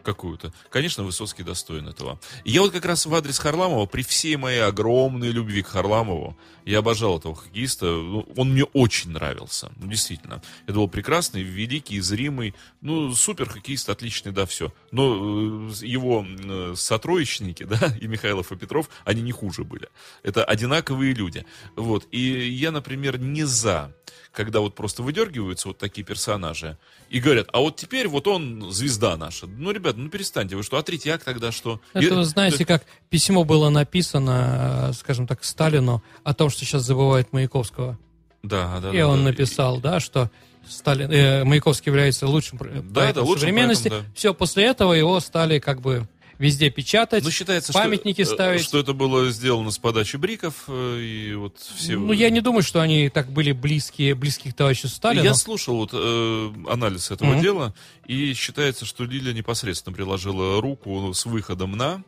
какую-то, 0.05 0.53
конечно, 0.71 1.03
Высоцкий 1.03 1.43
достоин 1.43 1.89
этого. 1.89 2.21
Я 2.45 2.61
вот 2.61 2.73
как 2.73 2.85
раз 2.85 3.07
в 3.07 3.15
адрес 3.15 3.39
Харламова, 3.39 3.87
при 3.87 4.03
всей 4.03 4.37
моей 4.37 4.63
огромной 4.63 5.31
любви 5.31 5.63
к 5.63 5.69
Харламову, 5.69 6.37
я 6.65 6.79
обожал 6.79 7.19
этого 7.19 7.35
хоккеиста, 7.35 7.87
ну, 7.87 8.27
он 8.37 8.53
мне 8.53 8.65
очень 8.65 9.11
нравился, 9.11 9.71
ну, 9.77 9.89
действительно. 9.89 10.43
Это 10.67 10.75
был 10.75 10.89
прекрасный, 10.89 11.43
великий, 11.43 12.01
зримый, 12.01 12.55
ну, 12.81 13.15
супер 13.15 13.49
хоккеист, 13.49 13.89
отличный, 13.89 14.33
да, 14.33 14.47
все. 14.47 14.73
Но 14.91 15.71
э, 15.71 15.73
его 15.83 16.25
э, 16.27 16.75
сотроечники, 16.77 17.65
да, 17.65 17.95
и 18.01 18.07
Михайлов, 18.07 18.53
и 18.53 18.57
Петров, 18.57 18.89
они 19.05 19.23
не 19.23 19.33
хуже 19.33 19.65
были. 19.65 19.89
Это 20.23 20.45
одинаковые 20.45 21.13
люди. 21.15 21.45
Вот. 21.77 22.07
И 22.11 22.49
я, 22.49 22.71
например, 22.71 23.19
не 23.19 23.45
за, 23.45 23.95
когда 24.35 24.61
вот 24.61 24.75
просто 24.75 25.03
выдергиваются 25.03 25.69
вот 25.69 25.79
такие 25.79 26.05
персонажи 26.05 26.77
и 27.09 27.21
говорят, 27.21 27.49
а 27.53 27.61
вот 27.61 27.77
теперь 27.77 28.09
вот 28.09 28.27
он 28.27 28.71
звезда 28.73 29.17
наша. 29.17 29.47
Ну, 29.47 29.71
ребята, 29.71 29.99
ну 29.99 30.09
перестаньте, 30.11 30.57
вы 30.57 30.63
что, 30.63 30.77
а 30.77 30.83
Третьяк 30.83 31.23
тогда 31.23 31.53
что? 31.53 31.81
Это, 31.93 32.05
И- 32.05 32.11
вы 32.11 32.25
знаете, 32.25 32.67
как 32.67 32.85
письмо 33.11 33.45
было 33.45 33.71
написано, 33.71 34.91
скажем 34.99 35.27
так, 35.27 35.45
Сталину 35.45 36.03
о 36.25 36.35
том, 36.35 36.51
что 36.51 36.65
сейчас 36.65 36.83
забывают 36.83 37.33
Маяковского. 37.33 37.99
Да, 38.43 38.79
да, 38.81 38.93
И 38.93 38.99
да, 38.99 39.09
он 39.09 39.19
да. 39.19 39.25
написал, 39.31 39.79
да, 39.81 40.01
что 40.01 40.31
Сталин, 40.69 41.11
э, 41.11 41.45
Маяковский 41.45 41.91
является 41.91 42.27
лучшим 42.27 42.59
Да, 42.59 42.65
поэтом 42.67 42.93
да, 42.93 43.21
лучшим 43.23 43.41
современности. 43.41 43.89
поэтом, 43.89 44.07
да. 44.09 44.13
Все, 44.15 44.35
после 44.35 44.65
этого 44.65 44.93
его 44.95 45.21
стали 45.21 45.59
как 45.59 45.81
бы 45.81 46.09
везде 46.39 46.71
печатать, 46.71 47.25
Ну, 47.25 47.31
считается, 47.31 47.73
памятники 47.73 48.25
что, 48.25 48.33
э, 48.33 48.37
ставить. 48.37 48.63
что 48.63 48.79
это 48.79 48.93
было 48.93 49.31
сделано 49.31 49.71
с 49.71 49.79
подачи 49.79 50.17
Бриков, 50.17 50.65
э, 50.69 51.01
и 51.01 51.35
вот 51.35 51.59
все... 51.59 51.97
Ну, 51.97 52.13
я 52.13 52.31
не 52.31 52.41
думаю, 52.41 52.63
что 52.63 52.81
они 52.81 53.09
так 53.09 53.31
были 53.31 53.53
близкие, 53.53 54.15
близкие 54.15 54.53
к 54.53 54.57
товарищу 54.57 54.89
Сталину. 54.89 55.25
Я 55.25 55.35
слушал 55.35 55.77
вот 55.77 55.91
э, 55.93 56.53
анализ 56.69 57.11
этого 57.11 57.33
Мгм. 57.33 57.43
дела, 57.43 57.75
и 58.07 58.33
считается, 58.35 58.85
что 58.85 59.05
Лиля 59.05 59.33
непосредственно 59.33 59.95
приложила 59.95 60.61
руку 60.61 61.13
с 61.15 61.25
выходом 61.27 61.73
на... 61.73 62.03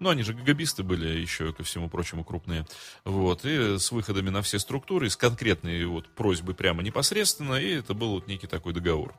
Ну, 0.00 0.10
они 0.10 0.22
же 0.22 0.32
гагабисты 0.32 0.84
были 0.84 1.08
еще, 1.18 1.52
ко 1.52 1.64
всему 1.64 1.88
прочему, 1.88 2.22
крупные. 2.22 2.64
Вот, 3.04 3.44
и 3.44 3.78
с 3.80 3.90
выходами 3.90 4.30
на 4.30 4.42
все 4.42 4.60
структуры, 4.60 5.10
с 5.10 5.16
конкретной 5.16 5.84
вот 5.86 6.06
просьбой 6.06 6.54
прямо 6.54 6.84
непосредственно, 6.84 7.54
и 7.54 7.70
это 7.78 7.94
был 7.94 8.10
вот 8.10 8.28
некий 8.28 8.46
такой 8.46 8.72
договор. 8.72 9.14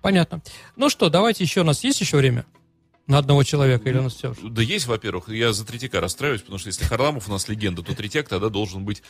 Понятно. 0.00 0.40
Ну 0.76 0.88
что, 0.90 1.08
давайте 1.08 1.42
еще, 1.42 1.62
у 1.62 1.64
нас 1.64 1.82
есть 1.82 2.00
еще 2.00 2.18
время? 2.18 2.44
На 3.12 3.18
одного 3.18 3.42
человека 3.44 3.90
или 3.90 3.98
у 3.98 4.02
нас 4.04 4.14
все? 4.14 4.34
Да 4.42 4.62
есть, 4.62 4.86
во-первых, 4.86 5.28
я 5.28 5.52
за 5.52 5.66
Третьяка 5.66 6.00
расстраиваюсь, 6.00 6.40
потому 6.40 6.58
что 6.58 6.68
если 6.68 6.84
Харламов 6.84 7.28
у 7.28 7.30
нас 7.30 7.46
легенда, 7.46 7.82
то 7.82 7.94
Третьяк 7.94 8.26
тогда 8.26 8.48
должен 8.48 8.86
быть, 8.86 9.02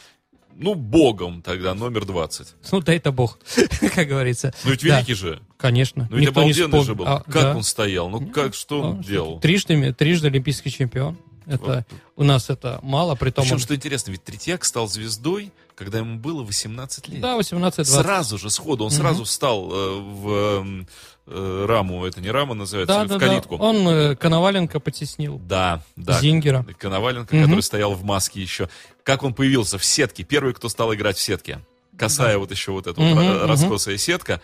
ну, 0.56 0.74
богом 0.74 1.40
тогда, 1.40 1.72
номер 1.74 2.04
20. 2.04 2.48
Ну, 2.72 2.80
да 2.80 2.94
это 2.94 3.12
бог, 3.12 3.38
как 3.94 4.08
говорится. 4.08 4.52
Ну, 4.64 4.72
ведь 4.72 4.82
Да. 4.82 4.96
великий 4.96 5.14
же. 5.14 5.40
Конечно. 5.56 6.08
Ну, 6.10 6.16
ведь 6.16 6.26
Никто 6.28 6.42
не 6.42 6.50
обалденный 6.50 6.68
спор- 6.70 6.84
же 6.84 6.94
был. 6.96 7.06
А, 7.06 7.20
как 7.22 7.32
да. 7.42 7.56
он 7.56 7.62
стоял? 7.62 8.08
Ну, 8.10 8.26
как, 8.26 8.54
что 8.56 8.80
он 8.80 8.96
Ну, 8.96 9.02
делал? 9.04 9.38
Трижды, 9.38 9.92
трижды 9.92 10.26
олимпийский 10.26 10.72
чемпион. 10.72 11.16
Это 11.46 11.86
у 12.16 12.24
нас 12.24 12.50
это 12.50 12.80
мало, 12.82 13.14
при 13.14 13.30
том 13.30 13.44
Причем, 13.44 13.54
он- 13.56 13.60
что 13.60 13.74
интересно, 13.76 14.10
ведь 14.10 14.24
Третьяк 14.24 14.64
стал 14.64 14.88
звездой, 14.88 15.52
когда 15.74 15.98
ему 15.98 16.18
было 16.18 16.42
18 16.42 17.08
лет. 17.08 17.20
Да, 17.20 17.36
18-20. 17.38 17.84
Сразу 17.84 18.38
же, 18.38 18.50
сходу, 18.50 18.84
он 18.84 18.90
Мгм. 18.92 18.98
сразу 19.00 19.24
встал 19.24 19.70
э, 19.72 20.00
в 20.00 20.28
м, 20.60 20.88
э, 21.26 21.64
раму, 21.68 22.04
это 22.04 22.20
не 22.20 22.30
рама 22.30 22.54
называется, 22.54 22.94
Да, 22.94 23.04
в 23.04 23.08
да, 23.08 23.18
да. 23.18 23.26
калитку. 23.26 23.56
Он 23.56 23.88
э, 23.88 24.16
Коноваленко 24.16 24.80
потеснил. 24.80 25.38
Да, 25.38 25.82
да. 25.96 26.20
Зингера. 26.20 26.64
Коноваленко, 26.78 27.34
Мгм. 27.34 27.44
который 27.46 27.62
стоял 27.62 27.94
в 27.94 28.04
маске 28.04 28.40
еще. 28.42 28.68
Как 29.02 29.22
он 29.22 29.34
появился 29.34 29.78
в 29.78 29.84
сетке? 29.84 30.24
Первый, 30.24 30.54
кто 30.54 30.68
стал 30.68 30.92
играть 30.94 31.16
в 31.16 31.20
сетке. 31.20 31.60
Косая 31.98 32.38
вот 32.38 32.50
еще 32.50 32.72
вот 32.72 32.86
эта 32.86 33.00
вот 33.00 33.06
Мгм, 33.10 33.18
ра- 33.18 33.38
мгм. 33.40 33.46
раскосая 33.50 33.96
сетка. 33.98 34.40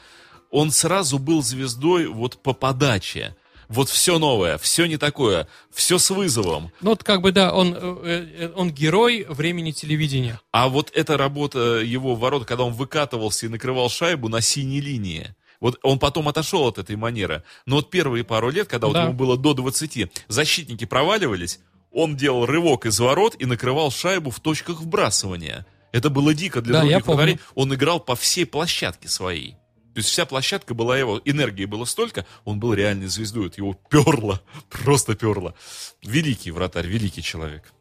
Он 0.51 0.71
сразу 0.71 1.19
был 1.19 1.43
звездой 1.43 2.07
вот 2.07 2.43
по 2.43 2.53
подаче. 2.55 3.37
Вот 3.69 3.89
все 3.91 4.19
новое, 4.19 4.57
все 4.59 4.87
не 4.87 4.97
такое, 4.97 5.47
все 5.71 5.99
с 5.99 6.11
вызовом. 6.11 6.73
Ну, 6.81 6.91
вот 6.91 7.05
как 7.05 7.21
бы, 7.21 7.33
да, 7.33 7.53
он, 7.53 7.75
э, 7.77 8.27
э, 8.39 8.53
он 8.57 8.71
герой 8.71 9.27
времени 9.29 9.73
телевидения. 9.73 10.41
А 10.53 10.69
вот 10.69 10.91
эта 10.95 11.17
работа 11.19 11.81
его 11.81 12.15
ворот, 12.15 12.47
когда 12.47 12.65
он 12.65 12.73
выкатывался 12.73 13.47
и 13.47 13.49
накрывал 13.49 13.91
шайбу 13.91 14.29
на 14.29 14.41
синей 14.41 14.81
линии, 14.81 15.35
вот 15.61 15.79
он 15.83 15.99
потом 15.99 16.29
отошел 16.29 16.67
от 16.67 16.79
этой 16.79 16.97
манеры. 16.97 17.43
Но 17.67 17.77
вот 17.77 17.91
первые 17.91 18.25
пару 18.25 18.51
лет, 18.51 18.69
когда 18.69 18.87
вот 18.87 18.95
Да. 18.95 19.05
ему 19.05 19.13
было 19.13 19.37
до 19.37 19.55
20, 19.55 20.11
защитники 20.29 20.87
проваливались, 20.87 21.61
он 21.93 22.17
делал 22.17 22.47
рывок 22.47 22.87
из 22.87 22.99
ворот 23.01 23.35
и 23.39 23.45
накрывал 23.45 23.91
шайбу 23.91 24.31
в 24.31 24.41
точках 24.41 24.81
вбрасывания. 24.81 25.67
Это 25.93 26.11
было 26.11 26.33
дико 26.35 26.61
для 26.61 26.75
Да, 26.75 26.81
других 26.81 27.07
вратарей. 27.07 27.39
Он 27.55 27.75
играл 27.75 27.99
по 28.01 28.15
всей 28.15 28.47
площадке 28.47 29.09
своей. 29.09 29.57
То 29.99 30.01
есть 30.01 30.11
вся 30.11 30.27
площадка 30.27 30.75
была 30.75 30.97
его, 30.97 31.21
энергии 31.25 31.65
было 31.65 31.85
столько, 31.85 32.25
он 32.45 32.61
был 32.61 32.73
реальной 32.73 33.09
звездой, 33.09 33.53
его 33.57 33.77
перло, 33.91 34.41
просто 34.71 35.17
перло. 35.17 35.57
Великий 36.05 36.53
вратарь, 36.53 36.87
великий 36.87 37.21
человек. 37.21 37.73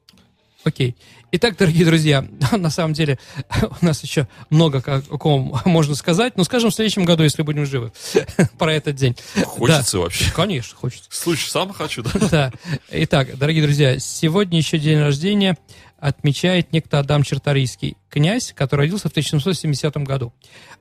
Окей. 0.63 0.97
Итак, 1.31 1.55
дорогие 1.57 1.85
друзья, 1.85 2.25
на 2.51 2.71
самом 2.71 2.93
деле 2.93 3.19
у 3.81 3.85
нас 3.85 4.01
еще 4.01 4.27
много 4.49 4.81
о 4.83 5.17
ком 5.19 5.61
можно 5.65 5.93
сказать. 5.93 6.37
Но 6.37 6.43
скажем 6.43 6.71
в 6.71 6.73
следующем 6.73 7.05
году, 7.05 7.21
если 7.21 7.43
будем 7.43 7.67
живы, 7.67 7.91
про 8.57 8.73
этот 8.73 8.95
день. 8.95 9.15
Хочется 9.45 9.99
вообще. 9.99 10.25
Да, 10.25 10.31
конечно, 10.31 10.75
хочется. 10.75 11.07
Слушай, 11.11 11.49
сам 11.49 11.71
хочу, 11.71 12.01
да? 12.01 12.11
Да. 12.31 12.53
Итак, 12.89 13.37
дорогие 13.37 13.61
друзья, 13.61 13.99
сегодня 13.99 14.57
еще 14.57 14.79
день 14.79 14.97
рождения 14.97 15.55
отмечает 15.99 16.71
некто 16.73 16.99
Адам 16.99 17.23
Черторийский, 17.23 17.97
князь, 18.09 18.53
который 18.55 18.81
родился 18.81 19.09
в 19.09 19.11
1770 19.11 19.97
году. 19.97 20.33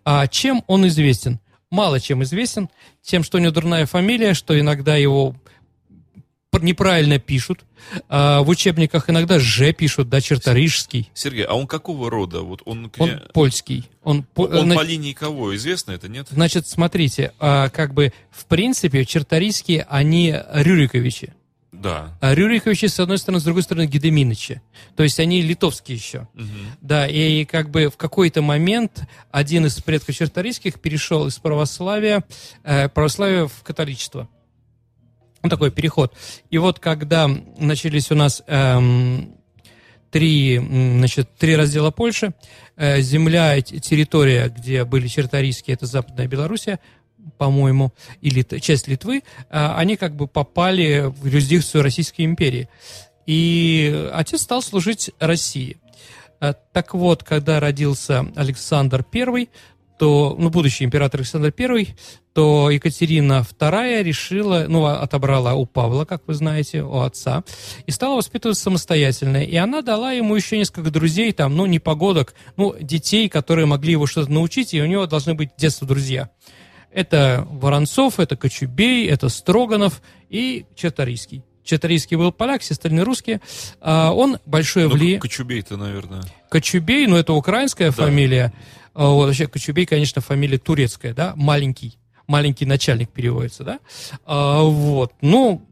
А 0.04 0.26
чем 0.26 0.62
он 0.66 0.86
известен? 0.88 1.40
Мало 1.70 1.98
чем 2.00 2.22
известен. 2.22 2.68
Тем, 3.02 3.22
что 3.24 3.38
у 3.38 3.40
него 3.40 3.52
дурная 3.52 3.86
фамилия, 3.86 4.34
что 4.34 4.58
иногда 4.58 4.96
его 4.96 5.34
пр- 6.50 6.62
неправильно 6.62 7.18
пишут. 7.18 7.64
А 8.08 8.40
в 8.42 8.48
учебниках 8.48 9.08
иногда 9.10 9.38
«Ж» 9.38 9.72
пишут, 9.72 10.08
да, 10.08 10.20
Черторийский. 10.20 11.10
Сергей, 11.14 11.44
а 11.44 11.54
он 11.54 11.66
какого 11.66 12.10
рода? 12.10 12.40
Вот 12.42 12.62
он, 12.64 12.84
Он 12.84 12.90
кня- 12.90 13.30
польский. 13.32 13.88
Он, 14.02 14.22
по- 14.24 14.42
он 14.42 14.66
зна- 14.66 14.74
по 14.76 14.82
линии 14.82 15.12
кого? 15.12 15.54
Известно 15.54 15.92
это, 15.92 16.08
нет? 16.08 16.26
Значит, 16.30 16.66
смотрите, 16.66 17.32
а, 17.38 17.68
как 17.68 17.94
бы, 17.94 18.12
в 18.30 18.46
принципе, 18.46 19.04
Черторийские, 19.04 19.86
они 19.88 20.34
Рюриковичи. 20.52 21.32
Да. 21.86 22.18
А 22.20 22.34
Рюриковичи, 22.34 22.86
с 22.86 22.98
одной 22.98 23.16
стороны, 23.16 23.38
с 23.38 23.44
другой 23.44 23.62
стороны, 23.62 23.86
Гедеминовичи. 23.86 24.60
То 24.96 25.04
есть 25.04 25.20
они 25.20 25.40
литовские 25.40 25.96
еще. 25.96 26.26
Мгм. 26.34 26.48
Да, 26.80 27.06
и 27.06 27.44
как 27.44 27.70
бы 27.70 27.90
в 27.90 27.96
какой-то 27.96 28.42
момент 28.42 29.04
один 29.30 29.66
из 29.66 29.80
предков 29.80 30.16
черторийских 30.16 30.80
перешел 30.80 31.28
из 31.28 31.38
православия, 31.38 32.24
э, 32.64 32.88
православия 32.88 33.46
в 33.46 33.62
католичество. 33.62 34.28
Ну, 35.44 35.48
такой 35.48 35.70
переход. 35.70 36.12
И 36.50 36.58
вот 36.58 36.80
когда 36.80 37.28
начались 37.56 38.10
у 38.10 38.16
нас 38.16 38.42
эм, 38.48 39.36
три, 40.10 40.58
значит, 40.58 41.36
три 41.38 41.54
раздела 41.54 41.92
Польши, 41.92 42.34
э, 42.74 43.00
земля, 43.00 43.60
территория, 43.60 44.48
где 44.48 44.84
были 44.84 45.06
черторийские, 45.06 45.74
это 45.74 45.86
Западная 45.86 46.26
Белоруссия, 46.26 46.80
по-моему, 47.38 47.92
и 48.20 48.30
Лит- 48.30 48.60
часть 48.60 48.88
Литвы, 48.88 49.18
э, 49.18 49.22
они 49.50 49.96
как 49.96 50.14
бы 50.14 50.26
попали 50.26 51.04
в 51.06 51.26
юрисдикцию 51.26 51.82
Российской 51.82 52.22
империи. 52.22 52.68
И 53.26 54.08
отец 54.12 54.42
стал 54.42 54.62
служить 54.62 55.10
России. 55.18 55.76
Э, 56.40 56.54
Так 56.72 56.94
вот, 56.94 57.24
когда 57.24 57.60
родился 57.60 58.26
Александр 58.36 59.04
I, 59.12 59.48
то, 59.98 60.36
ну, 60.38 60.50
будущий 60.50 60.84
император 60.84 61.20
Александр 61.20 61.52
I, 61.58 61.88
то 62.34 62.70
Екатерина 62.70 63.46
II 63.58 64.02
решила, 64.02 64.66
ну, 64.68 64.84
а, 64.84 65.00
отобрала 65.00 65.54
у 65.54 65.64
Павла, 65.64 66.04
как 66.04 66.22
вы 66.26 66.34
знаете, 66.34 66.82
у 66.82 67.00
отца, 67.00 67.44
и 67.86 67.90
стала 67.90 68.16
воспитывать 68.16 68.58
самостоятельно. 68.58 69.42
И 69.42 69.56
она 69.56 69.80
дала 69.80 70.12
ему 70.12 70.36
еще 70.36 70.58
несколько 70.58 70.90
друзей, 70.90 71.32
там, 71.32 71.56
ну, 71.56 71.64
не 71.64 71.78
погодок, 71.78 72.34
ну, 72.58 72.76
детей, 72.78 73.30
которые 73.30 73.64
могли 73.64 73.92
его 73.92 74.06
что-то 74.06 74.30
научить, 74.30 74.74
и 74.74 74.82
у 74.82 74.86
него 74.86 75.06
должны 75.06 75.32
быть 75.32 75.50
детство 75.56 75.86
друзья. 75.86 76.28
Это 76.96 77.46
Воронцов, 77.50 78.18
это 78.18 78.36
Кочубей, 78.36 79.06
это 79.06 79.28
Строганов 79.28 80.00
и 80.30 80.64
Чарторийский. 80.74 81.44
Чарторийский 81.62 82.16
был 82.16 82.32
поляк, 82.32 82.62
все 82.62 82.72
остальные 82.72 83.02
русские. 83.04 83.42
А, 83.82 84.12
он 84.12 84.38
большое 84.46 84.88
Ну, 84.88 84.94
влияние... 84.94 85.20
Кочубей-то, 85.20 85.76
наверное. 85.76 86.22
Кочубей, 86.48 87.06
ну, 87.06 87.16
это 87.16 87.34
украинская 87.34 87.90
Да. 87.90 88.04
фамилия. 88.04 88.54
А, 88.94 89.08
Вот, 89.10 89.26
вообще, 89.26 89.46
Кочубей, 89.46 89.84
конечно, 89.84 90.22
фамилия 90.22 90.56
турецкая, 90.56 91.12
да, 91.12 91.34
маленький. 91.36 91.98
Маленький 92.26 92.64
начальник 92.64 93.10
переводится, 93.10 93.62
да. 93.62 93.78
А, 94.24 94.62
вот, 94.62 95.12
ну, 95.20 95.68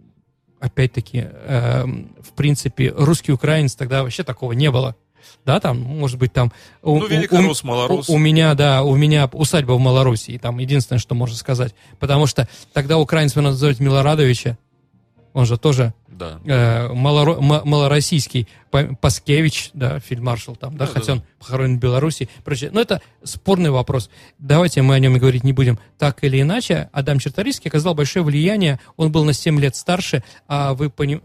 опять-таки, 0.60 1.24
эм, 1.46 2.14
в 2.20 2.32
принципе, 2.34 2.92
русский 2.94 3.32
украинец 3.32 3.74
тогда 3.76 4.02
вообще 4.02 4.24
такого 4.24 4.52
не 4.52 4.70
было. 4.70 4.94
Да, 5.44 5.60
там, 5.60 5.80
может 5.80 6.18
быть, 6.18 6.32
там... 6.32 6.52
у- 6.82 6.98
Ну, 6.98 7.04
у- 7.04 7.08
великорос, 7.08 7.62
у-. 7.64 7.68
У, 8.12 8.14
у 8.14 8.18
меня, 8.18 8.54
да, 8.54 8.82
у 8.82 8.96
меня 8.96 9.28
усадьба 9.32 9.72
в 9.72 9.78
Малороссии, 9.80 10.38
там 10.38 10.58
единственное, 10.58 10.98
что 10.98 11.14
можно 11.14 11.36
сказать. 11.36 11.74
Потому 12.00 12.26
что 12.26 12.48
тогда 12.72 12.98
украинец 12.98 13.34
надо 13.34 13.50
называть 13.50 13.80
Милорадовича, 13.80 14.56
он 15.32 15.46
же 15.46 15.58
тоже 15.58 15.92
Да. 16.06 16.38
э, 16.44 16.92
малоро- 16.92 17.40
ма- 17.40 17.62
малороссийский 17.64 18.48
Па- 18.70 18.90
Паскевич, 19.00 19.70
да, 19.74 19.98
фельдмаршал 19.98 20.54
там, 20.54 20.76
да, 20.76 20.86
Да, 20.86 20.92
хотя 20.92 21.06
да, 21.06 21.12
он 21.14 21.22
похоронен 21.40 21.76
в 21.76 21.80
Беларуси, 21.80 22.28
прочее. 22.44 22.70
Но 22.72 22.80
это 22.80 23.00
спорный 23.24 23.70
вопрос. 23.70 24.10
Давайте 24.38 24.82
мы 24.82 24.94
о 24.94 24.98
нем 25.00 25.16
и 25.16 25.18
говорить 25.18 25.42
не 25.42 25.52
будем. 25.52 25.78
Так 25.98 26.22
или 26.22 26.40
иначе, 26.40 26.88
Адам 26.92 27.18
Черторийский 27.18 27.68
оказал 27.68 27.94
большое 27.94 28.24
влияние, 28.24 28.78
он 28.96 29.10
был 29.10 29.24
на 29.24 29.32
7 29.32 29.58
лет 29.58 29.74
старше, 29.74 30.22
а 30.46 30.74
вы, 30.74 30.88
пони- 30.88 31.20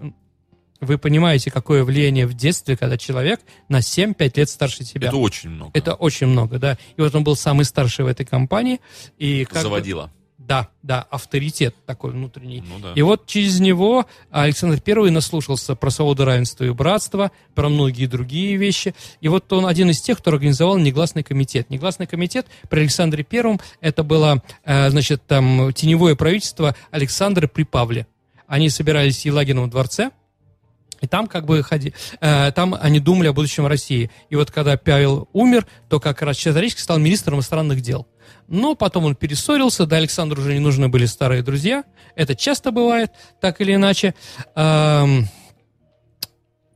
вы 0.82 0.98
понимаете, 0.98 1.52
какое 1.52 1.84
влияние 1.84 2.26
в 2.26 2.34
детстве, 2.34 2.78
когда 2.78 2.98
человек 2.98 3.42
на 3.68 3.80
7-5 3.80 4.32
лет 4.36 4.50
старше 4.50 4.84
тебя. 4.84 5.10
Это 5.10 5.18
очень 5.18 5.50
много. 5.50 5.72
Это 5.74 5.94
очень 5.94 6.28
много, 6.28 6.60
да. 6.60 6.78
И 6.96 7.02
вот 7.02 7.14
он 7.16 7.24
был 7.24 7.36
самый 7.36 7.66
старший 7.66 8.06
в 8.06 8.08
этой 8.08 8.26
компании. 8.26 8.80
И 9.18 9.46
как 9.46 9.62
Заводила. 9.62 10.12
Да, 10.50 10.70
да, 10.82 11.06
авторитет 11.12 11.76
такой 11.86 12.10
внутренний. 12.10 12.62
Ну 12.62 12.80
да. 12.80 12.94
И 12.96 13.04
вот 13.04 13.28
через 13.28 13.60
него 13.60 14.08
Александр 14.32 14.82
I 14.84 15.12
наслушался 15.12 15.76
про 15.76 15.92
свободу, 15.92 16.26
равенство 16.26 16.64
и 16.64 16.72
братство, 16.72 17.32
про 17.54 17.70
многие 17.70 18.08
другие 18.08 18.56
вещи. 18.56 18.96
И 19.22 19.28
вот 19.28 19.54
он 19.54 19.68
один 19.68 19.92
из 19.92 20.02
тех, 20.02 20.18
кто 20.18 20.32
организовал 20.32 20.80
негласный 20.80 21.22
комитет. 21.22 21.70
Негласный 21.70 22.08
комитет 22.08 22.48
при 22.68 22.80
Александре 22.80 23.24
I 23.32 23.60
это 23.80 24.02
было, 24.02 24.42
э, 24.64 24.90
значит, 24.90 25.22
там 25.28 25.72
теневое 25.72 26.16
правительство 26.16 26.76
Александра 26.90 27.48
при 27.48 27.62
Павле. 27.62 28.08
Они 28.48 28.70
собирались 28.70 29.22
в 29.22 29.26
Елагиновом 29.26 29.70
дворце, 29.70 30.10
и 31.02 31.08
там 31.08 31.28
как 31.28 31.46
бы 31.46 31.62
ходи, 31.64 31.94
э, 32.20 32.52
там 32.52 32.76
они 32.80 33.00
думали 33.00 33.28
о 33.28 33.34
будущем 33.34 33.66
России. 33.68 34.12
И 34.30 34.36
вот 34.36 34.52
когда 34.52 34.78
Павел 34.78 35.30
умер, 35.34 35.66
то 35.90 36.00
как 36.00 36.22
раз 36.22 36.38
Чезаревский 36.38 36.82
стал 36.82 37.00
министром 37.00 37.36
иностранных 37.36 37.82
дел. 37.82 38.08
Но 38.48 38.76
потом 38.76 39.06
он 39.06 39.16
перессорился, 39.16 39.86
да, 39.86 39.98
Александру 39.98 40.42
уже 40.42 40.54
не 40.54 40.60
нужны 40.60 40.90
были 40.90 41.06
старые 41.06 41.42
друзья. 41.44 41.84
Это 42.16 42.36
часто 42.36 42.72
бывает, 42.72 43.12
так 43.40 43.62
или 43.62 43.76
иначе. 43.76 44.14
Эм, 44.56 45.28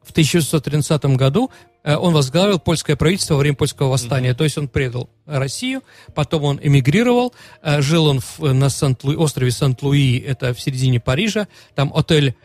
в 0.04 0.12
1913 0.12 1.06
году 1.18 1.50
э, 1.84 1.96
он 1.96 2.14
возглавил 2.14 2.60
польское 2.60 2.96
правительство 2.96 3.34
во 3.36 3.40
время 3.40 3.56
польского 3.56 3.90
восстания. 3.90 4.34
То 4.34 4.44
есть 4.44 4.58
он 4.58 4.68
предал 4.68 5.10
Россию, 5.26 5.82
потом 6.14 6.44
он 6.44 6.60
эмигрировал, 6.62 7.34
э, 7.62 7.82
жил 7.82 8.06
он 8.06 8.20
в- 8.20 8.54
на 8.54 8.70
Сент-Луи- 8.70 9.16
острове 9.16 9.52
Сент-Луи, 9.52 10.20
это 10.20 10.54
в 10.54 10.60
середине 10.62 11.00
Парижа, 11.00 11.48
там 11.76 11.92
отель 11.96 12.36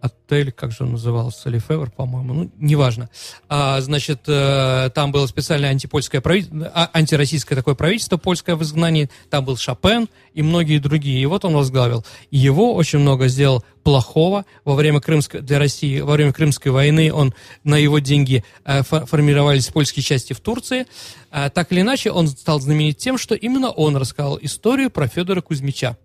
отель, 0.00 0.52
как 0.52 0.72
же 0.72 0.84
он 0.84 0.92
назывался, 0.92 1.50
Лефевр, 1.50 1.90
по-моему, 1.90 2.34
ну, 2.34 2.50
неважно. 2.58 3.10
А, 3.48 3.80
значит, 3.80 4.20
э, 4.26 4.90
там 4.94 5.12
было 5.12 5.26
специальное 5.26 5.70
антипольское 5.70 6.20
правительство, 6.20 6.70
а, 6.74 6.90
антироссийское 6.92 7.56
такое 7.56 7.74
правительство 7.74 8.16
польское 8.16 8.56
в 8.56 8.62
изгнании, 8.62 9.10
там 9.28 9.44
был 9.44 9.56
Шопен 9.56 10.08
и 10.34 10.42
многие 10.42 10.78
другие, 10.78 11.20
и 11.20 11.26
вот 11.26 11.44
он 11.44 11.54
возглавил. 11.54 12.04
Его 12.30 12.74
очень 12.74 13.00
много 13.00 13.28
сделал 13.28 13.64
плохого 13.82 14.44
во 14.64 14.74
время 14.74 15.00
Крымской, 15.00 15.40
для 15.40 15.58
России, 15.58 16.00
во 16.00 16.12
время 16.12 16.32
Крымской 16.32 16.72
войны 16.72 17.12
он 17.12 17.34
на 17.64 17.76
его 17.76 17.98
деньги 17.98 18.44
э, 18.64 18.80
фо- 18.80 19.06
формировались 19.06 19.68
польские 19.68 20.02
части 20.02 20.32
в 20.32 20.40
Турции. 20.40 20.86
А, 21.30 21.50
так 21.50 21.72
или 21.72 21.80
иначе, 21.80 22.10
он 22.10 22.28
стал 22.28 22.60
знаменит 22.60 22.98
тем, 22.98 23.18
что 23.18 23.34
именно 23.34 23.70
он 23.70 23.96
рассказал 23.96 24.38
историю 24.40 24.90
про 24.90 25.08
Федора 25.08 25.40
Кузьмича 25.40 25.96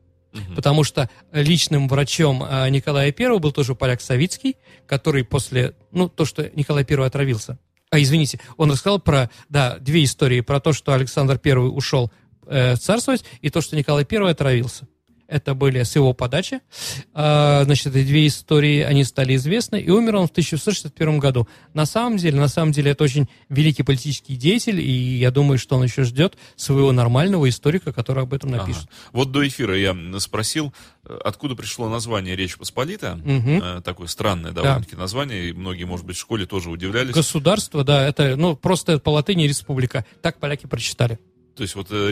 потому 0.56 0.84
что 0.84 1.10
личным 1.32 1.88
врачом 1.88 2.44
э, 2.44 2.70
Николая 2.70 3.14
I 3.18 3.40
был 3.40 3.52
тоже 3.52 3.76
поляк 3.76 4.02
Савицкий, 4.02 4.58
который 4.88 5.24
после, 5.24 5.76
ну, 5.92 6.10
то, 6.10 6.26
что 6.26 6.50
Николай 6.56 6.86
I 6.88 7.06
отравился. 7.06 7.58
А, 7.90 8.00
извините, 8.02 8.40
он 8.58 8.72
рассказал 8.72 9.00
про, 9.00 9.30
да, 9.50 9.78
две 9.80 10.04
истории, 10.04 10.42
про 10.42 10.60
то, 10.60 10.74
что 10.74 10.94
Александр 10.94 11.40
I 11.44 11.54
ушел 11.54 12.12
э, 12.48 12.76
царствовать, 12.76 13.24
и 13.42 13.50
то, 13.50 13.62
что 13.62 13.76
Николай 13.76 14.06
I 14.10 14.32
отравился. 14.32 14.88
Это 15.28 15.54
были 15.54 15.82
с 15.84 15.96
его 15.96 16.14
подачи. 16.14 16.62
А, 17.14 17.64
значит, 17.64 17.88
эти 17.96 18.06
две 18.06 18.28
истории, 18.28 18.82
они 18.82 19.04
стали 19.04 19.36
известны, 19.36 19.80
и 19.80 19.90
умер 19.90 20.16
он 20.18 20.28
в 20.28 20.32
1661 20.32 21.20
году. 21.20 21.48
На 21.74 21.86
самом 21.86 22.18
деле, 22.18 22.40
на 22.40 22.48
самом 22.48 22.72
деле, 22.72 22.92
это 22.92 23.04
очень 23.04 23.28
великий 23.50 23.84
политический 23.84 24.36
деятель, 24.36 24.80
и 24.80 25.18
я 25.18 25.32
думаю, 25.32 25.58
что 25.58 25.78
он 25.78 25.84
еще 25.84 26.04
ждет 26.04 26.36
своего 26.56 26.92
нормального 26.92 27.50
историка, 27.50 27.92
который 27.92 28.24
об 28.24 28.34
этом 28.34 28.52
напишет. 28.52 28.84
Ага. 28.84 29.10
Вот 29.14 29.32
до 29.32 29.48
эфира 29.48 29.78
я 29.78 29.96
спросил, 30.20 30.74
откуда 31.24 31.56
пришло 31.56 31.90
название 31.90 32.36
Речь 32.36 32.58
Посполита. 32.58 33.20
Э, 33.26 33.82
Такое 33.84 34.08
странное 34.08 34.52
довольно-таки 34.52 34.96
название. 34.96 35.50
И 35.50 35.54
многие, 35.54 35.86
может 35.86 36.06
быть, 36.06 36.18
в 36.18 36.20
школе 36.20 36.46
тоже 36.46 36.70
удивлялись. 36.70 37.14
Государство, 37.14 37.84
да, 37.84 38.08
это, 38.08 38.36
ну, 38.36 38.56
просто 38.56 39.00
по 39.00 39.10
латыни 39.10 39.44
республика. 39.44 40.06
Так 40.22 40.40
поляки 40.40 40.68
прочитали. 40.68 41.20
То 41.56 41.64
есть 41.64 41.76
вот 41.76 41.88
э, 41.92 42.12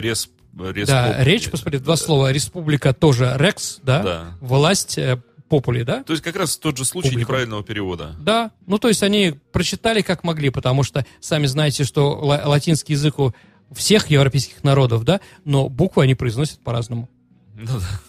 Рес... 0.58 0.76
Рес 0.76 0.88
да, 0.88 1.22
речь, 1.24 1.50
посмотри, 1.50 1.78
два 1.80 1.96
слова. 1.96 2.32
Республика 2.32 2.92
тоже 2.94 3.34
рекс, 3.36 3.80
да? 3.82 4.02
Да. 4.02 4.24
Власть 4.40 4.98
э, 4.98 5.20
попули, 5.48 5.82
да? 5.82 6.02
То 6.04 6.12
есть 6.12 6.22
как 6.22 6.36
раз 6.36 6.56
тот 6.56 6.76
же 6.76 6.84
случай 6.84 7.08
Публику. 7.08 7.28
неправильного 7.32 7.62
перевода. 7.64 8.14
Да, 8.20 8.50
ну 8.66 8.78
то 8.78 8.88
есть 8.88 9.02
они 9.02 9.34
прочитали 9.52 10.00
как 10.02 10.24
могли, 10.24 10.50
потому 10.50 10.82
что 10.82 11.04
сами 11.20 11.46
знаете, 11.46 11.84
что 11.84 12.18
ла- 12.18 12.42
латинский 12.44 12.94
язык 12.94 13.18
у 13.18 13.34
всех 13.72 14.10
европейских 14.10 14.62
народов, 14.62 15.04
да, 15.04 15.20
но 15.44 15.68
буквы 15.68 16.04
они 16.04 16.14
произносят 16.14 16.60
по-разному. 16.60 17.08
Ну 17.56 17.78
да. 17.78 18.00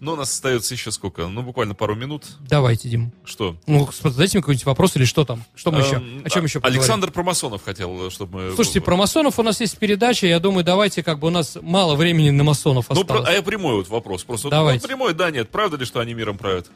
Но 0.00 0.14
у 0.14 0.16
нас 0.16 0.30
остается 0.30 0.74
еще 0.74 0.90
сколько? 0.90 1.26
Ну, 1.28 1.42
буквально 1.42 1.74
пару 1.74 1.94
минут. 1.94 2.24
Давайте, 2.40 2.88
Дим. 2.88 3.12
Что? 3.24 3.56
Ну, 3.66 3.88
задайте 3.92 4.38
мне 4.38 4.42
какой-нибудь 4.42 4.66
вопрос 4.66 4.96
или 4.96 5.04
что 5.04 5.24
там? 5.24 5.44
Что 5.54 5.70
мы 5.70 5.80
еще? 5.80 5.96
Эм, 5.96 6.22
О 6.24 6.30
чем 6.30 6.44
еще 6.44 6.60
поговорим? 6.60 6.80
Александр 6.80 7.10
Промасонов 7.10 7.62
хотел, 7.64 8.10
чтобы 8.10 8.48
мы... 8.48 8.54
Слушайте, 8.54 8.80
про 8.80 8.96
масонов 8.96 9.38
у 9.38 9.42
нас 9.42 9.60
есть 9.60 9.78
передача, 9.78 10.26
я 10.26 10.40
думаю, 10.40 10.64
давайте, 10.64 11.02
как 11.02 11.18
бы 11.18 11.28
у 11.28 11.30
нас 11.30 11.56
мало 11.60 11.94
времени 11.94 12.30
на 12.30 12.44
масонов 12.44 12.86
Ну, 12.90 13.00
осталось. 13.00 13.28
а 13.28 13.32
я 13.32 13.42
прямой 13.42 13.76
вот 13.76 13.88
вопрос. 13.88 14.24
Просто 14.24 14.46
вот- 14.48 14.50
Давайте. 14.52 14.86
прямой, 14.88 15.14
да, 15.14 15.30
нет. 15.30 15.50
Правда 15.50 15.76
ли, 15.76 15.84
что 15.84 16.00
они 16.00 16.14
миром 16.14 16.38
правят? 16.38 16.70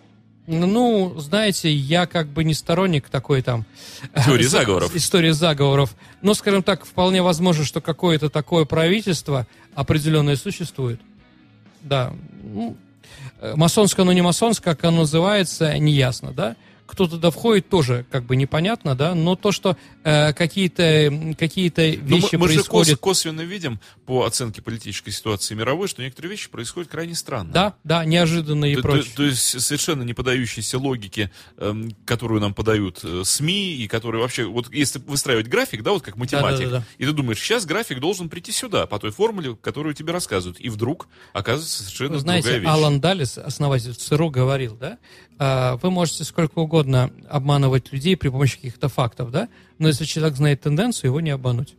Ну, 0.48 1.12
знаете, 1.18 1.72
я 1.72 2.06
как 2.06 2.28
бы 2.28 2.44
не 2.44 2.54
сторонник 2.54 3.08
такой 3.08 3.42
там... 3.42 3.64
Теории 4.24 4.44
за- 4.44 4.58
заговоров. 4.58 4.94
Истории 4.94 5.30
заговоров. 5.30 5.96
Но, 6.22 6.34
скажем 6.34 6.62
так, 6.62 6.84
вполне 6.86 7.20
возможно, 7.22 7.64
что 7.64 7.80
какое-то 7.80 8.30
такое 8.30 8.64
правительство 8.64 9.46
определенное 9.74 10.36
существует. 10.36 11.00
Да. 11.86 12.12
Э, 13.40 13.54
масонское, 13.54 14.02
оно 14.02 14.12
не 14.12 14.22
масонское, 14.22 14.74
как 14.74 14.84
оно 14.84 14.98
называется, 14.98 15.78
неясно, 15.78 16.32
да? 16.32 16.56
Кто 16.86 17.06
туда 17.08 17.30
входит, 17.30 17.68
тоже 17.68 18.06
как 18.10 18.24
бы 18.26 18.36
непонятно, 18.36 18.94
да? 18.94 19.14
Но 19.14 19.34
то, 19.36 19.50
что 19.52 19.76
э, 20.04 20.32
какие-то 20.32 20.82
м, 20.82 21.34
какие-то 21.34 21.82
Ну, 21.82 22.02
мы- 22.02 22.16
вещи 22.20 22.36
мы, 22.36 22.48
же 22.48 22.54
кос- 22.60 22.68
происходят... 22.68 23.00
косвенно 23.00 23.40
видим 23.40 23.80
по 24.06 24.24
оценке 24.24 24.62
политической 24.62 25.10
ситуации 25.10 25.54
мировой, 25.54 25.88
что 25.88 26.02
некоторые 26.02 26.30
вещи 26.30 26.48
происходят 26.48 26.88
крайне 26.90 27.14
странно. 27.14 27.52
Да, 27.52 27.74
да, 27.84 28.04
неожиданно 28.04 28.64
и 28.66 28.76
То, 28.76 28.82
то- 28.82 28.88
прочее. 28.88 29.12
то 29.16 29.24
есть 29.24 29.60
совершенно 29.60 30.02
не 30.04 30.14
подающиеся 30.14 30.78
логике, 30.78 31.30
эм, 31.56 31.90
которую 32.04 32.40
нам 32.40 32.54
подают 32.54 33.00
э, 33.02 33.22
СМИ, 33.24 33.76
и 33.76 33.88
которые 33.88 34.20
вообще, 34.22 34.44
вот 34.44 34.72
если 34.72 35.00
выстраивать 35.00 35.48
график, 35.48 35.82
да, 35.82 35.90
вот 35.92 36.02
как 36.02 36.16
математик, 36.16 36.66
Да-да-да-да. 36.66 36.84
и 36.98 37.04
ты 37.04 37.12
думаешь, 37.12 37.38
сейчас 37.40 37.66
график 37.66 37.98
должен 38.00 38.28
прийти 38.28 38.52
сюда, 38.52 38.86
по 38.86 38.98
той 38.98 39.10
формуле, 39.10 39.56
которую 39.56 39.94
тебе 39.94 40.12
рассказывают, 40.12 40.60
и 40.60 40.68
вдруг 40.68 41.08
оказывается 41.32 41.82
совершенно 41.82 42.14
Вы 42.14 42.20
знаете, 42.20 42.42
другая 42.48 42.60
вещь. 42.60 42.70
Алан 42.70 43.00
Даллес, 43.00 43.38
основатель 43.38 43.94
ЦРУ, 43.94 44.30
говорил, 44.30 44.76
да, 44.76 44.98
вы 45.38 45.90
можете 45.90 46.24
сколько 46.24 46.58
угодно 46.60 47.10
обманывать 47.28 47.92
людей 47.92 48.16
при 48.16 48.28
помощи 48.28 48.56
каких-то 48.56 48.88
фактов, 48.88 49.30
да, 49.30 49.48
но 49.78 49.88
если 49.88 50.04
человек 50.04 50.36
знает 50.36 50.62
тенденцию, 50.62 51.10
его 51.10 51.20
не 51.20 51.30
обмануть. 51.30 51.74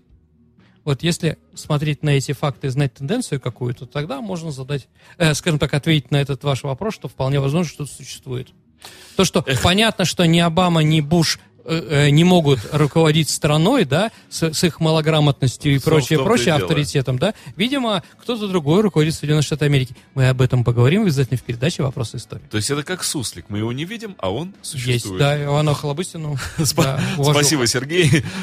Вот 0.88 1.04
если 1.04 1.38
смотреть 1.54 2.02
на 2.02 2.12
эти 2.12 2.32
факты 2.32 2.68
и 2.68 2.70
знать 2.70 2.94
тенденцию 2.94 3.42
какую-то, 3.42 3.88
тогда 3.88 4.22
можно 4.22 4.52
задать, 4.52 4.88
э, 5.18 5.34
скажем 5.34 5.60
так, 5.60 5.74
ответить 5.74 6.12
на 6.12 6.22
этот 6.22 6.46
ваш 6.46 6.64
вопрос, 6.64 6.94
что 6.94 7.10
вполне 7.10 7.42
возможно, 7.42 7.70
что 7.70 7.86
существует. 7.86 8.54
То, 9.18 9.26
что 9.26 9.44
понятно, 9.64 10.06
что 10.06 10.26
ни 10.26 10.40
Обама, 10.40 10.84
ни 10.84 11.02
Буш 11.02 11.40
э, 11.68 12.10
не 12.10 12.24
могут 12.24 12.60
руководить 12.72 13.30
страной, 13.30 13.86
да, 13.86 14.12
с, 14.30 14.54
с 14.54 14.64
их 14.64 14.80
малограмотностью 14.80 15.76
и 15.76 15.80
прочее, 15.80 16.24
прочее, 16.24 16.56
авторитетом, 16.56 17.20
да. 17.20 17.34
Видимо, 17.56 18.04
кто-то 18.22 18.48
другой 18.48 18.82
руководит 18.82 19.14
Соединенных 19.14 19.46
Штатов 19.46 19.66
Америки. 19.68 19.96
Мы 20.16 20.30
об 20.30 20.42
этом 20.42 20.64
поговорим 20.64 21.04
обязательно 21.04 21.38
в 21.38 21.44
передаче 21.44 21.84
«Вопросы 21.84 22.18
истории». 22.18 22.44
То 22.50 22.58
есть 22.58 22.70
это 22.70 22.84
как 22.84 23.04
суслик, 23.04 23.46
мы 23.50 23.60
его 23.60 23.72
не 23.74 23.86
видим, 23.86 24.16
а 24.20 24.32
он 24.32 24.54
существует. 24.62 25.04
Есть, 25.04 25.18
да, 25.18 25.44
Ивана 25.44 25.74
Хлобыстину. 25.74 26.38
Спасибо, 26.64 27.68
Сергей. 27.68 28.24